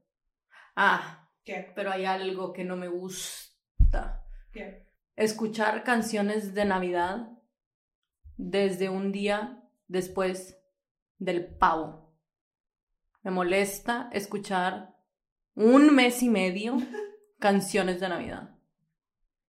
Ah. 0.75 1.18
¿Qué? 1.43 1.71
Pero 1.75 1.91
hay 1.91 2.05
algo 2.05 2.53
que 2.53 2.63
no 2.63 2.75
me 2.75 2.87
gusta. 2.87 4.25
¿Qué? 4.51 4.87
Escuchar 5.15 5.83
canciones 5.83 6.53
de 6.53 6.65
Navidad 6.65 7.29
desde 8.37 8.89
un 8.89 9.11
día 9.11 9.63
después 9.87 10.57
del 11.17 11.45
pavo. 11.57 12.15
Me 13.21 13.31
molesta 13.31 14.09
escuchar 14.13 14.95
un 15.55 15.93
mes 15.93 16.23
y 16.23 16.29
medio 16.29 16.77
canciones 17.39 17.99
de 17.99 18.09
Navidad. 18.09 18.55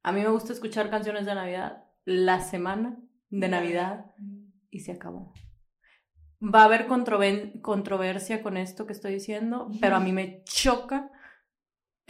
A 0.02 0.12
mí 0.12 0.20
me 0.22 0.28
gusta 0.28 0.52
escuchar 0.52 0.90
canciones 0.90 1.26
de 1.26 1.34
Navidad 1.34 1.84
la 2.04 2.40
semana 2.40 2.98
de 3.28 3.48
Navidad 3.48 4.06
y 4.70 4.80
se 4.80 4.92
acabó. 4.92 5.32
Va 6.42 6.62
a 6.62 6.64
haber 6.64 6.86
controversia 6.86 8.42
con 8.42 8.56
esto 8.56 8.86
que 8.86 8.92
estoy 8.94 9.14
diciendo, 9.14 9.70
pero 9.80 9.96
a 9.96 10.00
mí 10.00 10.10
me 10.12 10.42
choca 10.44 11.10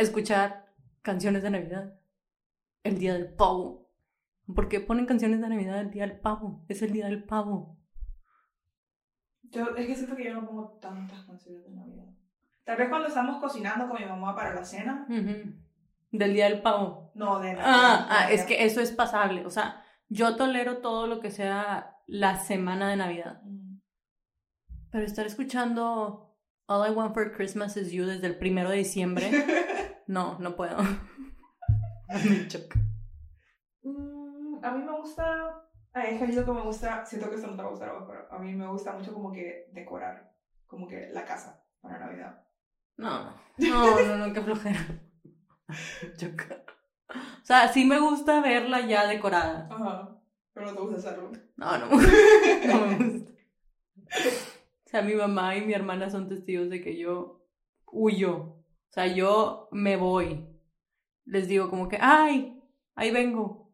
escuchar 0.00 0.72
canciones 1.02 1.42
de 1.42 1.50
Navidad 1.50 1.98
el 2.82 2.98
día 2.98 3.14
del 3.14 3.32
pavo. 3.34 3.88
¿Por 4.54 4.68
qué 4.68 4.80
ponen 4.80 5.06
canciones 5.06 5.40
de 5.40 5.48
Navidad 5.48 5.80
el 5.80 5.90
día 5.90 6.06
del 6.06 6.18
pavo? 6.18 6.64
Es 6.68 6.82
el 6.82 6.92
día 6.92 7.06
del 7.06 7.24
pavo. 7.24 7.78
Yo, 9.42 9.74
es 9.76 9.86
que 9.86 9.94
siento 9.94 10.16
que 10.16 10.24
yo 10.24 10.34
no 10.34 10.46
pongo 10.46 10.78
tantas 10.80 11.24
canciones 11.24 11.64
de 11.64 11.70
Navidad. 11.70 12.06
Tal 12.64 12.76
vez 12.76 12.88
cuando 12.88 13.08
estamos 13.08 13.40
cocinando 13.40 13.88
con 13.88 14.00
mi 14.00 14.06
mamá 14.06 14.34
para 14.34 14.54
la 14.54 14.64
cena. 14.64 15.06
Del 15.08 16.32
día 16.34 16.48
del 16.48 16.62
pavo. 16.62 17.12
No, 17.14 17.38
de 17.38 17.54
Navidad. 17.54 17.66
Ah, 17.66 18.06
ah, 18.10 18.30
es 18.30 18.44
que 18.44 18.64
eso 18.64 18.80
es 18.80 18.92
pasable. 18.92 19.44
O 19.46 19.50
sea, 19.50 19.84
yo 20.08 20.36
tolero 20.36 20.78
todo 20.78 21.06
lo 21.06 21.20
que 21.20 21.30
sea 21.30 21.96
la 22.06 22.36
semana 22.36 22.88
de 22.90 22.96
Navidad. 22.96 23.40
Pero 24.90 25.04
estar 25.04 25.26
escuchando 25.26 26.30
All 26.70 26.86
I 26.86 26.90
Want 26.90 27.14
for 27.14 27.32
Christmas 27.32 27.76
is 27.76 27.90
You 27.90 28.06
desde 28.06 28.28
el 28.28 28.36
primero 28.36 28.70
de 28.70 28.76
diciembre, 28.76 29.28
no, 30.10 30.36
no 30.40 30.56
puedo. 30.56 30.76
me 32.08 32.48
choca. 32.48 32.78
Mm, 33.82 34.64
a 34.64 34.70
mí 34.72 34.84
me 34.84 34.96
gusta. 34.98 35.62
Ay, 35.92 36.14
es 36.14 36.20
que 36.20 36.32
lo 36.32 36.44
que 36.44 36.52
me 36.52 36.62
gusta. 36.62 37.06
Siento 37.06 37.30
que 37.30 37.36
esto 37.36 37.46
no 37.46 37.56
te 37.56 37.62
va 37.62 37.68
a 37.68 37.70
gustar 37.70 37.92
pero 38.06 38.32
a 38.32 38.38
mí 38.38 38.52
me 38.54 38.66
gusta 38.66 38.92
mucho 38.92 39.14
como 39.14 39.32
que 39.32 39.70
decorar. 39.72 40.34
Como 40.66 40.88
que 40.88 41.10
la 41.12 41.24
casa. 41.24 41.64
para 41.80 41.98
Navidad. 41.98 42.44
No, 42.96 43.32
no, 43.56 44.00
no, 44.00 44.16
no, 44.26 44.34
qué 44.34 44.40
flojera. 44.40 44.80
Choca. 46.16 46.64
O 47.08 47.44
sea, 47.44 47.68
sí 47.68 47.84
me 47.84 48.00
gusta 48.00 48.40
verla 48.40 48.80
ya 48.80 49.06
decorada. 49.06 49.68
Ajá. 49.70 50.20
Pero 50.52 50.66
no 50.66 50.74
te 50.74 50.80
gusta 50.80 50.96
hacerlo. 50.98 51.32
No, 51.56 51.78
no, 51.78 51.86
no 51.86 52.86
me 52.86 52.96
gusta. 52.96 53.30
O 54.86 54.90
sea, 54.90 55.02
mi 55.02 55.14
mamá 55.14 55.54
y 55.54 55.64
mi 55.64 55.72
hermana 55.72 56.10
son 56.10 56.28
testigos 56.28 56.68
de 56.68 56.82
que 56.82 56.98
yo 56.98 57.46
huyo. 57.86 58.59
O 58.90 58.92
sea, 58.92 59.06
yo 59.06 59.68
me 59.72 59.96
voy. 59.96 60.46
Les 61.24 61.46
digo 61.48 61.70
como 61.70 61.88
que, 61.88 61.98
ay, 62.00 62.60
ahí 62.94 63.10
vengo. 63.10 63.72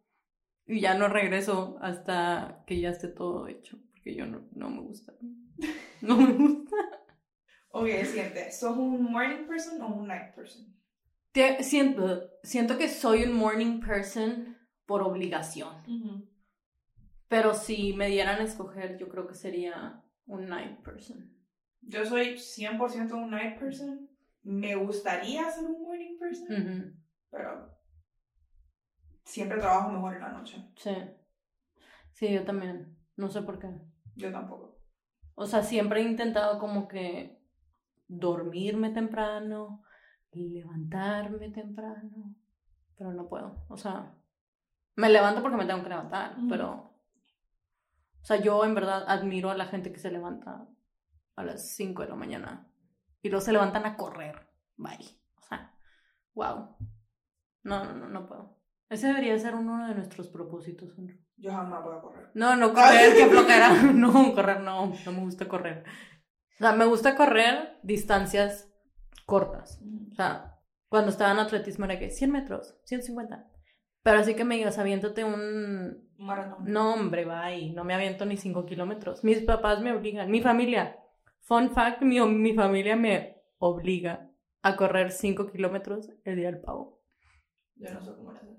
Y 0.66 0.80
ya 0.80 0.94
no 0.94 1.08
regreso 1.08 1.78
hasta 1.80 2.64
que 2.66 2.80
ya 2.80 2.90
esté 2.90 3.08
todo 3.08 3.48
hecho. 3.48 3.78
Porque 3.92 4.14
yo 4.14 4.26
no, 4.26 4.48
no 4.52 4.70
me 4.70 4.80
gusta. 4.82 5.12
No 6.02 6.18
me 6.18 6.32
gusta. 6.34 6.76
Ok, 7.70 7.86
siguiente. 8.04 8.52
¿Sos 8.52 8.76
un 8.76 9.02
morning 9.10 9.46
person 9.46 9.80
o 9.80 9.86
un 9.88 10.06
night 10.06 10.34
person? 10.34 10.66
Te- 11.32 11.62
siento, 11.62 12.30
siento 12.42 12.76
que 12.76 12.88
soy 12.88 13.24
un 13.24 13.32
morning 13.32 13.80
person 13.80 14.58
por 14.84 15.02
obligación. 15.02 15.74
Pero 17.28 17.54
si 17.54 17.94
me 17.94 18.08
dieran 18.08 18.40
a 18.40 18.44
escoger, 18.44 18.98
yo 18.98 19.08
creo 19.08 19.26
que 19.26 19.34
sería 19.34 20.02
un 20.26 20.46
night 20.48 20.80
person. 20.82 21.34
Yo 21.80 22.04
soy 22.04 22.36
100% 22.38 23.12
un 23.14 23.30
night 23.30 23.58
person. 23.58 24.10
Me 24.46 24.76
gustaría 24.76 25.50
ser 25.50 25.64
un 25.64 25.82
morning 25.82 26.16
person, 26.20 27.04
pero 27.30 27.76
siempre 29.24 29.58
trabajo 29.58 29.90
mejor 29.90 30.14
en 30.14 30.20
la 30.20 30.28
noche. 30.28 30.70
Sí. 30.76 30.94
Sí, 32.12 32.32
yo 32.32 32.44
también. 32.44 32.96
No 33.16 33.28
sé 33.28 33.42
por 33.42 33.58
qué. 33.58 33.68
Yo 34.14 34.30
tampoco. 34.30 34.78
O 35.34 35.46
sea, 35.46 35.64
siempre 35.64 36.00
he 36.00 36.04
intentado 36.04 36.60
como 36.60 36.86
que 36.86 37.42
dormirme 38.06 38.90
temprano, 38.90 39.82
levantarme 40.30 41.50
temprano, 41.50 42.36
pero 42.96 43.12
no 43.12 43.28
puedo. 43.28 43.66
O 43.68 43.76
sea, 43.76 44.14
me 44.94 45.08
levanto 45.08 45.42
porque 45.42 45.56
me 45.56 45.66
tengo 45.66 45.82
que 45.82 45.88
levantar, 45.88 46.36
pero... 46.48 46.94
O 48.22 48.24
sea, 48.24 48.40
yo 48.40 48.64
en 48.64 48.76
verdad 48.76 49.04
admiro 49.08 49.50
a 49.50 49.56
la 49.56 49.66
gente 49.66 49.92
que 49.92 49.98
se 49.98 50.12
levanta 50.12 50.68
a 51.34 51.44
las 51.44 51.74
5 51.74 52.02
de 52.02 52.08
la 52.08 52.14
mañana 52.14 52.70
y 53.22 53.28
luego 53.28 53.44
se 53.44 53.52
levantan 53.52 53.86
a 53.86 53.96
correr. 53.96 54.48
Bye. 54.76 55.20
O 55.40 55.42
sea, 55.42 55.74
wow. 56.34 56.76
No, 57.62 57.84
no, 57.84 57.94
no, 57.94 58.08
no 58.08 58.26
puedo. 58.26 58.56
Ese 58.88 59.08
debería 59.08 59.38
ser 59.38 59.54
uno 59.54 59.88
de 59.88 59.94
nuestros 59.94 60.28
propósitos, 60.28 60.96
Andrew. 60.96 61.18
Yo 61.36 61.52
jamás 61.52 61.82
voy 61.82 61.96
a 61.96 62.00
correr. 62.00 62.30
No, 62.34 62.56
no 62.56 62.72
correr, 62.72 63.14
que 63.14 63.26
flojera. 63.26 63.70
No, 63.94 64.34
correr 64.34 64.60
no, 64.60 64.92
no 65.04 65.12
me 65.12 65.20
gusta 65.20 65.48
correr. 65.48 65.84
O 66.54 66.58
sea, 66.58 66.72
me 66.72 66.86
gusta 66.86 67.16
correr 67.16 67.78
distancias 67.82 68.72
cortas. 69.26 69.82
O 70.12 70.14
sea, 70.14 70.58
cuando 70.88 71.10
estaba 71.10 71.32
en 71.32 71.40
atletismo 71.40 71.84
era 71.84 71.98
que 71.98 72.10
100 72.10 72.30
metros, 72.30 72.78
150. 72.84 73.50
Pero 74.02 74.18
así 74.18 74.34
que 74.34 74.44
me 74.44 74.56
digas, 74.56 74.78
aviéntate 74.78 75.24
un... 75.24 76.08
Maratón. 76.16 76.64
No, 76.64 76.94
hombre, 76.94 77.24
bye, 77.26 77.72
no 77.72 77.84
me 77.84 77.92
aviento 77.92 78.24
ni 78.24 78.36
5 78.36 78.64
kilómetros. 78.64 79.24
Mis 79.24 79.42
papás 79.42 79.80
me 79.80 79.92
obligan, 79.92 80.30
mi 80.30 80.40
familia. 80.40 80.96
Fun 81.46 81.70
fact, 81.70 82.02
mi, 82.02 82.20
mi 82.20 82.54
familia 82.54 82.96
me 82.96 83.40
obliga 83.58 84.28
a 84.62 84.74
correr 84.74 85.12
5 85.12 85.46
kilómetros 85.46 86.10
el 86.24 86.34
día 86.34 86.50
del 86.50 86.60
pavo. 86.60 87.00
Yo 87.76 87.94
no 87.94 88.04
sé 88.04 88.10
cómo 88.16 88.32
lo 88.32 88.38
haces. 88.38 88.58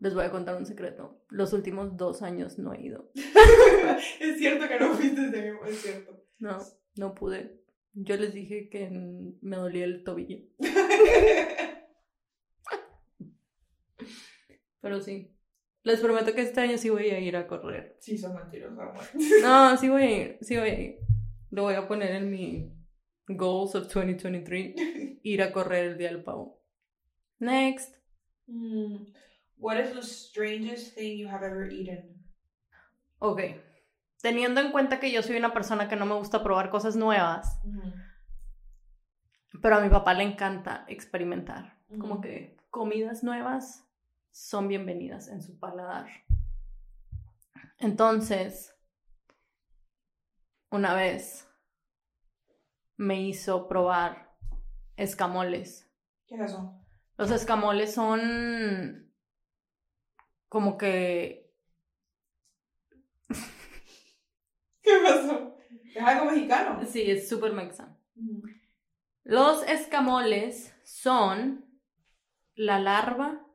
Les 0.00 0.12
voy 0.12 0.26
a 0.26 0.30
contar 0.30 0.56
un 0.56 0.66
secreto. 0.66 1.24
Los 1.30 1.54
últimos 1.54 1.96
dos 1.96 2.20
años 2.20 2.58
no 2.58 2.74
he 2.74 2.82
ido. 2.82 3.10
es 4.20 4.36
cierto 4.36 4.68
que 4.68 4.78
no 4.78 4.92
fuiste 4.92 5.28
ese 5.28 5.50
mismo, 5.50 5.64
es 5.64 5.80
cierto. 5.80 6.22
No, 6.40 6.58
no 6.96 7.14
pude. 7.14 7.64
Yo 7.94 8.18
les 8.18 8.34
dije 8.34 8.68
que 8.68 8.90
me 9.40 9.56
dolía 9.56 9.86
el 9.86 10.04
tobillo. 10.04 10.40
Pero 14.82 15.00
sí. 15.00 15.34
Les 15.84 16.00
prometo 16.00 16.34
que 16.34 16.42
este 16.42 16.60
año 16.60 16.76
sí 16.76 16.90
voy 16.90 17.08
a 17.08 17.18
ir 17.18 17.34
a 17.38 17.46
correr. 17.46 17.96
sí, 17.98 18.18
son 18.18 18.34
mentirosos. 18.34 18.76
No, 19.40 19.74
sí 19.78 19.88
voy 19.88 20.02
a 20.02 20.10
ir, 20.10 20.36
sí 20.42 20.58
voy 20.58 20.68
a 20.68 20.78
ir. 20.78 20.98
Lo 21.54 21.62
voy 21.62 21.74
a 21.74 21.86
poner 21.86 22.16
en 22.16 22.30
mi 22.32 22.74
goals 23.28 23.76
of 23.76 23.84
2023. 23.84 24.74
Ir 25.22 25.40
a 25.40 25.52
correr 25.52 25.84
el 25.84 25.98
día 25.98 26.08
del 26.08 26.24
pavo. 26.24 26.60
Next. 27.38 27.94
Mm, 28.48 29.04
What 29.56 29.78
is 29.78 29.94
the 29.94 30.02
strangest 30.02 30.96
thing 30.96 31.16
you 31.16 31.28
have 31.28 31.46
ever 31.46 31.70
eaten? 31.70 32.24
Ok. 33.20 33.40
Teniendo 34.20 34.60
en 34.60 34.72
cuenta 34.72 34.98
que 34.98 35.12
yo 35.12 35.22
soy 35.22 35.36
una 35.36 35.54
persona 35.54 35.88
que 35.88 35.94
no 35.94 36.06
me 36.06 36.16
gusta 36.16 36.42
probar 36.42 36.70
cosas 36.70 36.96
nuevas, 36.96 37.60
pero 39.62 39.76
a 39.76 39.80
mi 39.80 39.90
papá 39.90 40.12
le 40.14 40.24
encanta 40.24 40.84
experimentar. 40.88 41.78
Como 42.00 42.20
que 42.20 42.56
comidas 42.70 43.22
nuevas 43.22 43.88
son 44.32 44.66
bienvenidas 44.66 45.28
en 45.28 45.40
su 45.40 45.56
paladar. 45.60 46.08
Entonces, 47.78 48.73
una 50.74 50.92
vez 50.92 51.48
me 52.96 53.22
hizo 53.22 53.68
probar 53.68 54.36
escamoles. 54.96 55.88
¿Qué 56.26 56.34
es 56.34 56.40
eso? 56.40 56.84
Los 57.16 57.30
escamoles 57.30 57.94
son 57.94 59.14
como 60.48 60.76
que 60.76 61.54
¿Qué 64.82 64.92
pasó? 65.02 65.56
¿Es 65.94 66.02
algo 66.02 66.24
mexicano? 66.32 66.84
sí, 66.84 67.08
es 67.08 67.28
súper 67.28 67.52
mexicano. 67.52 67.96
Los 69.22 69.62
escamoles 69.68 70.74
son 70.82 71.64
la 72.56 72.80
larva 72.80 73.46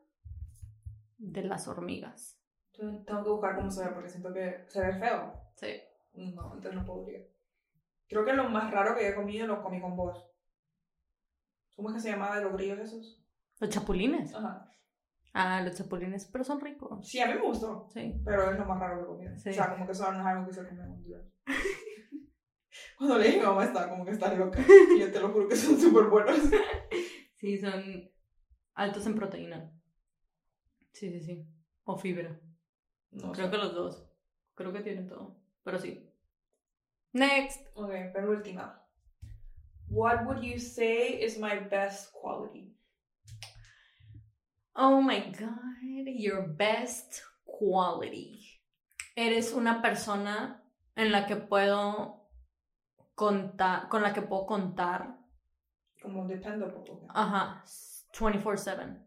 de 1.18 1.42
las 1.42 1.68
hormigas. 1.68 2.40
Tengo 2.72 3.04
que 3.04 3.30
buscar 3.30 3.56
cómo 3.56 3.70
se 3.70 3.84
ve 3.84 3.90
porque 3.92 4.08
siento 4.08 4.32
que 4.32 4.64
se 4.68 4.80
ve 4.80 4.98
feo. 4.98 5.34
Sí. 5.56 5.89
No, 6.14 6.54
entonces 6.54 6.74
no 6.74 6.84
podría. 6.84 7.20
Creo 8.08 8.24
que 8.24 8.32
lo 8.32 8.48
más 8.48 8.70
raro 8.72 8.94
que 8.96 9.08
he 9.08 9.14
comido 9.14 9.46
lo 9.46 9.62
comí 9.62 9.80
con 9.80 9.96
vos. 9.96 10.26
¿Cómo 11.76 11.88
es 11.90 11.94
que 11.96 12.00
se 12.02 12.10
llamaba 12.10 12.40
los 12.40 12.52
grillos 12.54 12.78
esos? 12.80 13.22
Los 13.60 13.70
chapulines. 13.70 14.34
Ajá. 14.34 14.66
Ah, 15.32 15.62
los 15.62 15.76
chapulines, 15.76 16.26
pero 16.26 16.42
son 16.42 16.60
ricos. 16.60 17.08
Sí, 17.08 17.20
a 17.20 17.26
mí 17.28 17.34
me 17.34 17.42
gustó. 17.42 17.88
Sí. 17.92 18.20
Pero 18.24 18.50
es 18.50 18.58
lo 18.58 18.64
más 18.64 18.80
raro 18.80 18.96
que 18.98 19.02
he 19.02 19.06
comido. 19.06 19.36
Sí. 19.38 19.50
O 19.50 19.52
sea, 19.52 19.70
como 19.72 19.86
que 19.86 19.92
eso 19.92 20.10
no 20.12 20.20
es 20.20 20.26
algo 20.26 20.46
que 20.46 20.52
se 20.52 20.66
come 20.68 20.82
en 20.82 20.90
Honduras. 20.90 21.24
Cuando 22.98 23.18
le 23.18 23.24
dije 23.26 23.38
a 23.38 23.40
mi 23.42 23.46
mamá 23.46 23.64
estaba 23.64 23.88
como 23.88 24.04
que 24.04 24.10
está 24.10 24.34
loca. 24.34 24.60
Y 24.94 25.00
yo 25.00 25.10
te 25.12 25.20
lo 25.20 25.30
juro 25.30 25.48
que 25.48 25.56
son 25.56 25.78
súper 25.78 26.04
buenos. 26.06 26.38
Sí, 27.36 27.56
son 27.56 27.72
altos 28.74 29.06
en 29.06 29.14
proteína. 29.14 29.72
Sí, 30.92 31.10
sí, 31.10 31.20
sí. 31.22 31.48
O 31.84 31.96
fibra. 31.96 32.38
No 33.12 33.32
Creo 33.32 33.46
sé. 33.46 33.50
que 33.50 33.56
los 33.56 33.74
dos. 33.74 34.12
Creo 34.54 34.74
que 34.74 34.80
tienen 34.82 35.06
todo. 35.06 35.39
Pero 35.64 35.78
sí. 35.78 36.06
Next. 37.12 37.60
Ok, 37.74 37.90
penúltima. 38.14 38.76
What 39.88 40.24
would 40.24 40.42
you 40.42 40.58
say 40.58 41.20
is 41.22 41.38
my 41.38 41.58
best 41.68 42.12
quality? 42.12 42.76
Oh 44.74 45.00
my 45.02 45.20
god, 45.38 46.06
your 46.06 46.46
best 46.46 47.22
quality. 47.44 48.60
Eres 49.16 49.52
una 49.52 49.82
persona 49.82 50.62
en 50.94 51.10
la 51.10 51.26
que 51.26 51.36
puedo 51.36 52.30
contar, 53.14 53.88
con 53.88 54.02
la 54.02 54.12
que 54.14 54.22
puedo 54.22 54.46
contar, 54.46 55.18
Como 56.00 56.26
depende 56.26 56.64
un 56.66 56.72
poco. 56.72 57.06
ajá, 57.10 57.62
24/7, 58.12 59.04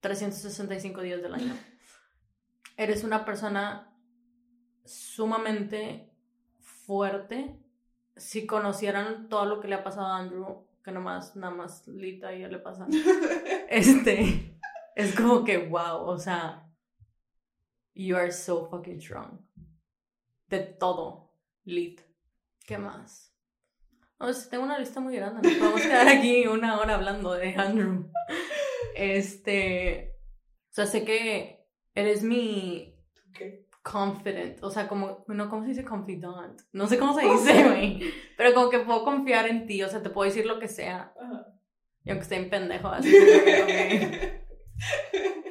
365 0.00 1.02
días 1.02 1.22
del 1.22 1.34
año. 1.34 1.54
Eres 2.76 3.04
una 3.04 3.24
persona 3.24 3.87
sumamente 4.88 6.10
fuerte. 6.60 7.56
Si 8.16 8.46
conocieran 8.46 9.28
todo 9.28 9.44
lo 9.44 9.60
que 9.60 9.68
le 9.68 9.76
ha 9.76 9.84
pasado 9.84 10.06
a 10.06 10.18
Andrew, 10.18 10.66
que 10.82 10.90
nomás, 10.90 11.36
nada 11.36 11.54
más 11.54 11.86
Lita 11.86 12.34
y 12.34 12.40
ya 12.40 12.48
le 12.48 12.58
pasa. 12.58 12.86
Este, 13.68 14.58
es 14.96 15.14
como 15.14 15.44
que, 15.44 15.58
wow, 15.58 16.06
o 16.06 16.18
sea, 16.18 16.66
you 17.94 18.16
are 18.16 18.32
so 18.32 18.66
fucking 18.68 19.00
strong. 19.00 19.40
De 20.48 20.60
todo, 20.60 21.30
lit. 21.64 22.00
¿Qué 22.66 22.78
más? 22.78 23.34
O 24.18 24.32
sea, 24.32 24.50
tengo 24.50 24.64
una 24.64 24.78
lista 24.78 25.00
muy 25.00 25.14
grande, 25.14 25.48
nos 25.48 25.58
podemos 25.58 25.82
quedar 25.82 26.08
aquí 26.08 26.46
una 26.46 26.80
hora 26.80 26.94
hablando 26.94 27.34
de 27.34 27.54
Andrew. 27.54 28.10
Este, 28.96 30.16
o 30.70 30.72
sea, 30.72 30.86
sé 30.86 31.04
que 31.04 31.68
eres 31.94 32.22
mi 32.22 32.98
¿Qué? 33.32 33.67
Confident, 33.90 34.62
o 34.62 34.70
sea, 34.70 34.86
como, 34.86 35.24
no, 35.28 35.48
¿cómo 35.48 35.62
se 35.62 35.70
dice 35.70 35.84
confidant? 35.84 36.60
No 36.72 36.86
sé 36.86 36.98
cómo 36.98 37.14
se 37.18 37.24
dice, 37.26 37.64
güey, 37.68 38.12
pero 38.36 38.52
como 38.52 38.68
que 38.68 38.80
puedo 38.80 39.04
confiar 39.04 39.48
en 39.48 39.66
ti, 39.66 39.82
o 39.82 39.88
sea, 39.88 40.02
te 40.02 40.10
puedo 40.10 40.28
decir 40.28 40.44
lo 40.46 40.58
que 40.58 40.68
sea, 40.68 41.14
Ajá. 41.20 41.46
y 42.04 42.10
aunque 42.10 42.22
esté 42.24 42.36
en 42.36 42.50
pendejo, 42.50 42.88
así. 42.88 43.10
que. 43.10 44.44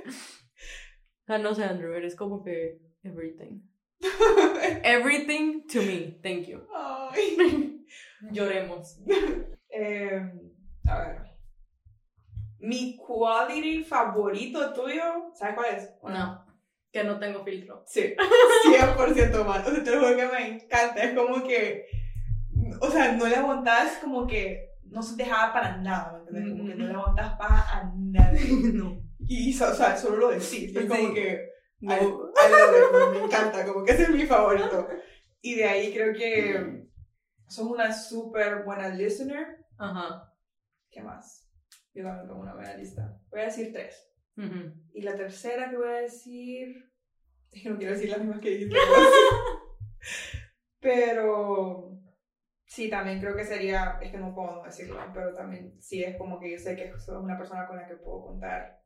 O 0.05 1.25
sea, 1.25 1.37
no 1.39 1.55
sé, 1.55 1.63
Andrew, 1.63 1.93
eres 1.93 2.15
como 2.15 2.43
que 2.43 2.79
everything. 3.03 3.61
Everything 4.83 5.65
to 5.67 5.81
me, 5.81 6.19
thank 6.21 6.45
you. 6.45 6.61
Ay. 6.75 7.83
Lloremos. 8.31 8.99
Em, 9.69 10.51
a 10.87 10.99
ver. 10.99 11.21
Mi 12.59 12.95
quality 12.97 13.83
favorito 13.83 14.71
tuyo, 14.73 15.31
¿sabes 15.33 15.55
cuál 15.55 15.75
es? 15.75 15.93
No, 16.03 16.46
que 16.91 17.03
no 17.03 17.19
tengo 17.19 17.43
filtro. 17.43 17.83
Sí, 17.87 18.15
100% 18.65 19.43
más. 19.45 19.67
O 19.67 19.71
sea, 19.71 19.83
te 19.83 19.91
lo 19.91 19.99
juro 19.99 20.15
que 20.15 20.27
me 20.27 20.47
encanta. 20.47 21.03
Es 21.03 21.13
como 21.15 21.43
que, 21.45 21.85
o 22.81 22.89
sea, 22.89 23.11
no 23.13 23.27
le 23.27 23.35
aguantas 23.35 23.97
como 24.01 24.25
que 24.27 24.71
no 24.83 25.01
se 25.03 25.15
dejaba 25.15 25.53
para 25.53 25.77
nada, 25.77 26.23
¿me 26.31 26.39
entiendes? 26.39 26.57
Como 26.59 26.69
que 26.69 26.75
no 26.75 26.87
le 26.87 26.93
aguantas 26.93 27.37
para 27.37 27.59
a 27.69 27.91
nadie. 27.95 28.39
no. 28.73 29.01
Y, 29.19 29.53
o 29.61 29.73
sea, 29.73 29.97
solo 29.97 30.17
lo 30.17 30.29
decís. 30.29 30.75
Es 30.75 30.85
como 30.85 31.07
Sí. 31.09 31.13
que, 31.13 31.49
No. 31.81 31.93
I- 31.93 31.97
I 31.97 32.51
love 32.51 33.13
it, 33.13 33.19
me 33.19 33.25
encanta, 33.25 33.65
como 33.65 33.83
que 33.83 33.91
ese 33.91 34.03
es 34.03 34.09
mi 34.09 34.25
favorito. 34.25 34.87
Y 35.41 35.55
de 35.55 35.65
ahí 35.65 35.93
creo 35.93 36.13
que 36.13 36.87
sos 37.47 37.67
una 37.67 37.93
súper 37.93 38.63
buena 38.63 38.89
listener. 38.89 39.65
Ajá. 39.77 40.33
¿Qué 40.89 41.01
más? 41.01 41.47
Yo 41.93 42.03
también 42.03 42.27
tengo 42.27 42.41
una 42.41 42.55
buena 42.55 42.75
lista. 42.75 43.19
Voy 43.29 43.41
a 43.41 43.45
decir 43.45 43.71
tres. 43.73 44.06
Y 44.93 45.01
la 45.01 45.15
tercera 45.15 45.69
que 45.69 45.77
voy 45.77 45.87
a 45.89 46.01
decir. 46.01 46.83
Es 47.49 47.63
que 47.63 47.69
no 47.69 47.77
quiero 47.77 47.93
decir 47.93 48.09
las 48.09 48.19
mismas 48.19 48.41
que 48.41 48.49
dijiste. 48.49 48.75
pero. 50.79 51.91
Sí, 52.65 52.89
también 52.89 53.19
creo 53.19 53.35
que 53.35 53.45
sería. 53.45 53.97
Es 54.01 54.11
que 54.11 54.17
no 54.17 54.35
puedo 54.35 54.63
decirlo, 54.63 54.99
pero 55.13 55.33
también 55.33 55.81
sí 55.81 56.03
es 56.03 56.17
como 56.17 56.39
que 56.39 56.51
yo 56.51 56.59
sé 56.59 56.75
que 56.75 56.91
sos 56.99 57.23
una 57.23 57.37
persona 57.37 57.65
con 57.65 57.77
la 57.77 57.87
que 57.87 57.95
puedo 57.95 58.25
contar 58.25 58.81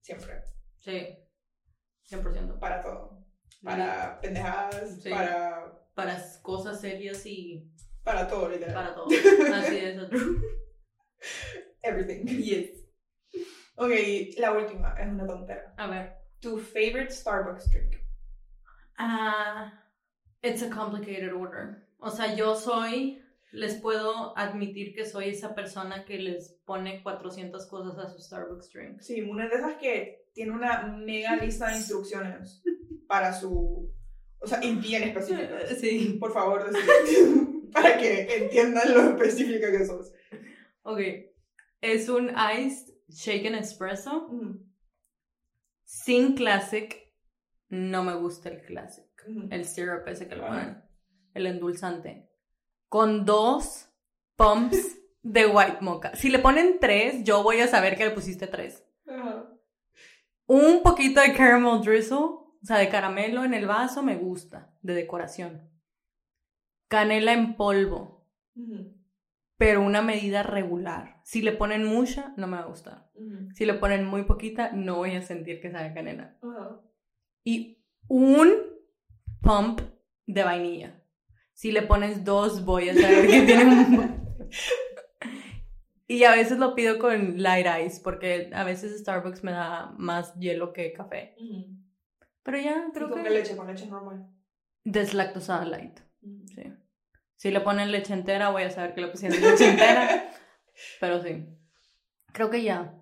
siempre. 0.00 0.42
Sí, 0.78 1.06
100%. 2.08 2.58
Para 2.58 2.82
todo. 2.82 3.24
Para 3.62 4.18
pendejadas, 4.20 5.02
Sí. 5.02 5.10
para. 5.10 5.80
Para 5.94 6.18
cosas 6.42 6.80
serias 6.80 7.24
y 7.26 7.70
Para 8.02 8.26
todo, 8.26 8.48
literal. 8.48 8.74
para 8.74 8.94
todo. 8.94 9.06
Así 9.54 9.76
es. 9.76 9.96
Everything. 11.82 12.24
Yes. 12.26 12.83
Ok, 13.76 13.90
la 14.38 14.52
última 14.52 14.94
es 14.98 15.08
una 15.08 15.26
tontera. 15.26 15.74
A 15.76 15.88
ver. 15.88 16.12
Tu 16.40 16.58
favorite 16.58 17.10
Starbucks 17.10 17.70
drink. 17.70 17.96
Ah, 18.98 19.72
it's 20.42 20.62
a 20.62 20.70
complicated 20.70 21.32
order. 21.32 21.88
O 21.98 22.10
sea, 22.10 22.34
yo 22.36 22.54
soy, 22.54 23.22
les 23.50 23.74
puedo 23.80 24.36
admitir 24.36 24.94
que 24.94 25.06
soy 25.06 25.30
esa 25.30 25.54
persona 25.54 26.04
que 26.04 26.18
les 26.18 26.52
pone 26.64 27.02
400 27.02 27.66
cosas 27.66 27.98
a 27.98 28.08
su 28.08 28.20
Starbucks 28.20 28.70
drink. 28.72 29.00
Sí, 29.00 29.22
una 29.22 29.48
de 29.48 29.56
esas 29.56 29.74
que 29.76 30.28
tiene 30.32 30.52
una 30.52 30.82
mega 30.82 31.34
lista 31.42 31.68
de 31.68 31.76
instrucciones 31.76 32.62
para 33.08 33.32
su. 33.32 33.92
O 34.38 34.46
sea, 34.46 34.62
y 34.62 34.74
bien 34.76 35.04
específicas. 35.04 35.70
Sí. 35.80 36.16
Por 36.20 36.32
favor, 36.32 36.70
para 37.72 37.98
que 37.98 38.44
entiendan 38.44 38.94
lo 38.94 39.00
específica 39.10 39.72
que 39.72 39.84
sos. 39.84 40.12
Ok. 40.82 41.00
Es 41.80 42.08
un 42.08 42.30
iced 42.30 42.93
shaken 43.08 43.54
espresso 43.54 44.30
sin 45.84 46.34
classic. 46.34 47.12
No 47.68 48.04
me 48.04 48.14
gusta 48.14 48.48
el 48.50 48.62
classic. 48.62 49.04
El 49.50 49.64
syrup 49.64 50.06
ese 50.06 50.28
que 50.28 50.36
le 50.36 50.42
ponen. 50.42 50.84
El 51.32 51.46
endulzante. 51.46 52.30
Con 52.88 53.24
dos 53.24 53.88
pumps 54.36 54.98
de 55.22 55.46
white 55.46 55.78
mocha. 55.80 56.14
Si 56.14 56.28
le 56.28 56.38
ponen 56.38 56.78
tres, 56.78 57.24
yo 57.24 57.42
voy 57.42 57.60
a 57.60 57.68
saber 57.68 57.96
que 57.96 58.04
le 58.04 58.10
pusiste 58.10 58.46
tres. 58.46 58.84
Un 60.46 60.82
poquito 60.82 61.20
de 61.20 61.32
caramel 61.32 61.80
drizzle, 61.80 62.18
o 62.18 62.58
sea, 62.62 62.78
de 62.78 62.88
caramelo 62.88 63.44
en 63.44 63.54
el 63.54 63.66
vaso, 63.66 64.02
me 64.02 64.16
gusta, 64.16 64.76
de 64.82 64.94
decoración. 64.94 65.70
Canela 66.88 67.32
en 67.32 67.56
polvo, 67.56 68.26
pero 69.56 69.82
una 69.82 70.02
medida 70.02 70.42
regular. 70.42 71.20
Si 71.24 71.42
le 71.42 71.52
ponen 71.52 71.84
mucha, 71.84 72.34
no 72.36 72.46
me 72.46 72.56
va 72.56 72.64
a 72.64 72.66
gustar. 72.66 73.10
Si 73.54 73.64
le 73.64 73.74
ponen 73.74 74.06
muy 74.06 74.24
poquita, 74.24 74.72
no 74.72 74.96
voy 74.96 75.14
a 75.14 75.22
sentir 75.22 75.60
que 75.60 75.70
sabe 75.70 75.94
canela. 75.94 76.36
Ajá. 76.42 76.80
Y 77.44 77.84
un 78.08 78.52
pump 79.40 79.80
de 80.26 80.42
vainilla. 80.42 81.02
Si 81.52 81.70
le 81.70 81.82
pones 81.82 82.24
dos, 82.24 82.64
voy 82.64 82.88
a 82.88 82.94
saber 82.94 83.26
que 83.26 83.42
tiene 83.42 83.64
un... 83.64 84.24
Y 86.06 86.24
a 86.24 86.32
veces 86.32 86.58
lo 86.58 86.74
pido 86.74 86.98
con 86.98 87.42
light 87.42 87.66
ice, 87.86 88.00
porque 88.02 88.50
a 88.52 88.64
veces 88.64 88.98
Starbucks 89.00 89.42
me 89.42 89.52
da 89.52 89.94
más 89.96 90.34
hielo 90.34 90.72
que 90.72 90.92
café. 90.92 91.34
Ujú. 91.40 91.78
Pero 92.42 92.58
ya, 92.58 92.86
¿Y 92.88 92.92
creo 92.92 93.08
con 93.08 93.22
que... 93.22 93.28
qué 93.28 93.34
leche? 93.34 93.56
Con 93.56 93.66
leche 93.66 93.86
normal. 93.86 94.28
Deslactosada 94.84 95.64
light, 95.64 95.98
sí. 96.54 96.62
Si 97.36 97.50
le 97.50 97.60
ponen 97.60 97.90
leche 97.92 98.12
entera, 98.14 98.50
voy 98.50 98.62
a 98.62 98.70
saber 98.70 98.94
que 98.94 99.00
le 99.02 99.08
pusieron 99.08 99.40
leche 99.40 99.70
entera. 99.70 100.30
Pero 101.00 101.22
sí. 101.22 101.46
Creo 102.32 102.50
que 102.50 102.62
ya. 102.62 102.94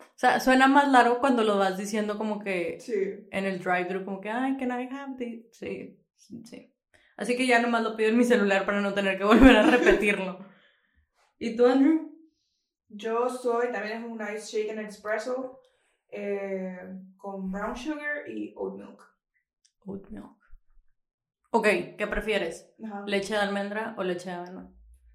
O 0.00 0.20
sea, 0.20 0.40
suena 0.40 0.66
más 0.66 0.88
largo 0.90 1.20
cuando 1.20 1.44
lo 1.44 1.58
vas 1.58 1.76
diciendo 1.78 2.18
como 2.18 2.40
que 2.40 2.78
Sí. 2.80 3.26
en 3.30 3.44
el 3.44 3.58
drive-thru, 3.60 4.04
como 4.04 4.20
que, 4.20 4.30
ay, 4.30 4.56
can 4.56 4.70
I 4.70 4.88
have 4.92 5.16
this? 5.16 5.46
Sí, 5.52 5.98
sí. 6.16 6.74
Así 7.16 7.36
que 7.36 7.46
ya 7.46 7.60
nomás 7.60 7.82
lo 7.82 7.96
pido 7.96 8.10
en 8.10 8.18
mi 8.18 8.24
celular 8.24 8.64
para 8.64 8.80
no 8.80 8.94
tener 8.94 9.18
que 9.18 9.24
volver 9.24 9.56
a 9.56 9.62
repetirlo. 9.70 10.38
¿Y 11.38 11.56
tú, 11.56 11.66
Andrew? 11.66 12.12
Yo 12.88 13.28
soy, 13.28 13.70
también 13.70 13.98
es 13.98 14.04
un 14.10 14.20
ice 14.34 14.62
shaken 14.62 14.78
espresso 14.80 15.60
eh, 16.10 16.78
con 17.16 17.50
brown 17.52 17.76
sugar 17.76 18.28
y 18.28 18.52
oat 18.56 18.76
milk. 18.76 19.02
Oat 19.84 20.08
milk. 20.10 20.37
Ok, 21.50 21.66
¿qué 21.96 22.06
prefieres? 22.08 22.70
Ajá. 22.84 23.04
¿Leche 23.06 23.34
de 23.34 23.40
almendra 23.40 23.94
o 23.96 24.02
leche 24.02 24.28
de 24.30 24.36
avena? 24.36 24.70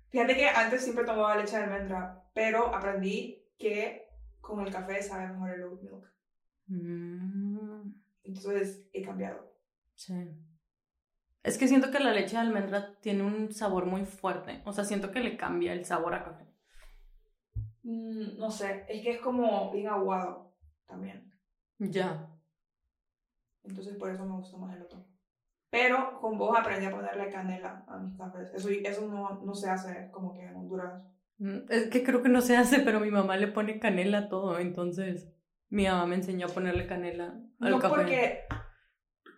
Fíjate 0.09 0.35
que 0.35 0.47
antes 0.47 0.83
siempre 0.83 1.05
tomaba 1.05 1.35
leche 1.37 1.57
de 1.57 1.63
almendra, 1.63 2.23
pero 2.33 2.73
aprendí 2.73 3.45
que 3.57 4.07
con 4.41 4.65
el 4.65 4.71
café 4.71 5.01
sabe 5.01 5.27
mejor 5.27 5.51
el 5.51 5.63
oat 5.63 5.81
milk. 5.81 6.13
Mm, 6.67 7.93
Entonces 8.23 8.87
he 8.93 9.01
cambiado. 9.03 9.53
sí. 9.95 10.13
Es 11.43 11.57
que 11.57 11.67
siento 11.67 11.91
que 11.91 11.99
la 11.99 12.13
leche 12.13 12.37
de 12.37 12.41
almendra 12.41 12.97
tiene 13.01 13.21
un 13.23 13.51
sabor 13.51 13.85
muy 13.85 14.05
fuerte. 14.05 14.61
O 14.65 14.71
sea, 14.71 14.85
siento 14.85 15.11
que 15.11 15.19
le 15.19 15.35
cambia 15.35 15.73
el 15.73 15.83
sabor 15.83 16.13
a 16.15 16.23
café. 16.23 16.45
Mm, 17.83 18.37
no 18.37 18.49
sé, 18.49 18.85
es 18.87 19.03
que 19.03 19.11
es 19.15 19.19
como 19.19 19.69
bien 19.71 19.87
aguado 19.89 20.55
también. 20.87 21.33
Ya. 21.79 22.29
Entonces 23.65 23.97
por 23.97 24.09
eso 24.09 24.25
me 24.25 24.37
gusta 24.37 24.55
más 24.57 24.73
el 24.73 24.83
otro. 24.83 25.05
Pero 25.73 26.19
con 26.21 26.37
vos 26.37 26.55
aprendí 26.55 26.85
a 26.85 26.91
ponerle 26.91 27.31
canela 27.31 27.83
a 27.87 27.97
mis 27.97 28.15
cafés. 28.15 28.51
Eso, 28.53 28.69
eso 28.69 29.07
no, 29.07 29.41
no 29.43 29.55
se 29.55 29.71
hace 29.71 30.11
como 30.11 30.31
que 30.31 30.45
en 30.45 30.55
Honduras. 30.55 31.01
Mm, 31.39 31.61
Es 31.67 31.89
que 31.89 32.03
creo 32.03 32.21
que 32.21 32.29
no 32.29 32.41
se 32.41 32.55
hace, 32.55 32.79
pero 32.81 32.99
mi 32.99 33.09
mamá 33.09 33.37
le 33.37 33.47
pone 33.47 33.79
canela 33.79 34.19
a 34.19 34.29
todo, 34.29 34.59
entonces 34.59 35.33
mi 35.69 35.87
mamá 35.87 36.05
me 36.05 36.15
enseñó 36.17 36.45
a 36.45 36.49
ponerle 36.53 36.85
canela 36.85 37.33
al 37.59 37.71
no 37.71 37.79
café. 37.79 37.95
porque... 37.95 38.39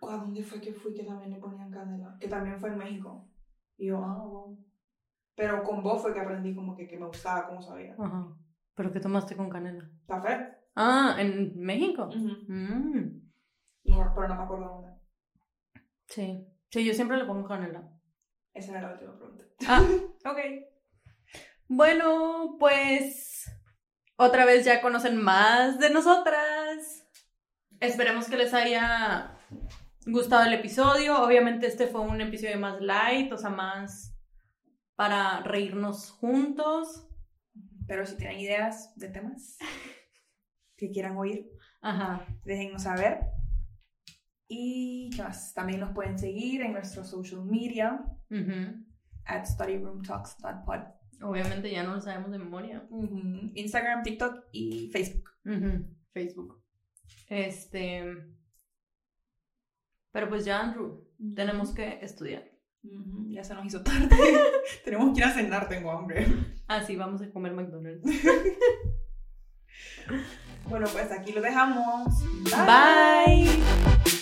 ¿A 0.02 0.16
dónde 0.18 0.42
fue 0.42 0.60
que 0.60 0.74
fui 0.74 0.92
que 0.92 1.04
también 1.04 1.30
le 1.30 1.38
ponían 1.38 1.70
canela? 1.70 2.16
Que 2.20 2.28
también 2.28 2.60
fue 2.60 2.68
en 2.68 2.78
México. 2.78 3.30
Y 3.78 3.86
yo, 3.86 4.04
ah. 4.04 4.54
Pero 5.34 5.62
con 5.64 5.82
vos 5.82 6.02
fue 6.02 6.12
que 6.12 6.20
aprendí 6.20 6.54
como 6.54 6.76
que, 6.76 6.86
que 6.86 6.98
me 6.98 7.06
gustaba, 7.06 7.46
como 7.48 7.62
sabía. 7.62 7.96
Ajá. 7.98 8.26
¿Pero 8.74 8.92
qué 8.92 9.00
tomaste 9.00 9.34
con 9.36 9.48
canela? 9.48 9.88
¿Café? 10.06 10.48
Ah, 10.74 11.16
¿en 11.18 11.58
México? 11.58 12.10
Mm, 12.14 13.20
No, 13.84 14.12
pero 14.14 14.28
no 14.28 14.34
me 14.36 14.42
acuerdo 14.42 14.66
dónde. 14.68 14.95
Sí. 16.08 16.46
Sí, 16.70 16.84
yo 16.84 16.92
siempre 16.94 17.16
le 17.16 17.24
pongo 17.24 17.46
canela. 17.48 17.88
Esa 18.52 18.72
era 18.72 18.82
la 18.82 18.92
última 18.94 19.16
pregunta. 19.16 19.44
Ah, 19.66 19.82
ok. 20.30 20.38
Bueno, 21.68 22.56
pues 22.58 23.50
otra 24.16 24.44
vez 24.44 24.64
ya 24.64 24.80
conocen 24.80 25.16
más 25.16 25.78
de 25.78 25.90
nosotras. 25.90 27.08
Esperemos 27.80 28.28
que 28.28 28.36
les 28.36 28.54
haya 28.54 29.38
gustado 30.06 30.44
el 30.44 30.54
episodio. 30.54 31.22
Obviamente 31.22 31.66
este 31.66 31.86
fue 31.86 32.00
un 32.00 32.20
episodio 32.20 32.58
más 32.58 32.80
light, 32.80 33.32
o 33.32 33.38
sea, 33.38 33.50
más 33.50 34.16
para 34.94 35.40
reírnos 35.40 36.10
juntos. 36.10 37.06
Pero 37.86 38.06
si 38.06 38.16
tienen 38.16 38.40
ideas 38.40 38.92
de 38.96 39.08
temas 39.08 39.58
que 40.76 40.90
quieran 40.90 41.16
oír, 41.16 41.48
Ajá. 41.80 42.26
déjennos 42.44 42.82
saber. 42.82 43.20
Y 44.48 45.10
¿qué 45.14 45.22
más? 45.22 45.52
También 45.54 45.80
nos 45.80 45.92
pueden 45.92 46.18
seguir 46.18 46.62
en 46.62 46.72
nuestro 46.72 47.04
social 47.04 47.44
media 47.44 48.04
Ujú. 48.30 48.84
at 49.24 49.44
studyroomtalks.pod. 49.44 50.80
Obviamente 51.22 51.70
ya 51.70 51.82
no 51.82 51.94
lo 51.94 52.00
sabemos 52.00 52.30
de 52.30 52.38
memoria. 52.38 52.86
Instagram, 53.54 54.02
TikTok 54.02 54.44
y 54.52 54.90
Facebook. 54.92 55.30
Facebook. 56.12 56.62
Este. 57.28 58.04
Pero 60.12 60.28
pues 60.28 60.44
ya, 60.44 60.60
Andrew, 60.60 61.06
tenemos 61.34 61.74
que 61.74 61.98
estudiar. 62.02 62.44
Ya 63.28 63.42
se 63.42 63.54
nos 63.54 63.66
hizo 63.66 63.82
tarde. 63.82 64.08
Tenemos 64.84 65.12
que 65.12 65.18
ir 65.18 65.24
a 65.24 65.32
cenar, 65.32 65.68
tengo 65.68 65.90
hambre. 65.90 66.26
Ah, 66.68 66.82
sí, 66.84 66.94
vamos 66.94 67.20
a 67.20 67.30
comer 67.30 67.52
McDonald's. 67.52 68.02
Bueno, 70.68 70.86
pues 70.92 71.12
aquí 71.12 71.32
lo 71.32 71.40
dejamos. 71.40 72.24
Bye. 72.66 74.15